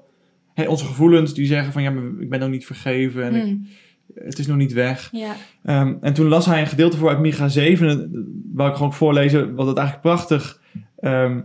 onze 0.67 0.85
gevoelens 0.85 1.33
die 1.33 1.45
zeggen 1.45 1.73
van 1.73 1.81
ja, 1.83 1.89
maar 1.91 2.03
ik 2.19 2.29
ben 2.29 2.39
nog 2.39 2.49
niet 2.49 2.65
vergeven 2.65 3.23
en 3.23 3.35
ik, 3.35 3.45
Mm. 3.45 3.67
het 4.15 4.39
is 4.39 4.47
nog 4.47 4.57
niet 4.57 4.73
weg. 4.73 5.09
ja. 5.11 5.35
Ehm, 5.63 5.93
en 6.01 6.13
toen 6.13 6.27
las 6.27 6.45
hij 6.45 6.61
een 6.61 6.67
gedeelte 6.67 6.97
voor 6.97 7.09
uit 7.09 7.19
Micha 7.19 7.47
7, 7.47 7.89
en 7.89 7.97
dat 8.11 8.23
wou 8.53 8.69
ik 8.69 8.75
gewoon 8.75 8.93
voorlezen, 8.93 9.55
wat 9.55 9.67
het 9.67 9.77
eigenlijk 9.77 10.07
prachtig 10.07 10.59
ehm, 10.99 11.41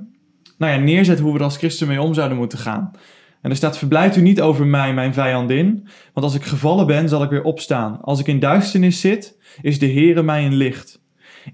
nou 0.59 0.73
ja, 0.73 0.79
neerzet 0.79 1.19
hoe 1.19 1.33
we 1.33 1.39
er 1.39 1.45
als 1.45 1.57
christen 1.57 1.89
mee 1.89 2.01
om 2.01 2.15
zouden 2.15 2.37
moeten 2.39 2.59
gaan. 2.59 2.91
En 3.43 3.51
er 3.51 3.57
staat, 3.57 3.79
verblijd 3.79 4.17
u 4.17 4.21
niet 4.21 4.41
over 4.41 4.67
mij, 4.67 4.95
mijn 4.95 5.15
vijandin, 5.15 5.89
want 6.13 6.27
als 6.27 6.35
ik 6.35 6.43
gevallen 6.45 6.87
ben, 6.87 7.09
zal 7.09 7.23
ik 7.23 7.31
weer 7.31 7.43
opstaan. 7.43 8.01
Als 8.01 8.21
ik 8.21 8.27
in 8.27 8.39
duisternis 8.41 9.01
zit, 9.01 9.39
is 9.63 9.79
de 9.79 9.93
Heere 9.93 10.23
mij 10.23 10.47
een 10.47 10.55
licht. 10.55 11.05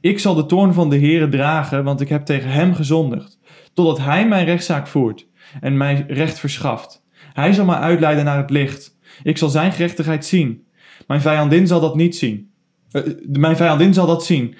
Ik 0.00 0.18
zal 0.18 0.34
de 0.34 0.46
toorn 0.46 0.72
van 0.72 0.90
de 0.90 0.98
Heere 0.98 1.28
dragen, 1.28 1.84
want 1.84 2.00
ik 2.00 2.08
heb 2.08 2.24
tegen 2.24 2.50
hem 2.50 2.74
gezondigd, 2.74 3.38
totdat 3.74 3.98
hij 3.98 4.28
mijn 4.28 4.44
rechtszaak 4.44 4.86
voert 4.86 5.26
en 5.60 5.76
mij 5.76 6.04
recht 6.08 6.38
verschaft. 6.38 7.04
Hij 7.32 7.52
zal 7.52 7.64
mij 7.64 7.76
uitleiden 7.76 8.24
naar 8.24 8.36
het 8.36 8.50
licht. 8.50 8.98
Ik 9.22 9.38
zal 9.38 9.48
zijn 9.48 9.72
gerechtigheid 9.72 10.24
zien. 10.24 10.66
Mijn 11.06 11.20
vijandin 11.20 11.66
zal 11.66 11.80
dat 11.80 11.96
niet 11.96 12.16
zien. 12.16 12.50
Eh, 12.90 13.02
mijn 13.22 13.56
vijandin 13.56 13.94
zal 13.94 14.06
dat 14.06 14.24
zien. 14.24 14.54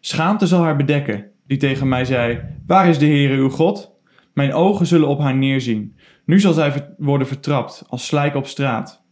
Schaamte 0.00 0.46
zal 0.46 0.62
haar 0.62 0.76
bedekken, 0.76 1.26
die 1.46 1.58
tegen 1.58 1.88
mij 1.88 2.04
zei: 2.04 2.40
Waar 2.66 2.88
is 2.88 2.98
de 2.98 3.06
Heere 3.06 3.34
uw 3.34 3.48
God? 3.48 3.92
Mijn 4.34 4.54
ogen 4.54 4.86
zullen 4.86 5.08
op 5.08 5.20
haar 5.20 5.36
neerzien. 5.36 5.96
Nu 6.24 6.40
zal 6.40 6.52
zij 6.52 6.94
worden 6.98 7.26
vertrapt, 7.26 7.84
als 7.88 8.06
slijk 8.06 8.34
op 8.34 8.46
straat. 8.46 9.02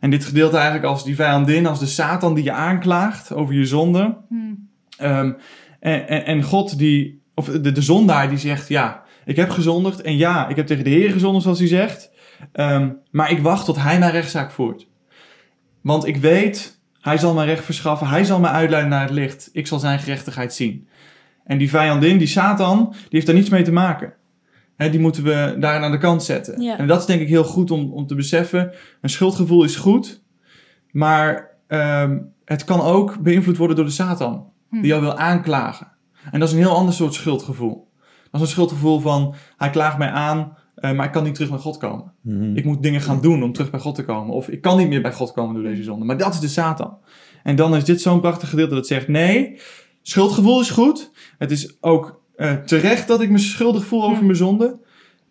En 0.00 0.10
dit 0.10 0.24
gedeelte 0.24 0.56
eigenlijk 0.56 0.86
als 0.86 1.04
die 1.04 1.14
vijandin, 1.14 1.66
als 1.66 1.78
de 1.78 1.86
Satan 1.86 2.34
die 2.34 2.44
je 2.44 2.52
aanklaagt 2.52 3.32
over 3.32 3.54
je 3.54 3.64
zonde. 3.64 4.16
Mm. 4.28 4.69
Ehm, 5.00 5.32
en, 5.80 6.08
en, 6.08 6.24
en 6.24 6.42
God 6.42 6.78
die, 6.78 7.22
of 7.34 7.46
de, 7.46 7.72
de 7.72 7.82
zondaar 7.82 8.28
die 8.28 8.38
zegt: 8.38 8.68
Ja, 8.68 9.02
ik 9.24 9.36
heb 9.36 9.50
gezondigd. 9.50 10.00
En 10.00 10.16
ja, 10.16 10.48
ik 10.48 10.56
heb 10.56 10.66
tegen 10.66 10.84
de 10.84 10.90
Heer 10.90 11.10
gezondigd, 11.10 11.42
zoals 11.42 11.58
hij 11.58 11.68
zegt. 11.68 12.10
Ehm, 12.52 12.90
maar 13.10 13.30
ik 13.30 13.40
wacht 13.40 13.64
tot 13.64 13.76
hij 13.76 13.98
mijn 13.98 14.12
rechtszaak 14.12 14.50
voert. 14.50 14.88
Want 15.80 16.06
ik 16.06 16.16
weet, 16.16 16.80
hij 17.00 17.18
zal 17.18 17.34
mijn 17.34 17.46
recht 17.46 17.64
verschaffen. 17.64 18.06
Hij 18.06 18.24
zal 18.24 18.40
mij 18.40 18.50
uitleiden 18.50 18.90
naar 18.90 19.02
het 19.02 19.10
licht. 19.10 19.48
Ik 19.52 19.66
zal 19.66 19.78
zijn 19.78 19.98
gerechtigheid 19.98 20.54
zien. 20.54 20.88
En 21.44 21.58
die 21.58 21.70
vijandin, 21.70 22.18
die 22.18 22.26
Satan, 22.26 22.88
die 22.90 23.08
heeft 23.10 23.26
daar 23.26 23.34
niets 23.34 23.48
mee 23.48 23.62
te 23.62 23.72
maken. 23.72 24.12
Die 24.76 25.00
moeten 25.00 25.22
we 25.22 25.56
daar 25.58 25.82
aan 25.82 25.90
de 25.90 25.98
kant 25.98 26.22
zetten. 26.22 26.60
Ja. 26.62 26.78
En 26.78 26.86
dat 26.86 27.00
is 27.00 27.06
denk 27.06 27.20
ik 27.20 27.28
heel 27.28 27.44
goed 27.44 27.70
om, 27.70 27.92
om 27.92 28.06
te 28.06 28.14
beseffen. 28.14 28.72
Een 29.00 29.10
schuldgevoel 29.10 29.64
is 29.64 29.76
goed, 29.76 30.22
maar 30.90 31.50
ehm, 31.66 32.18
het 32.44 32.64
kan 32.64 32.80
ook 32.80 33.18
beïnvloed 33.22 33.56
worden 33.56 33.76
door 33.76 33.84
de 33.84 33.90
Satan. 33.90 34.52
Die 34.70 34.86
jou 34.86 35.00
wil 35.00 35.16
aanklagen. 35.18 35.86
En 36.30 36.40
dat 36.40 36.48
is 36.48 36.54
een 36.54 36.60
heel 36.60 36.74
ander 36.76 36.94
soort 36.94 37.14
schuldgevoel. 37.14 37.88
Dat 38.30 38.40
is 38.40 38.46
een 38.46 38.52
schuldgevoel 38.52 39.00
van, 39.00 39.34
hij 39.56 39.70
klaagt 39.70 39.98
mij 39.98 40.10
aan, 40.10 40.56
eh, 40.74 40.92
maar 40.92 41.06
ik 41.06 41.12
kan 41.12 41.24
niet 41.24 41.34
terug 41.34 41.50
naar 41.50 41.58
God 41.58 41.76
komen. 41.78 42.12
Mhm. 42.20 42.56
Ik 42.56 42.64
moet 42.64 42.82
dingen 42.82 43.00
gaan 43.00 43.20
doen 43.20 43.42
om 43.42 43.52
terug 43.52 43.70
bij 43.70 43.80
God 43.80 43.94
te 43.94 44.04
komen. 44.04 44.34
Of 44.34 44.48
ik 44.48 44.60
kan 44.60 44.78
niet 44.78 44.88
meer 44.88 45.02
bij 45.02 45.12
God 45.12 45.32
komen 45.32 45.54
door 45.54 45.62
deze 45.64 45.82
zonde. 45.82 46.04
Maar 46.04 46.18
dat 46.18 46.34
is 46.34 46.40
de 46.40 46.48
Satan. 46.48 46.98
En 47.42 47.56
dan 47.56 47.76
is 47.76 47.84
dit 47.84 48.00
zo'n 48.00 48.20
prachtig 48.20 48.48
gedeelte 48.48 48.74
dat 48.74 48.86
zegt: 48.86 49.08
nee, 49.08 49.60
schuldgevoel 50.02 50.60
is 50.60 50.70
goed. 50.70 51.10
Het 51.38 51.50
is 51.50 51.76
ook 51.80 52.20
eh, 52.36 52.52
terecht 52.54 53.08
dat 53.08 53.20
ik 53.20 53.30
me 53.30 53.38
schuldig 53.38 53.84
voel 53.84 54.04
over 54.04 54.24
mijn 54.24 54.36
zonde. 54.36 54.78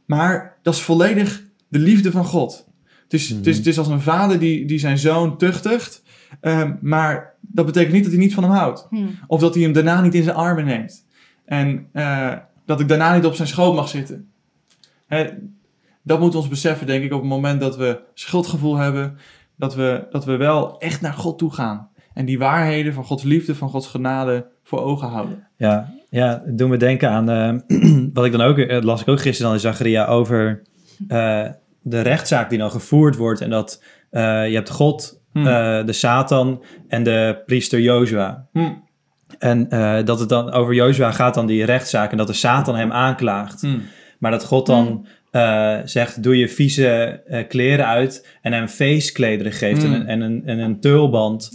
Maar 0.05 0.57
dat 0.61 0.73
is 0.73 0.81
volledig 0.81 1.43
de 1.67 1.79
liefde 1.79 2.11
van 2.11 2.25
God. 2.25 2.67
Het 3.03 3.13
is, 3.13 3.29
het 3.29 3.47
is, 3.47 3.47
Mhm. 3.47 3.57
het 3.57 3.67
is 3.67 3.77
als 3.77 3.87
een 3.87 4.01
vader 4.01 4.39
die, 4.39 4.65
die 4.65 4.79
zijn 4.79 4.97
zoon 4.97 5.37
tuchtigt. 5.37 6.03
Ehm, 6.41 6.73
maar 6.81 7.33
dat 7.41 7.65
betekent 7.65 7.93
niet 7.93 8.03
dat 8.03 8.11
hij 8.11 8.21
niet 8.21 8.33
van 8.33 8.43
hem 8.43 8.51
houdt. 8.51 8.87
Mm. 8.89 9.19
Of 9.27 9.39
dat 9.39 9.53
hij 9.53 9.63
hem 9.63 9.73
daarna 9.73 10.01
niet 10.01 10.15
in 10.15 10.23
zijn 10.23 10.35
armen 10.35 10.65
neemt. 10.65 11.05
En 11.45 11.87
eh, 11.91 12.33
dat 12.65 12.79
ik 12.79 12.87
daarna 12.87 13.15
niet 13.15 13.25
op 13.25 13.35
zijn 13.35 13.47
schoot 13.47 13.75
mag 13.75 13.89
zitten. 13.89 14.29
Hè, 15.07 15.27
dat 16.01 16.19
moet 16.19 16.35
ons 16.35 16.47
beseffen, 16.47 16.87
denk 16.87 17.03
ik, 17.03 17.13
op 17.13 17.19
het 17.19 17.29
moment 17.29 17.59
dat 17.59 17.77
we 17.77 17.99
schuldgevoel 18.13 18.75
hebben. 18.75 19.17
Dat 19.55 19.75
we, 19.75 20.07
dat 20.11 20.25
we 20.25 20.35
wel 20.35 20.79
echt 20.79 21.01
naar 21.01 21.13
God 21.13 21.37
toe 21.37 21.53
gaan. 21.53 21.89
En 22.13 22.25
die 22.25 22.39
waarheden 22.39 22.93
van 22.93 23.03
Gods 23.03 23.23
liefde, 23.23 23.55
van 23.55 23.69
Gods 23.69 23.87
genade 23.87 24.47
voor 24.63 24.81
ogen 24.81 25.07
houden. 25.07 25.47
Ja, 25.57 25.93
ja, 26.09 26.41
het 26.45 26.57
doet 26.57 26.69
me 26.69 26.77
denken 26.77 27.09
aan 27.09 27.29
eh, 27.29 28.03
wat 28.13 28.25
ik 28.25 28.31
dan 28.31 28.41
ook, 28.41 28.57
eh, 28.57 28.81
las 28.81 29.01
ik 29.01 29.07
ook 29.07 29.21
gisteren 29.21 29.43
dan 29.43 29.53
in 29.53 29.59
Zacharia 29.59 30.05
over 30.05 30.61
eh, 31.07 31.45
de 31.81 32.01
rechtszaak 32.01 32.49
die 32.49 32.59
dan 32.59 32.71
gevoerd 32.71 33.15
wordt. 33.15 33.41
En 33.41 33.49
dat 33.49 33.83
eh, 34.09 34.47
je 34.47 34.55
hebt 34.55 34.69
God, 34.69 35.18
Hmm. 35.31 35.47
eh, 35.47 35.85
de 35.85 35.93
Satan 35.93 36.63
en 36.87 37.03
de 37.03 37.41
priester 37.45 37.79
Jozua. 37.79 38.47
Hm, 38.53 38.69
En 39.39 39.69
eh, 39.69 40.05
dat 40.05 40.19
het 40.19 40.29
dan 40.29 40.51
over 40.51 40.73
Jozua 40.73 41.11
gaat 41.11 41.33
dan 41.33 41.45
die 41.47 41.65
rechtszaak 41.65 42.11
en 42.11 42.17
dat 42.17 42.27
de 42.27 42.33
Satan 42.33 42.75
hem 42.75 42.91
aanklaagt. 42.91 43.61
hm, 43.61 43.77
Maar 44.19 44.31
dat 44.31 44.45
God 44.45 44.65
dan 44.65 45.05
eh, 45.31 45.77
zegt, 45.85 46.23
doe 46.23 46.37
je 46.37 46.47
vieze 46.47 46.87
eh, 47.27 47.47
kleren 47.47 47.85
uit 47.85 48.27
en 48.41 48.53
hem 48.53 48.67
feestklederen 48.67 49.51
geeft 49.51 49.83
Hmm. 49.83 49.93
en, 49.93 49.99
een, 50.01 50.07
en, 50.07 50.21
een, 50.21 50.43
en 50.45 50.59
een 50.59 50.79
tulband 50.79 51.51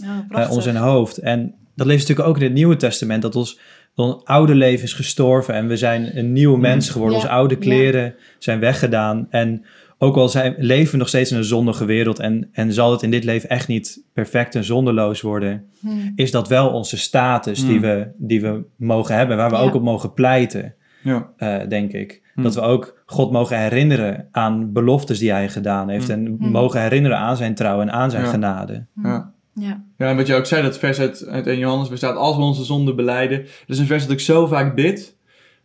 om 0.49 0.61
zijn 0.61 0.75
hoofd. 0.75 1.17
En 1.17 1.53
dat 1.75 1.87
leest 1.87 1.99
natuurlijk 1.99 2.27
ook 2.29 2.37
in 2.37 2.43
het 2.43 2.53
Nieuwe 2.53 2.75
Testament, 2.75 3.21
dat 3.21 3.35
ons, 3.35 3.59
ons 3.95 4.21
oude 4.23 4.55
leven 4.55 4.83
is 4.83 4.93
gestorven 4.93 5.53
en 5.53 5.67
we 5.67 5.77
zijn 5.77 6.17
een 6.17 6.33
nieuwe 6.33 6.57
mens 6.57 6.89
geworden. 6.89 7.17
Ja, 7.17 7.23
Onze 7.23 7.33
oude 7.35 7.53
ja. 7.53 7.59
kleren 7.59 8.15
zijn 8.39 8.59
weggedaan. 8.59 9.27
En 9.29 9.65
ook 9.97 10.15
al 10.15 10.29
zijn, 10.29 10.55
leven 10.57 10.91
we 10.91 10.97
nog 10.97 11.07
steeds 11.07 11.31
in 11.31 11.37
een 11.37 11.43
zondige 11.43 11.85
wereld 11.85 12.19
en, 12.19 12.49
en 12.51 12.73
zal 12.73 12.91
het 12.91 13.01
in 13.01 13.11
dit 13.11 13.23
leven 13.23 13.49
echt 13.49 13.67
niet 13.67 14.01
perfect 14.13 14.55
en 14.55 14.63
zonderloos 14.63 15.21
worden, 15.21 15.63
Mm. 15.79 16.11
is 16.15 16.31
dat 16.31 16.47
wel 16.47 16.69
onze 16.69 16.97
status 16.97 17.59
die, 17.65 17.71
Hmm. 17.77 17.81
we, 17.81 18.07
die 18.17 18.41
we 18.41 18.63
mogen 18.77 19.15
hebben, 19.15 19.37
waar 19.37 19.49
we 19.49 19.55
Ja. 19.55 19.61
ook 19.61 19.73
op 19.73 19.81
mogen 19.83 20.13
pleiten. 20.13 20.73
Ja. 21.03 21.29
eh, 21.37 21.57
denk 21.69 21.91
ik. 21.91 22.21
Hm. 22.33 22.41
Dat 22.43 22.55
we 22.55 22.61
ook 22.61 23.01
God 23.05 23.31
mogen 23.31 23.59
herinneren 23.59 24.27
aan 24.31 24.71
beloftes 24.73 25.19
die 25.19 25.31
hij 25.31 25.49
gedaan 25.49 25.89
heeft. 25.89 26.09
En 26.09 26.37
mogen 26.39 26.81
herinneren 26.81 27.17
aan 27.17 27.37
zijn 27.37 27.55
trouw 27.55 27.81
en 27.81 27.91
aan 27.91 28.11
zijn 28.11 28.23
Ja. 28.23 28.29
genade. 28.29 28.85
Ja. 29.03 29.33
Ja. 29.53 29.83
ja, 29.97 30.09
en 30.09 30.15
wat 30.15 30.27
je 30.27 30.35
ook 30.35 30.45
zei, 30.45 30.61
dat 30.63 30.77
vers 30.79 30.99
uit, 30.99 31.25
uit 31.27 31.47
1 31.47 31.57
Johannes 31.57 31.89
bestaat 31.89 32.15
als 32.15 32.35
we 32.35 32.41
onze 32.41 32.63
zonden 32.63 32.95
beleiden. 32.95 33.37
Dat 33.41 33.49
is 33.67 33.79
een 33.79 33.85
vers 33.85 34.03
dat 34.03 34.11
ik 34.11 34.19
zo 34.19 34.47
vaak 34.47 34.75
bid. 34.75 35.14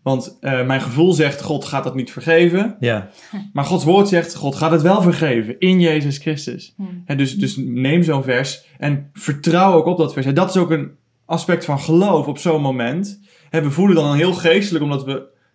Want 0.02 0.38
eh, 0.40 0.66
mijn 0.66 0.80
gevoel 0.80 1.12
zegt, 1.12 1.42
God 1.42 1.64
gaat 1.64 1.84
dat 1.84 1.94
niet 1.94 2.12
vergeven. 2.12 2.76
Ja, 2.80 3.10
Maar 3.52 3.64
Gods 3.64 3.84
woord 3.84 4.08
zegt, 4.08 4.34
God 4.34 4.54
gaat 4.54 4.70
het 4.70 4.82
wel 4.82 5.02
vergeven 5.02 5.58
in 5.58 5.80
Jezus 5.80 6.18
Christus. 6.18 6.74
Hm. 6.76 6.82
Hè, 7.04 7.16
dus, 7.16 7.36
dus 7.36 7.56
neem 7.56 8.02
zo'n 8.02 8.22
vers 8.22 8.64
en 8.78 9.10
vertrouw 9.12 9.72
ook 9.72 9.86
op 9.86 9.98
dat 9.98 10.12
vers. 10.12 10.26
En 10.26 10.34
dat 10.34 10.48
is 10.48 10.56
ook 10.56 10.70
een 10.70 10.90
aspect 11.24 11.64
van 11.64 11.80
geloof 11.80 12.26
op 12.26 12.38
zo'n 12.38 12.62
moment. 12.62 13.20
Hè, 13.50 13.62
we 13.62 13.70
voelen 13.70 13.96
dan 13.96 14.14
heel 14.14 14.32
geestelijk, 14.32 14.84
omdat 14.84 15.04
we 15.04 15.12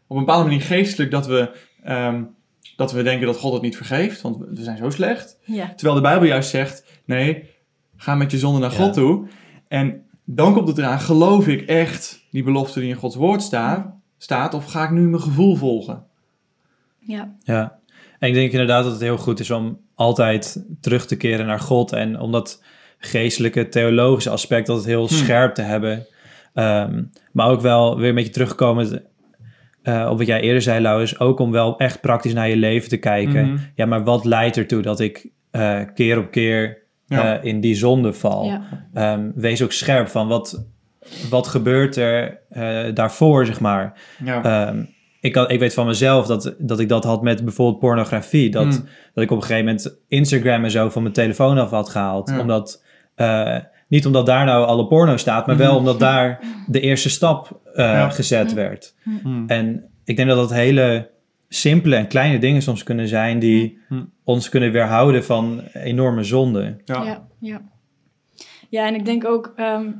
op 0.08 0.18
een 0.18 0.26
bepaalde 0.26 0.44
manier 0.44 0.62
geestelijk 0.62 1.12
dat 1.12 1.28
we, 1.28 1.52
ehm, 1.84 2.24
dat 2.76 2.92
we 2.92 3.04
denken 3.04 3.28
dat 3.28 3.38
God 3.38 3.54
het 3.54 3.62
niet 3.62 3.78
vergeeft. 3.78 4.22
Want 4.22 4.38
we 4.38 4.64
zijn 4.64 4.78
zo 4.78 4.90
slecht. 4.90 5.40
Ja. 5.44 5.74
Terwijl 5.76 5.96
de 5.96 6.02
Bijbel 6.02 6.28
juist 6.28 6.50
zegt, 6.50 6.86
nee, 7.06 7.50
ga 7.98 8.16
met 8.16 8.32
je 8.32 8.38
zonde 8.38 8.60
naar 8.60 8.72
Ja. 8.72 8.78
God 8.78 8.94
toe. 8.94 9.28
En 9.68 10.04
dan 10.26 10.54
komt 10.54 10.68
het 10.68 10.78
eraan, 10.78 11.00
geloof 11.00 11.48
ik 11.48 11.62
echt 11.62 12.26
die 12.32 12.44
belofte 12.44 12.80
die 12.80 12.90
in 12.90 12.96
Gods 12.96 13.16
woord 13.16 13.42
staat, 13.42 13.94
staat 14.26 14.54
of 14.54 14.66
ga 14.66 14.84
ik 14.84 14.90
nu 14.92 15.08
mijn 15.10 15.22
gevoel 15.22 15.56
volgen? 15.56 16.04
Ja. 17.00 17.36
ja. 17.44 17.80
En 18.20 18.28
ik 18.28 18.34
denk 18.34 18.52
inderdaad 18.52 18.84
dat 18.84 18.92
het 18.92 19.02
heel 19.02 19.18
goed 19.18 19.40
is 19.40 19.52
om 19.52 19.80
altijd 19.96 20.64
terug 20.82 21.06
te 21.08 21.18
keren 21.18 21.46
naar 21.46 21.60
God. 21.60 21.92
En 21.92 22.20
om 22.20 22.32
dat 22.32 22.64
geestelijke, 22.98 23.70
theologische 23.70 24.30
aspect 24.30 24.70
altijd 24.70 24.88
heel 24.88 25.08
Hm. 25.08 25.14
scherp 25.14 25.54
te 25.54 25.62
hebben. 25.62 26.06
Ehm, 26.54 27.04
maar 27.32 27.50
ook 27.50 27.62
wel 27.62 27.98
weer 27.98 28.10
een 28.10 28.16
beetje 28.16 28.32
terugkomen 28.32 29.04
eh, 29.84 30.08
op 30.12 30.18
wat 30.18 30.28
jij 30.28 30.42
eerder 30.42 30.62
zei, 30.62 30.82
Lauwers. 30.82 31.20
Ook 31.20 31.40
om 31.40 31.52
wel 31.52 31.78
echt 31.78 32.02
praktisch 32.02 32.34
naar 32.34 32.50
je 32.50 32.56
leven 32.58 32.90
te 32.90 32.98
kijken. 32.98 33.46
Mhm. 33.52 33.58
Ja, 33.76 33.86
maar 33.86 34.04
wat 34.04 34.26
leidt 34.26 34.58
ertoe 34.58 34.82
dat 34.82 35.00
ik 35.00 35.30
eh, 35.52 35.82
keer 35.94 36.18
op 36.18 36.32
keer 36.32 36.84
Ja. 37.08 37.38
eh, 37.40 37.44
in 37.44 37.60
die 37.62 37.76
zonde 37.76 38.14
val? 38.14 38.46
Ja. 38.46 38.62
Ehm, 38.94 39.32
wees 39.36 39.62
ook 39.64 39.72
scherp 39.72 40.08
van 40.08 40.28
wat, 40.28 40.66
wat 41.30 41.48
gebeurt 41.48 41.96
er 41.96 42.40
eh, 42.50 42.94
daarvoor, 42.94 43.46
zeg 43.46 43.60
maar. 43.60 44.00
Ja. 44.24 44.44
Ehm, 44.44 44.84
ik, 45.20 45.36
had, 45.36 45.52
ik 45.52 45.60
weet 45.60 45.74
van 45.74 45.86
mezelf 45.86 46.26
dat, 46.28 46.56
dat 46.58 46.80
ik 46.80 46.90
dat 46.90 47.04
had 47.04 47.22
met 47.22 47.44
bijvoorbeeld 47.44 47.80
pornografie. 47.80 48.50
Dat, 48.50 48.66
Mm. 48.66 48.86
dat 49.14 49.24
ik 49.24 49.32
op 49.32 49.38
een 49.38 49.44
gegeven 49.44 49.66
moment 49.66 49.98
Instagram 50.08 50.64
en 50.64 50.72
zo 50.72 50.90
van 50.90 51.02
mijn 51.02 51.14
telefoon 51.14 51.58
af 51.58 51.70
had 51.70 51.90
gehaald. 51.90 52.30
Ja. 52.30 52.40
Omdat, 52.40 52.84
eh, 53.16 53.58
niet 53.88 54.06
omdat 54.06 54.26
daar 54.26 54.46
nou 54.46 54.66
alle 54.66 54.88
porno 54.88 55.18
staat, 55.18 55.48
maar 55.48 55.58
wel 55.58 55.70
Mhm. 55.70 55.78
omdat 55.80 56.00
daar 56.00 56.40
de 56.68 56.80
eerste 56.80 57.10
stap 57.10 57.60
eh, 57.74 57.86
Ja. 57.86 58.10
gezet 58.10 58.46
Mhm. 58.48 58.56
werd. 58.56 58.96
Mm. 59.04 59.44
En 59.48 59.90
ik 60.04 60.16
denk 60.16 60.28
dat 60.30 60.38
dat 60.38 60.54
hele 60.54 61.10
simpele 61.50 61.96
en 61.96 62.08
kleine 62.08 62.40
dingen 62.40 62.62
soms 62.62 62.84
kunnen 62.84 63.08
zijn 63.08 63.40
die 63.40 63.80
ons 64.24 64.50
kunnen 64.50 64.72
weerhouden 64.72 65.24
van 65.24 65.62
enorme 65.74 66.24
zonden. 66.24 66.82
Ja. 66.86 67.04
Ja, 67.04 67.28
ja. 67.40 67.62
ja, 68.70 68.88
en 68.88 68.96
ik 68.96 69.06
denk 69.06 69.26
ook, 69.26 69.54
ehm, 69.56 69.92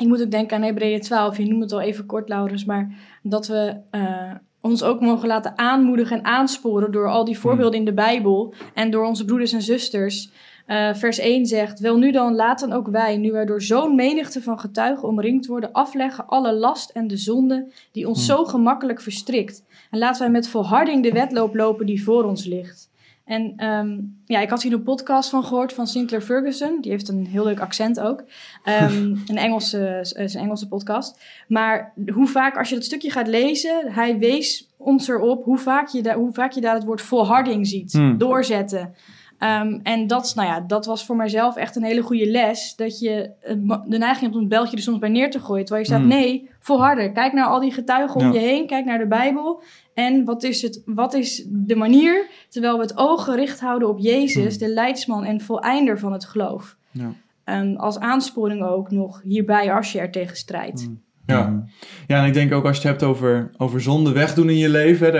ik 0.00 0.06
moet 0.06 0.22
ook 0.22 0.30
denken 0.30 0.56
aan 0.56 0.62
Hebreeën 0.62 1.00
12. 1.00 1.36
Je 1.36 1.46
noemde 1.46 1.64
het 1.64 1.72
al 1.72 1.80
even 1.80 2.06
kort, 2.06 2.28
Laurens, 2.28 2.64
maar 2.64 2.94
dat 3.22 3.46
we 3.46 3.76
eh, 3.90 4.34
ons 4.60 4.82
ook 4.82 5.00
mogen 5.00 5.28
laten 5.28 5.58
aanmoedigen 5.58 6.16
en 6.18 6.24
aansporen 6.24 6.92
door 6.92 7.08
al 7.08 7.24
die 7.24 7.38
voorbeelden 7.38 7.78
in 7.78 7.84
de 7.84 7.94
Bijbel 7.94 8.54
en 8.74 8.90
door 8.90 9.04
onze 9.04 9.24
broeders 9.24 9.52
en 9.52 9.62
zusters. 9.62 10.30
Eh, 10.66 10.94
vers 10.94 11.18
1 11.18 11.46
zegt: 11.46 11.80
Wel 11.80 11.96
nu 11.96 12.12
dan, 12.12 12.34
laten 12.34 12.72
ook 12.72 12.88
wij, 12.88 13.16
nu 13.16 13.32
wij 13.32 13.44
door 13.44 13.62
zo'n 13.62 13.94
menigte 13.94 14.42
van 14.42 14.60
getuigen 14.60 15.08
omringd 15.08 15.46
worden, 15.46 15.72
afleggen 15.72 16.26
alle 16.26 16.52
last 16.52 16.90
en 16.90 17.06
de 17.06 17.16
zonde 17.16 17.72
die 17.92 18.08
ons 18.08 18.26
Hmm. 18.26 18.36
zo 18.36 18.44
gemakkelijk 18.44 19.00
verstrikt. 19.00 19.64
En 19.90 19.98
laten 19.98 20.20
wij 20.20 20.30
met 20.30 20.48
volharding 20.48 21.02
de 21.02 21.12
wedloop 21.12 21.54
lopen 21.54 21.86
die 21.86 22.04
voor 22.04 22.24
ons 22.24 22.44
ligt. 22.44 22.90
En 23.24 23.52
ehm, 23.56 23.98
ja, 24.24 24.40
ik 24.40 24.50
had 24.50 24.62
hier 24.62 24.72
een 24.72 24.82
podcast 24.82 25.30
van 25.30 25.44
gehoord 25.44 25.72
van 25.72 25.86
Sinclair 25.86 26.22
Ferguson. 26.22 26.80
Die 26.80 26.90
heeft 26.90 27.08
een 27.08 27.26
heel 27.26 27.44
leuk 27.44 27.60
accent 27.60 28.00
ook. 28.00 28.24
Ehm, 28.62 29.16
een 29.30 29.36
Engelse, 29.36 29.86
eh, 29.86 30.24
is 30.24 30.34
een 30.34 30.40
Engelse 30.40 30.68
podcast. 30.68 31.22
Maar 31.48 31.92
hoe 32.12 32.26
vaak, 32.26 32.56
als 32.56 32.68
je 32.68 32.74
dat 32.74 32.84
stukje 32.84 33.10
gaat 33.10 33.28
lezen, 33.28 33.92
hij 33.92 34.18
wees 34.18 34.68
ons 34.76 35.08
erop 35.08 35.44
hoe 35.44 35.58
vaak 35.58 35.88
je, 35.88 36.02
daar 36.02 36.16
hoe 36.16 36.32
vaak 36.32 36.52
je 36.52 36.60
daar 36.60 36.74
het 36.74 36.84
woord 36.84 37.00
volharding 37.00 37.66
ziet. 37.66 37.92
Hmm. 37.92 38.18
Doorzetten. 38.18 38.94
Ehm, 39.44 39.78
en 39.82 40.06
dat, 40.06 40.32
nou 40.36 40.48
ja, 40.48 40.60
dat 40.60 40.86
was 40.86 41.04
voor 41.04 41.16
mijzelf 41.16 41.56
echt 41.56 41.76
een 41.76 41.82
hele 41.84 42.02
goede 42.02 42.30
les. 42.30 42.76
Dat 42.76 42.98
je 42.98 43.30
eh, 43.40 43.54
de 43.86 43.98
neiging 43.98 44.20
hebt 44.20 44.34
om 44.34 44.40
het 44.40 44.48
beltje 44.48 44.76
er 44.76 44.82
soms 44.82 44.98
bij 44.98 45.08
neer 45.08 45.30
te 45.30 45.40
gooien. 45.40 45.64
Terwijl 45.64 45.86
je 45.86 45.90
staat, 45.92 46.04
Hmm. 46.04 46.10
nee, 46.20 46.50
volharden. 46.60 47.12
Kijk 47.12 47.32
naar 47.32 47.46
al 47.46 47.60
die 47.60 47.72
getuigen 47.72 48.20
om 48.20 48.26
Ja. 48.26 48.32
je 48.32 48.38
heen. 48.46 48.66
Kijk 48.66 48.84
naar 48.84 48.98
de 48.98 49.06
Bijbel. 49.06 49.62
En 49.94 50.24
wat 50.24 50.42
is, 50.42 50.62
het, 50.62 50.82
wat 50.86 51.14
is 51.14 51.44
de 51.48 51.76
manier, 51.76 52.26
terwijl 52.48 52.76
we 52.76 52.82
het 52.82 52.96
oog 52.98 53.24
gericht 53.24 53.60
houden 53.60 53.88
op 53.88 53.98
Jezus, 53.98 54.56
Hmm. 54.58 54.68
de 54.68 54.74
leidsman 54.74 55.24
en 55.24 55.40
voleinder 55.40 55.98
van 55.98 56.12
het 56.12 56.24
geloof. 56.24 56.76
Ja. 56.90 57.12
En 57.44 57.76
als 57.78 57.98
aansporing 57.98 58.62
ook 58.62 58.90
nog 58.90 59.20
hierbij 59.24 59.72
als 59.72 59.92
je 59.92 59.98
er 60.00 60.10
tegen 60.10 60.36
strijdt. 60.36 60.82
Hmm. 60.82 61.02
Ja. 61.26 61.64
ja, 62.06 62.20
en 62.22 62.26
ik 62.26 62.34
denk 62.34 62.52
ook 62.52 62.64
als 62.64 62.76
je 62.76 62.82
het 62.88 62.90
hebt 62.90 63.02
over, 63.10 63.50
over 63.56 63.80
zonde 63.80 64.12
wegdoen 64.12 64.48
in 64.50 64.58
je 64.58 64.68
leven. 64.68 65.12
hè, 65.12 65.18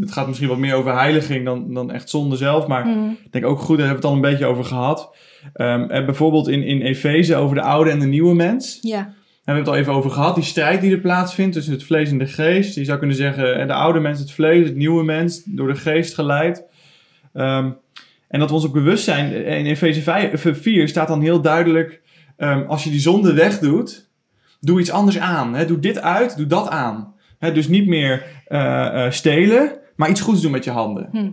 Het 0.00 0.12
gaat 0.12 0.26
misschien 0.26 0.48
wat 0.48 0.58
meer 0.58 0.74
over 0.74 0.98
heiliging 0.98 1.44
dan, 1.44 1.74
dan 1.74 1.90
echt 1.92 2.10
zonde 2.10 2.36
zelf. 2.36 2.66
Maar 2.66 2.86
Mm. 2.86 3.16
ik 3.24 3.32
denk 3.32 3.44
ook 3.46 3.58
goed, 3.58 3.78
daar 3.78 3.86
hebben 3.86 4.02
we 4.02 4.08
het 4.08 4.16
al 4.18 4.24
een 4.24 4.30
beetje 4.32 4.46
over 4.46 4.64
gehad. 4.64 5.16
Ehm, 5.52 5.80
en 5.90 6.04
bijvoorbeeld 6.06 6.48
in, 6.48 6.62
in 6.62 6.80
Efeze 6.80 7.36
over 7.36 7.56
de 7.56 7.62
oude 7.62 7.90
en 7.90 7.98
de 7.98 8.06
nieuwe 8.06 8.34
mens. 8.34 8.78
Ja, 8.80 8.96
Daar 8.96 9.04
hebben 9.44 9.54
we 9.54 9.60
het 9.60 9.68
al 9.68 9.76
even 9.76 9.92
over 9.92 10.10
gehad. 10.10 10.34
Die 10.34 10.44
strijd 10.44 10.80
die 10.80 10.92
er 10.92 10.98
plaatsvindt 11.00 11.52
tussen 11.54 11.72
het 11.72 11.84
vlees 11.84 12.10
en 12.10 12.18
de 12.18 12.26
geest. 12.26 12.74
Je 12.74 12.84
zou 12.84 12.98
kunnen 12.98 13.16
zeggen, 13.16 13.60
eh, 13.60 13.66
de 13.66 13.72
oude 13.74 14.00
mens 14.00 14.18
het 14.18 14.30
vlees, 14.32 14.66
het 14.66 14.76
nieuwe 14.76 15.04
mens 15.04 15.42
door 15.44 15.68
de 15.68 15.74
geest 15.74 16.14
geleid. 16.14 16.64
Ehm, 17.32 17.70
en 18.28 18.38
dat 18.40 18.48
we 18.48 18.54
ons 18.54 18.66
ook 18.66 18.72
bewust 18.72 19.04
zijn. 19.04 19.32
eh, 19.32 19.58
In 19.58 19.66
Efeze 19.66 20.00
5 20.02 20.44
eh, 20.44 20.54
4 20.54 20.88
staat 20.88 21.08
dan 21.08 21.20
heel 21.20 21.40
duidelijk... 21.40 22.00
ehm, 22.36 22.62
als 22.66 22.84
je 22.84 22.90
die 22.90 23.00
zonde 23.00 23.32
wegdoet, 23.34 24.08
doe 24.60 24.80
iets 24.80 24.90
anders 24.90 25.18
aan. 25.18 25.54
Hè? 25.54 25.66
Doe 25.66 25.78
dit 25.78 26.00
uit, 26.00 26.36
doe 26.36 26.46
dat 26.46 26.68
aan. 26.68 27.14
Hè? 27.38 27.52
Dus 27.52 27.68
niet 27.68 27.86
meer 27.86 28.24
eh, 28.46 29.04
eh, 29.06 29.12
stelen, 29.12 29.72
maar 29.96 30.10
iets 30.10 30.20
goeds 30.20 30.40
doen 30.42 30.50
met 30.50 30.64
je 30.64 30.70
handen. 30.70 31.08
Hm. 31.12 31.30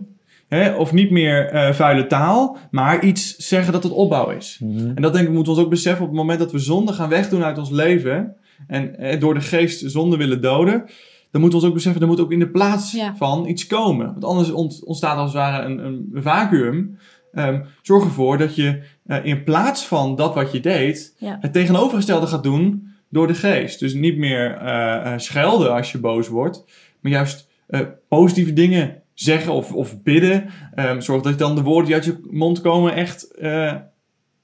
Hè? 0.48 0.74
Of 0.74 0.92
niet 0.92 1.10
meer 1.10 1.46
eh, 1.46 1.72
vuile 1.72 2.06
taal, 2.06 2.56
maar 2.70 3.04
iets 3.04 3.36
zeggen 3.36 3.72
dat 3.72 3.82
het 3.82 3.92
opbouw 3.92 4.30
is. 4.30 4.60
Mhm. 4.62 4.92
En 4.94 5.02
dat 5.02 5.12
denk 5.12 5.26
ik 5.26 5.32
moeten 5.32 5.52
we 5.52 5.58
ons 5.58 5.66
ook 5.66 5.72
beseffen 5.72 6.02
op 6.04 6.08
het 6.10 6.18
moment 6.20 6.38
dat 6.38 6.52
we 6.52 6.58
zonde 6.58 6.92
gaan 6.92 7.08
wegdoen 7.08 7.44
uit 7.44 7.58
ons 7.58 7.70
leven. 7.70 8.36
En 8.66 8.98
eh, 8.98 9.20
door 9.20 9.34
de 9.34 9.40
geest 9.40 9.90
zonde 9.90 10.16
willen 10.16 10.40
doden. 10.42 10.84
Dan 11.30 11.40
moeten 11.40 11.58
we 11.58 11.64
ons 11.64 11.64
ook 11.64 11.74
beseffen, 11.78 12.02
er 12.02 12.08
moet 12.08 12.20
ook 12.20 12.32
in 12.32 12.38
de 12.38 12.50
plaats 12.50 12.92
Ja. 12.92 13.14
van 13.16 13.46
iets 13.46 13.66
komen. 13.66 14.06
Want 14.06 14.24
anders 14.24 14.50
ont- 14.50 14.84
ontstaat 14.84 15.16
als 15.16 15.32
het 15.32 15.42
ware 15.42 15.64
een, 15.66 15.78
een 15.84 16.10
vacuüm. 16.14 16.98
Ehm, 17.32 17.60
zorg 17.82 18.04
ervoor 18.04 18.38
dat 18.38 18.54
je 18.54 18.82
eh, 19.06 19.24
in 19.24 19.44
plaats 19.44 19.86
van 19.86 20.16
dat 20.16 20.34
wat 20.34 20.52
je 20.52 20.60
deed, 20.60 21.14
Ja. 21.18 21.36
het 21.40 21.52
tegenovergestelde 21.52 22.26
gaat 22.26 22.42
doen 22.42 22.87
door 23.10 23.26
de 23.26 23.34
geest. 23.34 23.80
Dus 23.80 23.94
niet 23.94 24.16
meer 24.16 24.56
eh, 24.56 25.12
eh, 25.12 25.18
schelden 25.18 25.72
als 25.74 25.92
je 25.92 25.98
boos 25.98 26.28
wordt, 26.28 26.64
maar 27.00 27.12
juist 27.12 27.48
eh, 27.66 27.80
positieve 28.08 28.52
dingen 28.52 29.02
zeggen 29.14 29.52
of, 29.52 29.72
of 29.72 30.02
bidden. 30.02 30.48
Ehm, 30.74 31.00
zorg 31.00 31.22
dat 31.22 31.38
dan 31.38 31.54
de 31.54 31.62
woorden 31.62 31.84
die 31.86 31.94
uit 31.94 32.04
je 32.04 32.28
mond 32.30 32.60
komen 32.60 32.94
echt, 32.94 33.30
eh, 33.34 33.74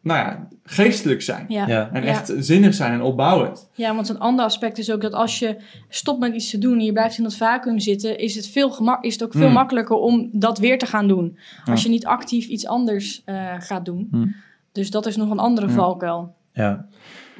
nou 0.02 0.18
ja, 0.18 0.48
geestelijk 0.64 1.22
zijn. 1.22 1.44
ja. 1.48 1.66
Ja. 1.66 1.90
En 1.92 2.02
Ja. 2.02 2.08
echt 2.08 2.32
zinnig 2.38 2.74
zijn 2.74 2.92
en 2.92 3.02
opbouwend. 3.02 3.68
Ja, 3.74 3.94
want 3.94 4.08
een 4.08 4.18
ander 4.18 4.44
aspect 4.44 4.78
is 4.78 4.90
ook 4.92 5.00
dat 5.00 5.12
als 5.12 5.38
je 5.38 5.56
stopt 5.88 6.20
met 6.20 6.34
iets 6.34 6.50
te 6.50 6.58
doen 6.58 6.78
en 6.78 6.84
je 6.84 6.92
blijft 6.92 7.16
in 7.18 7.22
dat 7.24 7.34
vacuüm 7.36 7.78
zitten, 7.78 8.18
is 8.18 8.34
het, 8.34 8.48
veel 8.48 8.70
gemak 8.70 9.04
is 9.04 9.12
het 9.12 9.22
ook 9.24 9.32
veel 9.32 9.46
Mm. 9.48 9.52
makkelijker 9.52 9.96
om 9.96 10.28
dat 10.32 10.58
weer 10.58 10.78
te 10.78 10.86
gaan 10.86 11.08
doen. 11.08 11.38
Als 11.64 11.80
Ja. 11.82 11.86
je 11.86 11.92
niet 11.94 12.06
actief 12.06 12.46
iets 12.46 12.66
anders 12.66 13.22
eh, 13.24 13.52
gaat 13.58 13.84
doen. 13.84 14.08
Mm. 14.10 14.34
Dus 14.72 14.90
dat 14.90 15.06
is 15.06 15.16
nog 15.16 15.30
een 15.30 15.38
andere 15.38 15.66
Ja. 15.66 15.72
valkuil. 15.72 16.34
Ja, 16.54 16.86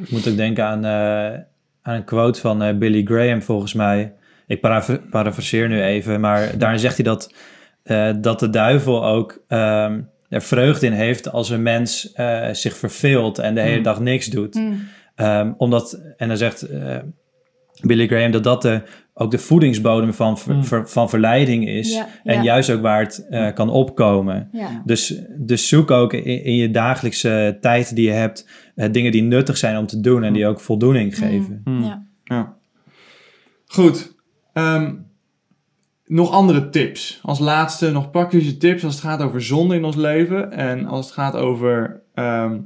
ik 0.03 0.11
moet 0.11 0.29
ook 0.29 0.37
denken 0.37 0.64
aan, 0.64 0.85
eh, 0.85 1.40
aan 1.83 1.94
een 1.94 2.05
quote 2.05 2.40
van 2.40 2.62
eh, 2.62 2.77
Billy 2.77 3.05
Graham 3.05 3.42
volgens 3.42 3.72
mij. 3.72 4.12
Ik 4.46 4.61
parafraseer 5.11 5.68
nu 5.68 5.83
even, 5.83 6.20
maar 6.20 6.59
daarin 6.59 6.79
zegt 6.79 6.96
hij 6.96 7.05
dat, 7.05 7.35
eh, 7.83 8.11
dat 8.20 8.40
de 8.40 8.50
duivel 8.50 9.05
ook 9.05 9.42
ehm, 9.48 10.00
er 10.29 10.42
vreugde 10.42 10.87
in 10.87 10.92
heeft 10.92 11.33
als 11.33 11.50
een 11.50 11.62
mens 11.62 12.12
zich 12.53 12.77
verveelt 12.77 13.38
en 13.38 13.55
de 13.55 13.61
hele 13.61 13.74
Hmm. 13.74 13.83
dag 13.83 14.00
niks 14.00 14.27
doet. 14.27 14.55
Mm. 14.55 14.88
Ehm, 15.14 15.53
omdat, 15.57 16.00
en 16.16 16.29
dan 16.29 16.37
zegt 16.37 16.66
Billy 17.82 18.06
Graham 18.06 18.30
dat 18.30 18.44
dat 18.44 18.62
de, 18.62 18.82
ook 19.14 19.30
de 19.30 19.38
voedingsbodem 19.38 20.14
van, 20.14 20.38
ver- 20.38 20.64
ver- 20.64 20.88
van 20.88 21.08
verleiding 21.08 21.68
is. 21.68 21.94
Ja, 21.94 22.08
En 22.24 22.34
ja. 22.34 22.42
juist 22.42 22.70
ook 22.70 22.82
waar 22.82 23.00
het 23.02 23.26
eh, 23.30 23.52
kan 23.52 23.70
opkomen. 23.70 24.48
Ja. 24.52 24.82
Dus, 24.84 25.20
dus 25.38 25.68
zoek 25.68 25.90
ook 25.90 26.12
in, 26.12 26.44
in 26.44 26.56
je 26.56 26.70
dagelijkse 26.70 27.58
tijd 27.60 27.94
die 27.96 28.06
je 28.06 28.12
hebt, 28.12 28.48
eh, 28.74 28.92
dingen 28.92 29.12
die 29.12 29.22
nuttig 29.22 29.56
zijn 29.56 29.76
om 29.76 29.87
te 29.87 30.00
doen 30.00 30.22
en 30.24 30.32
die 30.32 30.46
ook 30.46 30.61
voldoening 30.61 31.18
geven. 31.18 31.62
Ja. 31.64 32.03
Ja. 32.24 32.55
Goed. 33.66 34.14
Ehm, 34.53 34.94
nog 36.07 36.30
andere 36.30 36.70
tips. 36.70 37.18
Als 37.22 37.38
laatste 37.38 37.90
nog 37.90 38.11
praktische 38.11 38.57
tips 38.57 38.84
als 38.84 38.94
het 38.94 39.05
gaat 39.05 39.22
over 39.22 39.42
zonde 39.42 39.74
in 39.74 39.84
ons 39.84 39.96
leven. 39.96 40.53
En 40.53 40.86
als 40.86 41.05
het 41.07 41.14
gaat 41.14 41.34
over 41.36 42.01
ehm, 42.14 42.59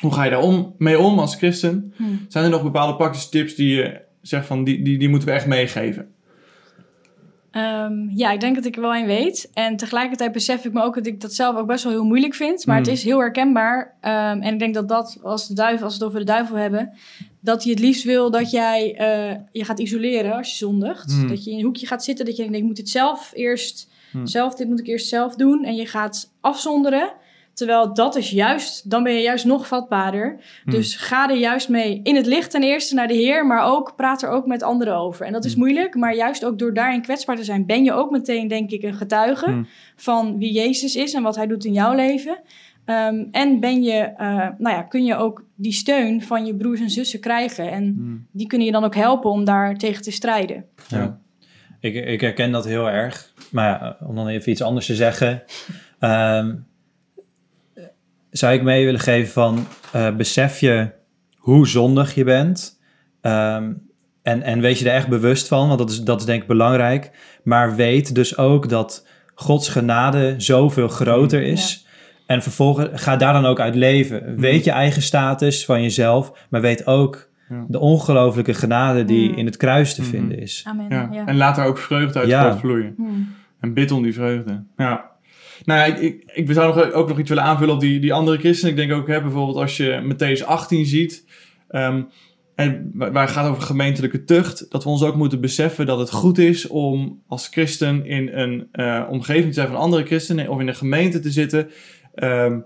hoe 0.00 0.12
ga 0.12 0.24
je 0.24 0.30
daar 0.30 0.40
om, 0.42 0.74
mee 0.78 0.98
om 0.98 1.18
als 1.18 1.36
christen. 1.36 1.94
Mm. 1.96 2.24
Zijn 2.28 2.44
er 2.44 2.50
nog 2.50 2.62
bepaalde 2.62 2.96
praktische 2.96 3.28
tips 3.28 3.54
die 3.54 3.74
je 3.74 4.04
zegt 4.28 4.46
van 4.46 4.64
die, 4.64 4.82
die, 4.82 4.98
die 4.98 5.08
moeten 5.08 5.28
we 5.28 5.34
echt 5.34 5.46
meegeven? 5.46 6.14
Ehm, 7.50 8.08
ja, 8.14 8.30
ik 8.30 8.40
denk 8.40 8.54
dat 8.54 8.64
ik 8.64 8.74
er 8.74 8.80
wel 8.80 8.94
een 8.94 9.06
weet. 9.06 9.50
En 9.54 9.76
tegelijkertijd 9.76 10.32
besef 10.32 10.64
ik 10.64 10.72
me 10.72 10.82
ook 10.82 10.94
dat 10.94 11.06
ik 11.06 11.20
dat 11.20 11.32
zelf 11.32 11.56
ook 11.56 11.66
best 11.66 11.84
wel 11.84 11.92
heel 11.92 12.04
moeilijk 12.04 12.34
vind. 12.34 12.66
Maar 12.66 12.76
Hmm. 12.76 12.84
het 12.84 12.94
is 12.94 13.04
heel 13.04 13.18
herkenbaar. 13.18 13.96
Ehm, 14.00 14.40
en 14.40 14.52
ik 14.52 14.58
denk 14.58 14.74
dat 14.74 14.88
dat, 14.88 15.18
als, 15.22 15.48
de 15.48 15.54
duivel, 15.54 15.84
als 15.84 15.98
we 15.98 16.04
het 16.04 16.08
over 16.08 16.26
de 16.26 16.32
duivel 16.32 16.56
hebben... 16.56 16.92
dat 17.40 17.62
hij 17.62 17.72
het 17.72 17.80
liefst 17.80 18.04
wil 18.04 18.30
dat 18.30 18.50
jij 18.50 18.94
eh, 18.96 19.36
je 19.52 19.64
gaat 19.64 19.78
isoleren 19.78 20.36
als 20.36 20.50
je 20.50 20.56
zondigt. 20.56 21.12
Hmm. 21.12 21.28
Dat 21.28 21.44
je 21.44 21.50
in 21.50 21.58
een 21.58 21.64
hoekje 21.64 21.86
gaat 21.86 22.04
zitten. 22.04 22.24
Dat 22.24 22.36
je 22.36 22.42
denkt, 22.42 22.58
ik 22.58 22.64
moet 22.64 22.78
het 22.78 22.88
zelf 22.88 23.32
eerst... 23.34 23.90
Hmm. 24.10 24.26
Zelf, 24.26 24.54
dit 24.54 24.68
moet 24.68 24.80
ik 24.80 24.86
eerst 24.86 25.08
zelf 25.08 25.34
doen. 25.34 25.64
En 25.64 25.74
je 25.74 25.86
gaat 25.86 26.32
afzonderen. 26.40 27.12
Terwijl 27.56 27.94
dat 27.94 28.16
is 28.16 28.30
juist... 28.30 28.90
Dan 28.90 29.02
ben 29.02 29.12
je 29.12 29.20
juist 29.20 29.44
nog 29.44 29.66
vatbaarder. 29.66 30.40
Hmm. 30.64 30.72
Dus 30.72 30.96
ga 30.96 31.30
er 31.30 31.36
juist 31.36 31.68
mee 31.68 32.00
in 32.02 32.16
het 32.16 32.26
licht 32.26 32.50
ten 32.50 32.62
eerste 32.62 32.94
naar 32.94 33.08
de 33.08 33.14
Heer, 33.14 33.46
maar 33.46 33.64
ook 33.64 33.92
praat 33.96 34.22
er 34.22 34.28
ook 34.28 34.46
met 34.46 34.62
anderen 34.62 34.96
over. 34.96 35.26
En 35.26 35.32
dat 35.32 35.44
is 35.44 35.52
Hmm. 35.52 35.60
moeilijk, 35.62 35.94
maar 35.94 36.14
juist 36.14 36.44
ook 36.44 36.58
door 36.58 36.74
daarin 36.74 37.02
kwetsbaar 37.02 37.36
te 37.36 37.44
zijn, 37.44 37.66
ben 37.66 37.84
je 37.84 37.92
ook 37.92 38.10
meteen, 38.10 38.48
denk 38.48 38.70
ik, 38.70 38.82
een 38.82 38.94
getuige 38.94 39.44
Hmm. 39.46 39.66
van 39.96 40.38
wie 40.38 40.52
Jezus 40.52 40.96
is 40.96 41.14
en 41.14 41.22
wat 41.22 41.36
hij 41.36 41.46
doet 41.46 41.64
in 41.64 41.72
jouw 41.72 41.94
leven. 41.94 42.38
Ehm, 42.84 43.24
en 43.30 43.60
ben 43.60 43.82
je, 43.82 43.92
eh, 43.98 44.26
nou 44.58 44.76
ja, 44.76 44.82
kun 44.82 45.04
je 45.04 45.16
ook 45.16 45.44
die 45.54 45.72
steun 45.72 46.22
van 46.22 46.46
je 46.46 46.54
broers 46.54 46.80
en 46.80 46.90
zussen 46.90 47.20
krijgen. 47.20 47.70
En 47.70 47.82
Hmm. 47.84 48.26
die 48.32 48.46
kunnen 48.46 48.66
je 48.66 48.72
dan 48.72 48.84
ook 48.84 48.94
helpen 48.94 49.30
om 49.30 49.44
daar 49.44 49.76
tegen 49.76 50.02
te 50.02 50.10
strijden. 50.10 50.64
Ja. 50.88 51.18
Ik, 51.80 51.94
ik 51.94 52.20
herken 52.20 52.52
dat 52.52 52.64
heel 52.64 52.90
erg. 52.90 53.32
Maar 53.50 53.68
ja, 53.68 53.96
om 54.08 54.14
dan 54.14 54.28
even 54.28 54.52
iets 54.52 54.62
anders 54.62 54.86
te 54.86 54.94
zeggen. 54.94 55.42
ehm, 55.98 56.54
zou 58.36 58.54
ik 58.54 58.62
mee 58.62 58.84
willen 58.84 59.00
geven 59.00 59.32
van... 59.32 59.66
eh, 59.92 60.10
besef 60.16 60.60
je 60.60 60.90
hoe 61.36 61.68
zondig 61.68 62.14
je 62.14 62.24
bent. 62.24 62.80
Ehm, 63.20 63.72
en, 64.22 64.42
en 64.42 64.60
wees 64.60 64.78
je 64.78 64.88
er 64.88 64.94
echt 64.94 65.08
bewust 65.08 65.48
van. 65.48 65.66
Want 65.66 65.78
dat 65.78 65.90
is, 65.90 66.00
dat 66.02 66.20
is 66.20 66.26
denk 66.26 66.42
ik 66.42 66.48
belangrijk. 66.48 67.10
Maar 67.44 67.76
weet 67.76 68.14
dus 68.14 68.36
ook 68.38 68.68
dat 68.68 69.06
Gods 69.34 69.68
genade 69.68 70.34
zoveel 70.36 70.88
groter 70.88 71.42
is. 71.42 71.86
En 72.26 72.42
vervolgens 72.42 73.02
ga 73.02 73.16
daar 73.16 73.32
dan 73.32 73.46
ook 73.46 73.60
uit 73.60 73.74
leven. 73.74 74.36
Weet 74.40 74.64
je 74.64 74.70
eigen 74.70 75.02
status 75.02 75.64
van 75.64 75.82
jezelf. 75.82 76.46
Maar 76.50 76.60
weet 76.60 76.86
ook 76.86 77.28
Ja. 77.48 77.64
de 77.68 77.78
ongelooflijke 77.78 78.54
genade 78.54 79.04
die 79.04 79.30
Mm. 79.30 79.36
in 79.36 79.46
het 79.46 79.56
kruis 79.56 79.94
te 79.94 80.02
vinden 80.02 80.38
is. 80.38 80.62
Amen. 80.68 80.86
Ja. 80.88 81.08
Ja. 81.12 81.26
En 81.26 81.36
laat 81.36 81.56
daar 81.56 81.66
ook 81.66 81.78
vreugde 81.78 82.18
uit 82.18 82.28
Ja. 82.28 82.50
voortvloeien. 82.50 82.94
Hmm. 82.96 83.34
En 83.60 83.74
bid 83.74 83.90
om 83.90 84.02
die 84.02 84.14
vreugde. 84.14 84.62
Ja. 84.76 85.10
Nou 85.66 85.80
ja, 85.80 85.96
ik, 85.96 86.22
ik, 86.34 86.52
zou 86.52 86.74
nog, 86.74 86.92
ook 86.92 87.08
nog 87.08 87.18
iets 87.18 87.28
willen 87.28 87.44
aanvullen 87.44 87.74
op 87.74 87.80
die, 87.80 88.00
die 88.00 88.12
andere 88.12 88.38
christenen. 88.38 88.70
Ik 88.70 88.88
denk 88.88 89.00
ook, 89.00 89.08
hè, 89.08 89.22
bijvoorbeeld 89.22 89.56
als 89.56 89.76
je 89.76 90.14
Matthäus 90.14 90.44
18 90.44 90.86
ziet... 90.86 91.24
ehm, 91.68 92.02
en 92.54 92.90
waar 92.94 93.22
het 93.22 93.30
gaat 93.30 93.50
over 93.50 93.62
gemeentelijke 93.62 94.24
tucht... 94.24 94.66
dat 94.70 94.84
we 94.84 94.90
ons 94.90 95.02
ook 95.02 95.16
moeten 95.16 95.40
beseffen 95.40 95.86
dat 95.86 95.98
het 95.98 96.10
goed 96.10 96.38
is 96.38 96.66
om 96.66 97.22
als 97.26 97.48
christen... 97.48 98.06
in 98.06 98.28
een 98.32 98.68
eh, 98.72 99.02
omgeving 99.10 99.46
te 99.46 99.52
zijn 99.52 99.66
van 99.66 99.76
andere 99.76 100.04
christenen... 100.04 100.48
of 100.48 100.60
in 100.60 100.68
een 100.68 100.74
gemeente 100.74 101.20
te 101.20 101.30
zitten... 101.30 101.70
ehm, 102.14 102.58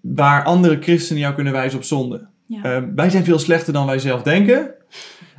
waar 0.00 0.44
andere 0.44 0.76
christenen 0.80 1.22
jou 1.22 1.34
kunnen 1.34 1.52
wijzen 1.52 1.78
op 1.78 1.84
zonde. 1.84 2.26
Ja. 2.46 2.62
Ehm, 2.62 2.94
wij 2.94 3.10
zijn 3.10 3.24
veel 3.24 3.38
slechter 3.38 3.72
dan 3.72 3.86
wij 3.86 3.98
zelf 3.98 4.22
denken. 4.22 4.74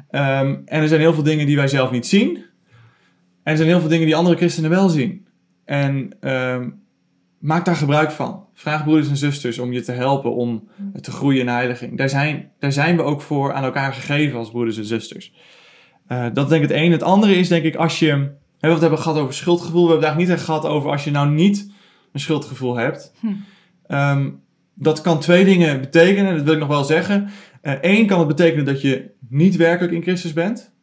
En 0.10 0.64
er 0.66 0.88
zijn 0.88 1.02
heel 1.02 1.14
veel 1.14 1.24
dingen 1.24 1.46
die 1.46 1.56
wij 1.56 1.68
zelf 1.68 1.92
niet 1.92 2.08
zien. 2.08 2.36
En 3.44 3.52
er 3.52 3.58
zijn 3.58 3.70
heel 3.70 3.80
veel 3.80 3.90
dingen 3.90 4.06
die 4.06 4.16
andere 4.16 4.38
christenen 4.38 4.70
wel 4.70 4.90
zien. 4.90 5.28
En 5.66 6.10
maak 7.40 7.66
daar 7.66 7.76
gebruik 7.76 8.12
van. 8.12 8.46
Vraag 8.54 8.84
broeders 8.84 9.10
en 9.10 9.18
zusters 9.18 9.60
om 9.60 9.74
je 9.74 9.82
te 9.82 9.92
helpen 9.92 10.36
om 10.36 10.68
te 11.02 11.12
groeien 11.12 11.42
in 11.42 11.48
heiliging. 11.48 11.98
Daar 11.98 12.10
zijn, 12.10 12.52
daar 12.60 12.72
zijn 12.72 12.96
we 12.96 13.02
ook 13.02 13.22
voor 13.22 13.54
aan 13.54 13.64
elkaar 13.64 13.94
gegeven 13.94 14.38
als 14.38 14.50
broeders 14.50 14.78
en 14.78 14.86
zusters. 14.86 15.34
Eh, 16.08 16.26
dat 16.34 16.44
is 16.44 16.50
denk 16.50 16.64
ik 16.64 16.70
het 16.70 16.78
een. 16.78 16.92
Het 16.92 17.04
andere 17.04 17.36
is 17.36 17.48
denk 17.48 17.64
ik 17.64 17.76
als 17.76 18.00
je... 18.00 18.08
Hè, 18.60 18.68
we 18.68 18.74
het 18.74 18.82
hebben 18.82 19.00
gehad 19.00 19.18
over 19.18 19.34
schuldgevoel. 19.34 19.86
We 19.86 19.92
hebben 19.92 20.10
het 20.10 20.18
eigenlijk 20.18 20.30
niet 20.30 20.38
echt 20.38 20.62
gehad 20.62 20.76
over 20.76 20.92
als 20.92 21.04
je 21.04 21.12
nou 21.12 21.30
niet 21.30 21.72
een 22.14 22.20
schuldgevoel 22.20 22.76
hebt. 22.76 23.14
Hm. 23.20 23.28
Ehm, 23.88 24.30
dat 24.74 25.02
kan 25.02 25.20
twee 25.20 25.46
dingen 25.46 25.82
betekenen, 25.82 26.36
dat 26.36 26.44
wil 26.44 26.54
ik 26.54 26.60
nog 26.60 26.68
wel 26.68 26.84
zeggen. 26.84 27.30
Eén 27.62 28.08
kan 28.08 28.20
het 28.20 28.28
betekenen 28.28 28.66
dat 28.66 28.82
je 28.82 29.12
niet 29.30 29.56
werkelijk 29.56 29.94
in 29.94 30.02
Christus 30.02 30.34
bent. 30.34 30.74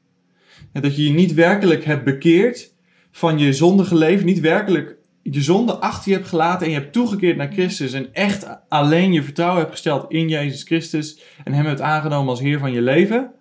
En 0.72 0.82
dat 0.82 0.96
je 0.96 1.04
je 1.04 1.12
niet 1.12 1.34
werkelijk 1.34 1.84
hebt 1.84 2.04
bekeerd 2.04 2.74
van 3.10 3.38
je 3.38 3.52
zondige 3.52 3.94
leven. 3.94 4.26
Niet 4.26 4.40
werkelijk 4.40 4.96
je 5.32 5.42
zonde 5.42 5.72
achter 5.72 6.10
je 6.10 6.16
hebt 6.16 6.28
gelaten 6.28 6.66
en 6.66 6.72
je 6.72 6.78
hebt 6.78 6.92
toegekeerd 6.92 7.36
naar 7.36 7.52
Christus. 7.52 7.92
En 7.92 8.14
echt 8.14 8.46
alleen 8.68 9.12
je 9.12 9.22
vertrouwen 9.22 9.58
hebt 9.58 9.70
gesteld 9.70 10.10
in 10.10 10.28
Jezus 10.28 10.62
Christus. 10.62 11.22
En 11.44 11.52
hem 11.52 11.66
hebt 11.66 11.80
aangenomen 11.80 12.28
als 12.28 12.40
Heer 12.40 12.58
van 12.58 12.72
je 12.72 12.82
leven. 12.82 13.32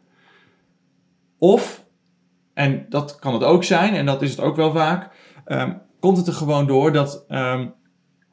Of, 1.37 1.85
en 2.53 2.85
dat 2.89 3.19
kan 3.19 3.33
het 3.33 3.43
ook 3.43 3.63
zijn, 3.63 3.93
en 3.93 4.05
dat 4.05 4.21
is 4.21 4.31
het 4.31 4.39
ook 4.39 4.55
wel 4.55 4.71
vaak. 4.71 5.11
ehm, 5.45 5.73
komt 5.99 6.17
het 6.17 6.27
er 6.27 6.33
gewoon 6.33 6.67
door 6.67 6.91
dat 6.91 7.25
ehm, 7.27 7.67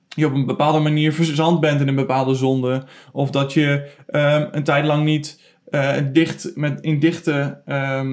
je 0.09 0.27
op 0.27 0.35
een 0.35 0.47
bepaalde 0.47 0.79
manier 0.79 1.13
verzand 1.13 1.61
bent 1.61 1.81
in 1.81 1.89
een 1.89 1.95
bepaalde 1.95 2.35
zonde. 2.35 2.85
Of 3.13 3.31
dat 3.31 3.53
je 3.53 3.91
ehm, 4.07 4.49
een 4.51 4.65
tijd 4.65 4.85
lang 4.85 5.05
niet 5.05 5.55
eh, 5.71 5.97
dicht 6.13 6.53
met, 6.55 6.81
in 6.81 6.99
dichte 6.99 7.63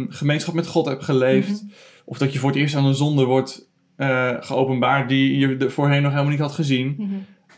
gemeenschap 0.10 0.54
met 0.54 0.68
God 0.68 0.86
hebt 0.86 1.04
geleefd. 1.04 1.66
Of 2.06 2.18
dat 2.18 2.34
je 2.34 2.40
voor 2.40 2.50
het 2.50 2.60
eerst 2.60 2.76
aan 2.76 2.86
een 2.86 2.96
zonde 2.96 3.24
wordt 3.24 3.67
eh, 3.98 4.36
geopenbaard 4.40 5.10
die 5.10 5.38
je 5.38 5.58
er 5.58 5.72
voorheen 5.72 6.02
nog 6.02 6.12
helemaal 6.12 6.32
niet 6.32 6.42
had 6.42 6.52
gezien. 6.52 6.96
Mhm. 6.98 7.10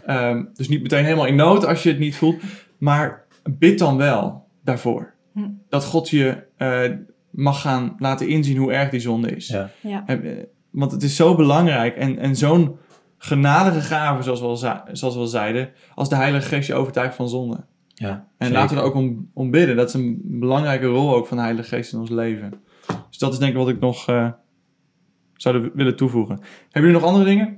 Ehm, 0.05 0.43
dus 0.53 0.67
niet 0.69 0.81
meteen 0.81 1.03
helemaal 1.03 1.25
in 1.25 1.35
nood 1.35 1.65
als 1.65 1.83
je 1.83 1.89
het 1.89 1.99
niet 1.99 2.15
voelt. 2.15 2.41
Maar 2.77 3.25
bid 3.43 3.79
dan 3.79 3.97
wel 3.97 4.47
daarvoor. 4.63 5.13
Hm. 5.33 5.39
Dat 5.69 5.85
God 5.85 6.09
je 6.09 6.43
eh, 6.57 6.81
mag 7.29 7.61
gaan 7.61 7.95
laten 7.97 8.27
inzien 8.27 8.57
hoe 8.57 8.73
erg 8.73 8.89
die 8.89 8.99
zonde 8.99 9.35
is. 9.35 9.47
Ja. 9.47 9.69
Ja. 9.81 10.03
Eh, 10.05 10.17
Want 10.69 10.91
het 10.91 11.03
is 11.03 11.15
zo 11.15 11.35
belangrijk 11.35 11.95
en, 11.95 12.17
en 12.17 12.35
zo'n 12.35 12.75
genadige 13.17 13.81
gave, 13.81 14.21
zoals 14.23 14.39
we, 14.39 14.45
al 14.45 14.57
zoals 14.91 15.13
we 15.15 15.19
al 15.19 15.25
zeiden, 15.27 15.69
als 15.95 16.09
de 16.09 16.15
Heilige 16.15 16.47
Geest 16.47 16.67
je 16.67 16.73
overtuigt 16.73 17.15
van 17.15 17.29
zonde. 17.29 17.57
Ja, 17.93 18.09
En 18.37 18.47
zeker. 18.47 18.53
laten 18.61 18.75
we 18.75 18.81
er 18.81 18.87
ook 18.87 18.95
om, 18.95 19.29
om 19.33 19.51
bidden. 19.51 19.75
Dat 19.75 19.87
is 19.87 19.93
een 19.93 20.21
belangrijke 20.23 20.85
rol 20.85 21.15
ook 21.15 21.27
van 21.27 21.37
de 21.37 21.43
Heilige 21.43 21.67
Geest 21.75 21.93
in 21.93 21.99
ons 21.99 22.09
leven. 22.09 22.53
Dus 23.09 23.17
dat 23.17 23.33
is 23.33 23.39
denk 23.39 23.51
ik 23.51 23.57
wat 23.57 23.69
ik 23.69 23.79
nog 23.79 24.07
eh, 24.07 24.27
zou 25.41 25.71
willen 25.73 25.95
toevoegen. 25.95 26.39
Hebben 26.63 26.91
jullie 26.91 26.99
nog 26.99 27.03
andere 27.03 27.25
dingen? 27.25 27.57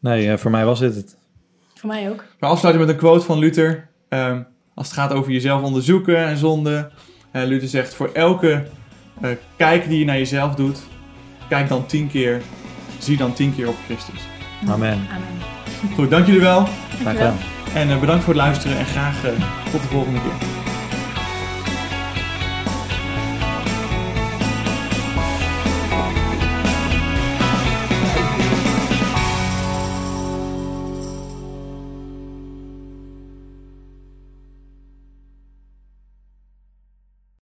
Nee, 0.00 0.30
eh, 0.30 0.36
voor 0.36 0.50
mij 0.50 0.64
was 0.64 0.78
dit 0.80 0.94
het. 0.94 1.16
Voor 1.74 1.88
mij 1.88 2.10
ook. 2.10 2.24
We 2.38 2.46
afsluiten 2.46 2.84
met 2.84 2.94
een 2.94 3.00
quote 3.00 3.24
van 3.24 3.38
Luther. 3.38 3.88
Ehm, 4.08 4.42
als 4.74 4.86
het 4.86 4.96
gaat 4.96 5.12
over 5.12 5.32
jezelf 5.32 5.62
onderzoeken 5.62 6.16
en 6.16 6.36
zonde. 6.36 6.90
Eh, 7.30 7.44
Luther 7.44 7.68
zegt, 7.68 7.94
voor 7.94 8.10
elke 8.12 8.66
eh, 9.20 9.30
kijk 9.56 9.88
die 9.88 9.98
je 9.98 10.04
naar 10.04 10.18
jezelf 10.18 10.54
doet, 10.54 10.78
kijk 11.48 11.68
dan 11.68 11.86
tien 11.86 12.08
keer, 12.08 12.42
zie 12.98 13.16
dan 13.16 13.32
tien 13.32 13.54
keer 13.54 13.68
op 13.68 13.76
Christus. 13.84 14.20
Amen. 14.68 14.92
Amen. 14.92 15.94
Goed, 15.94 16.10
dank 16.10 16.26
jullie 16.26 16.40
wel. 16.40 16.64
Graag 17.00 17.12
gedaan. 17.12 17.36
En 17.74 17.90
eh, 17.90 18.00
bedankt 18.00 18.24
voor 18.24 18.34
het 18.34 18.42
luisteren 18.42 18.78
en 18.78 18.86
graag 18.86 19.20
tot 19.70 19.82
de 19.82 19.88
volgende 19.88 20.20
keer. 20.20 20.57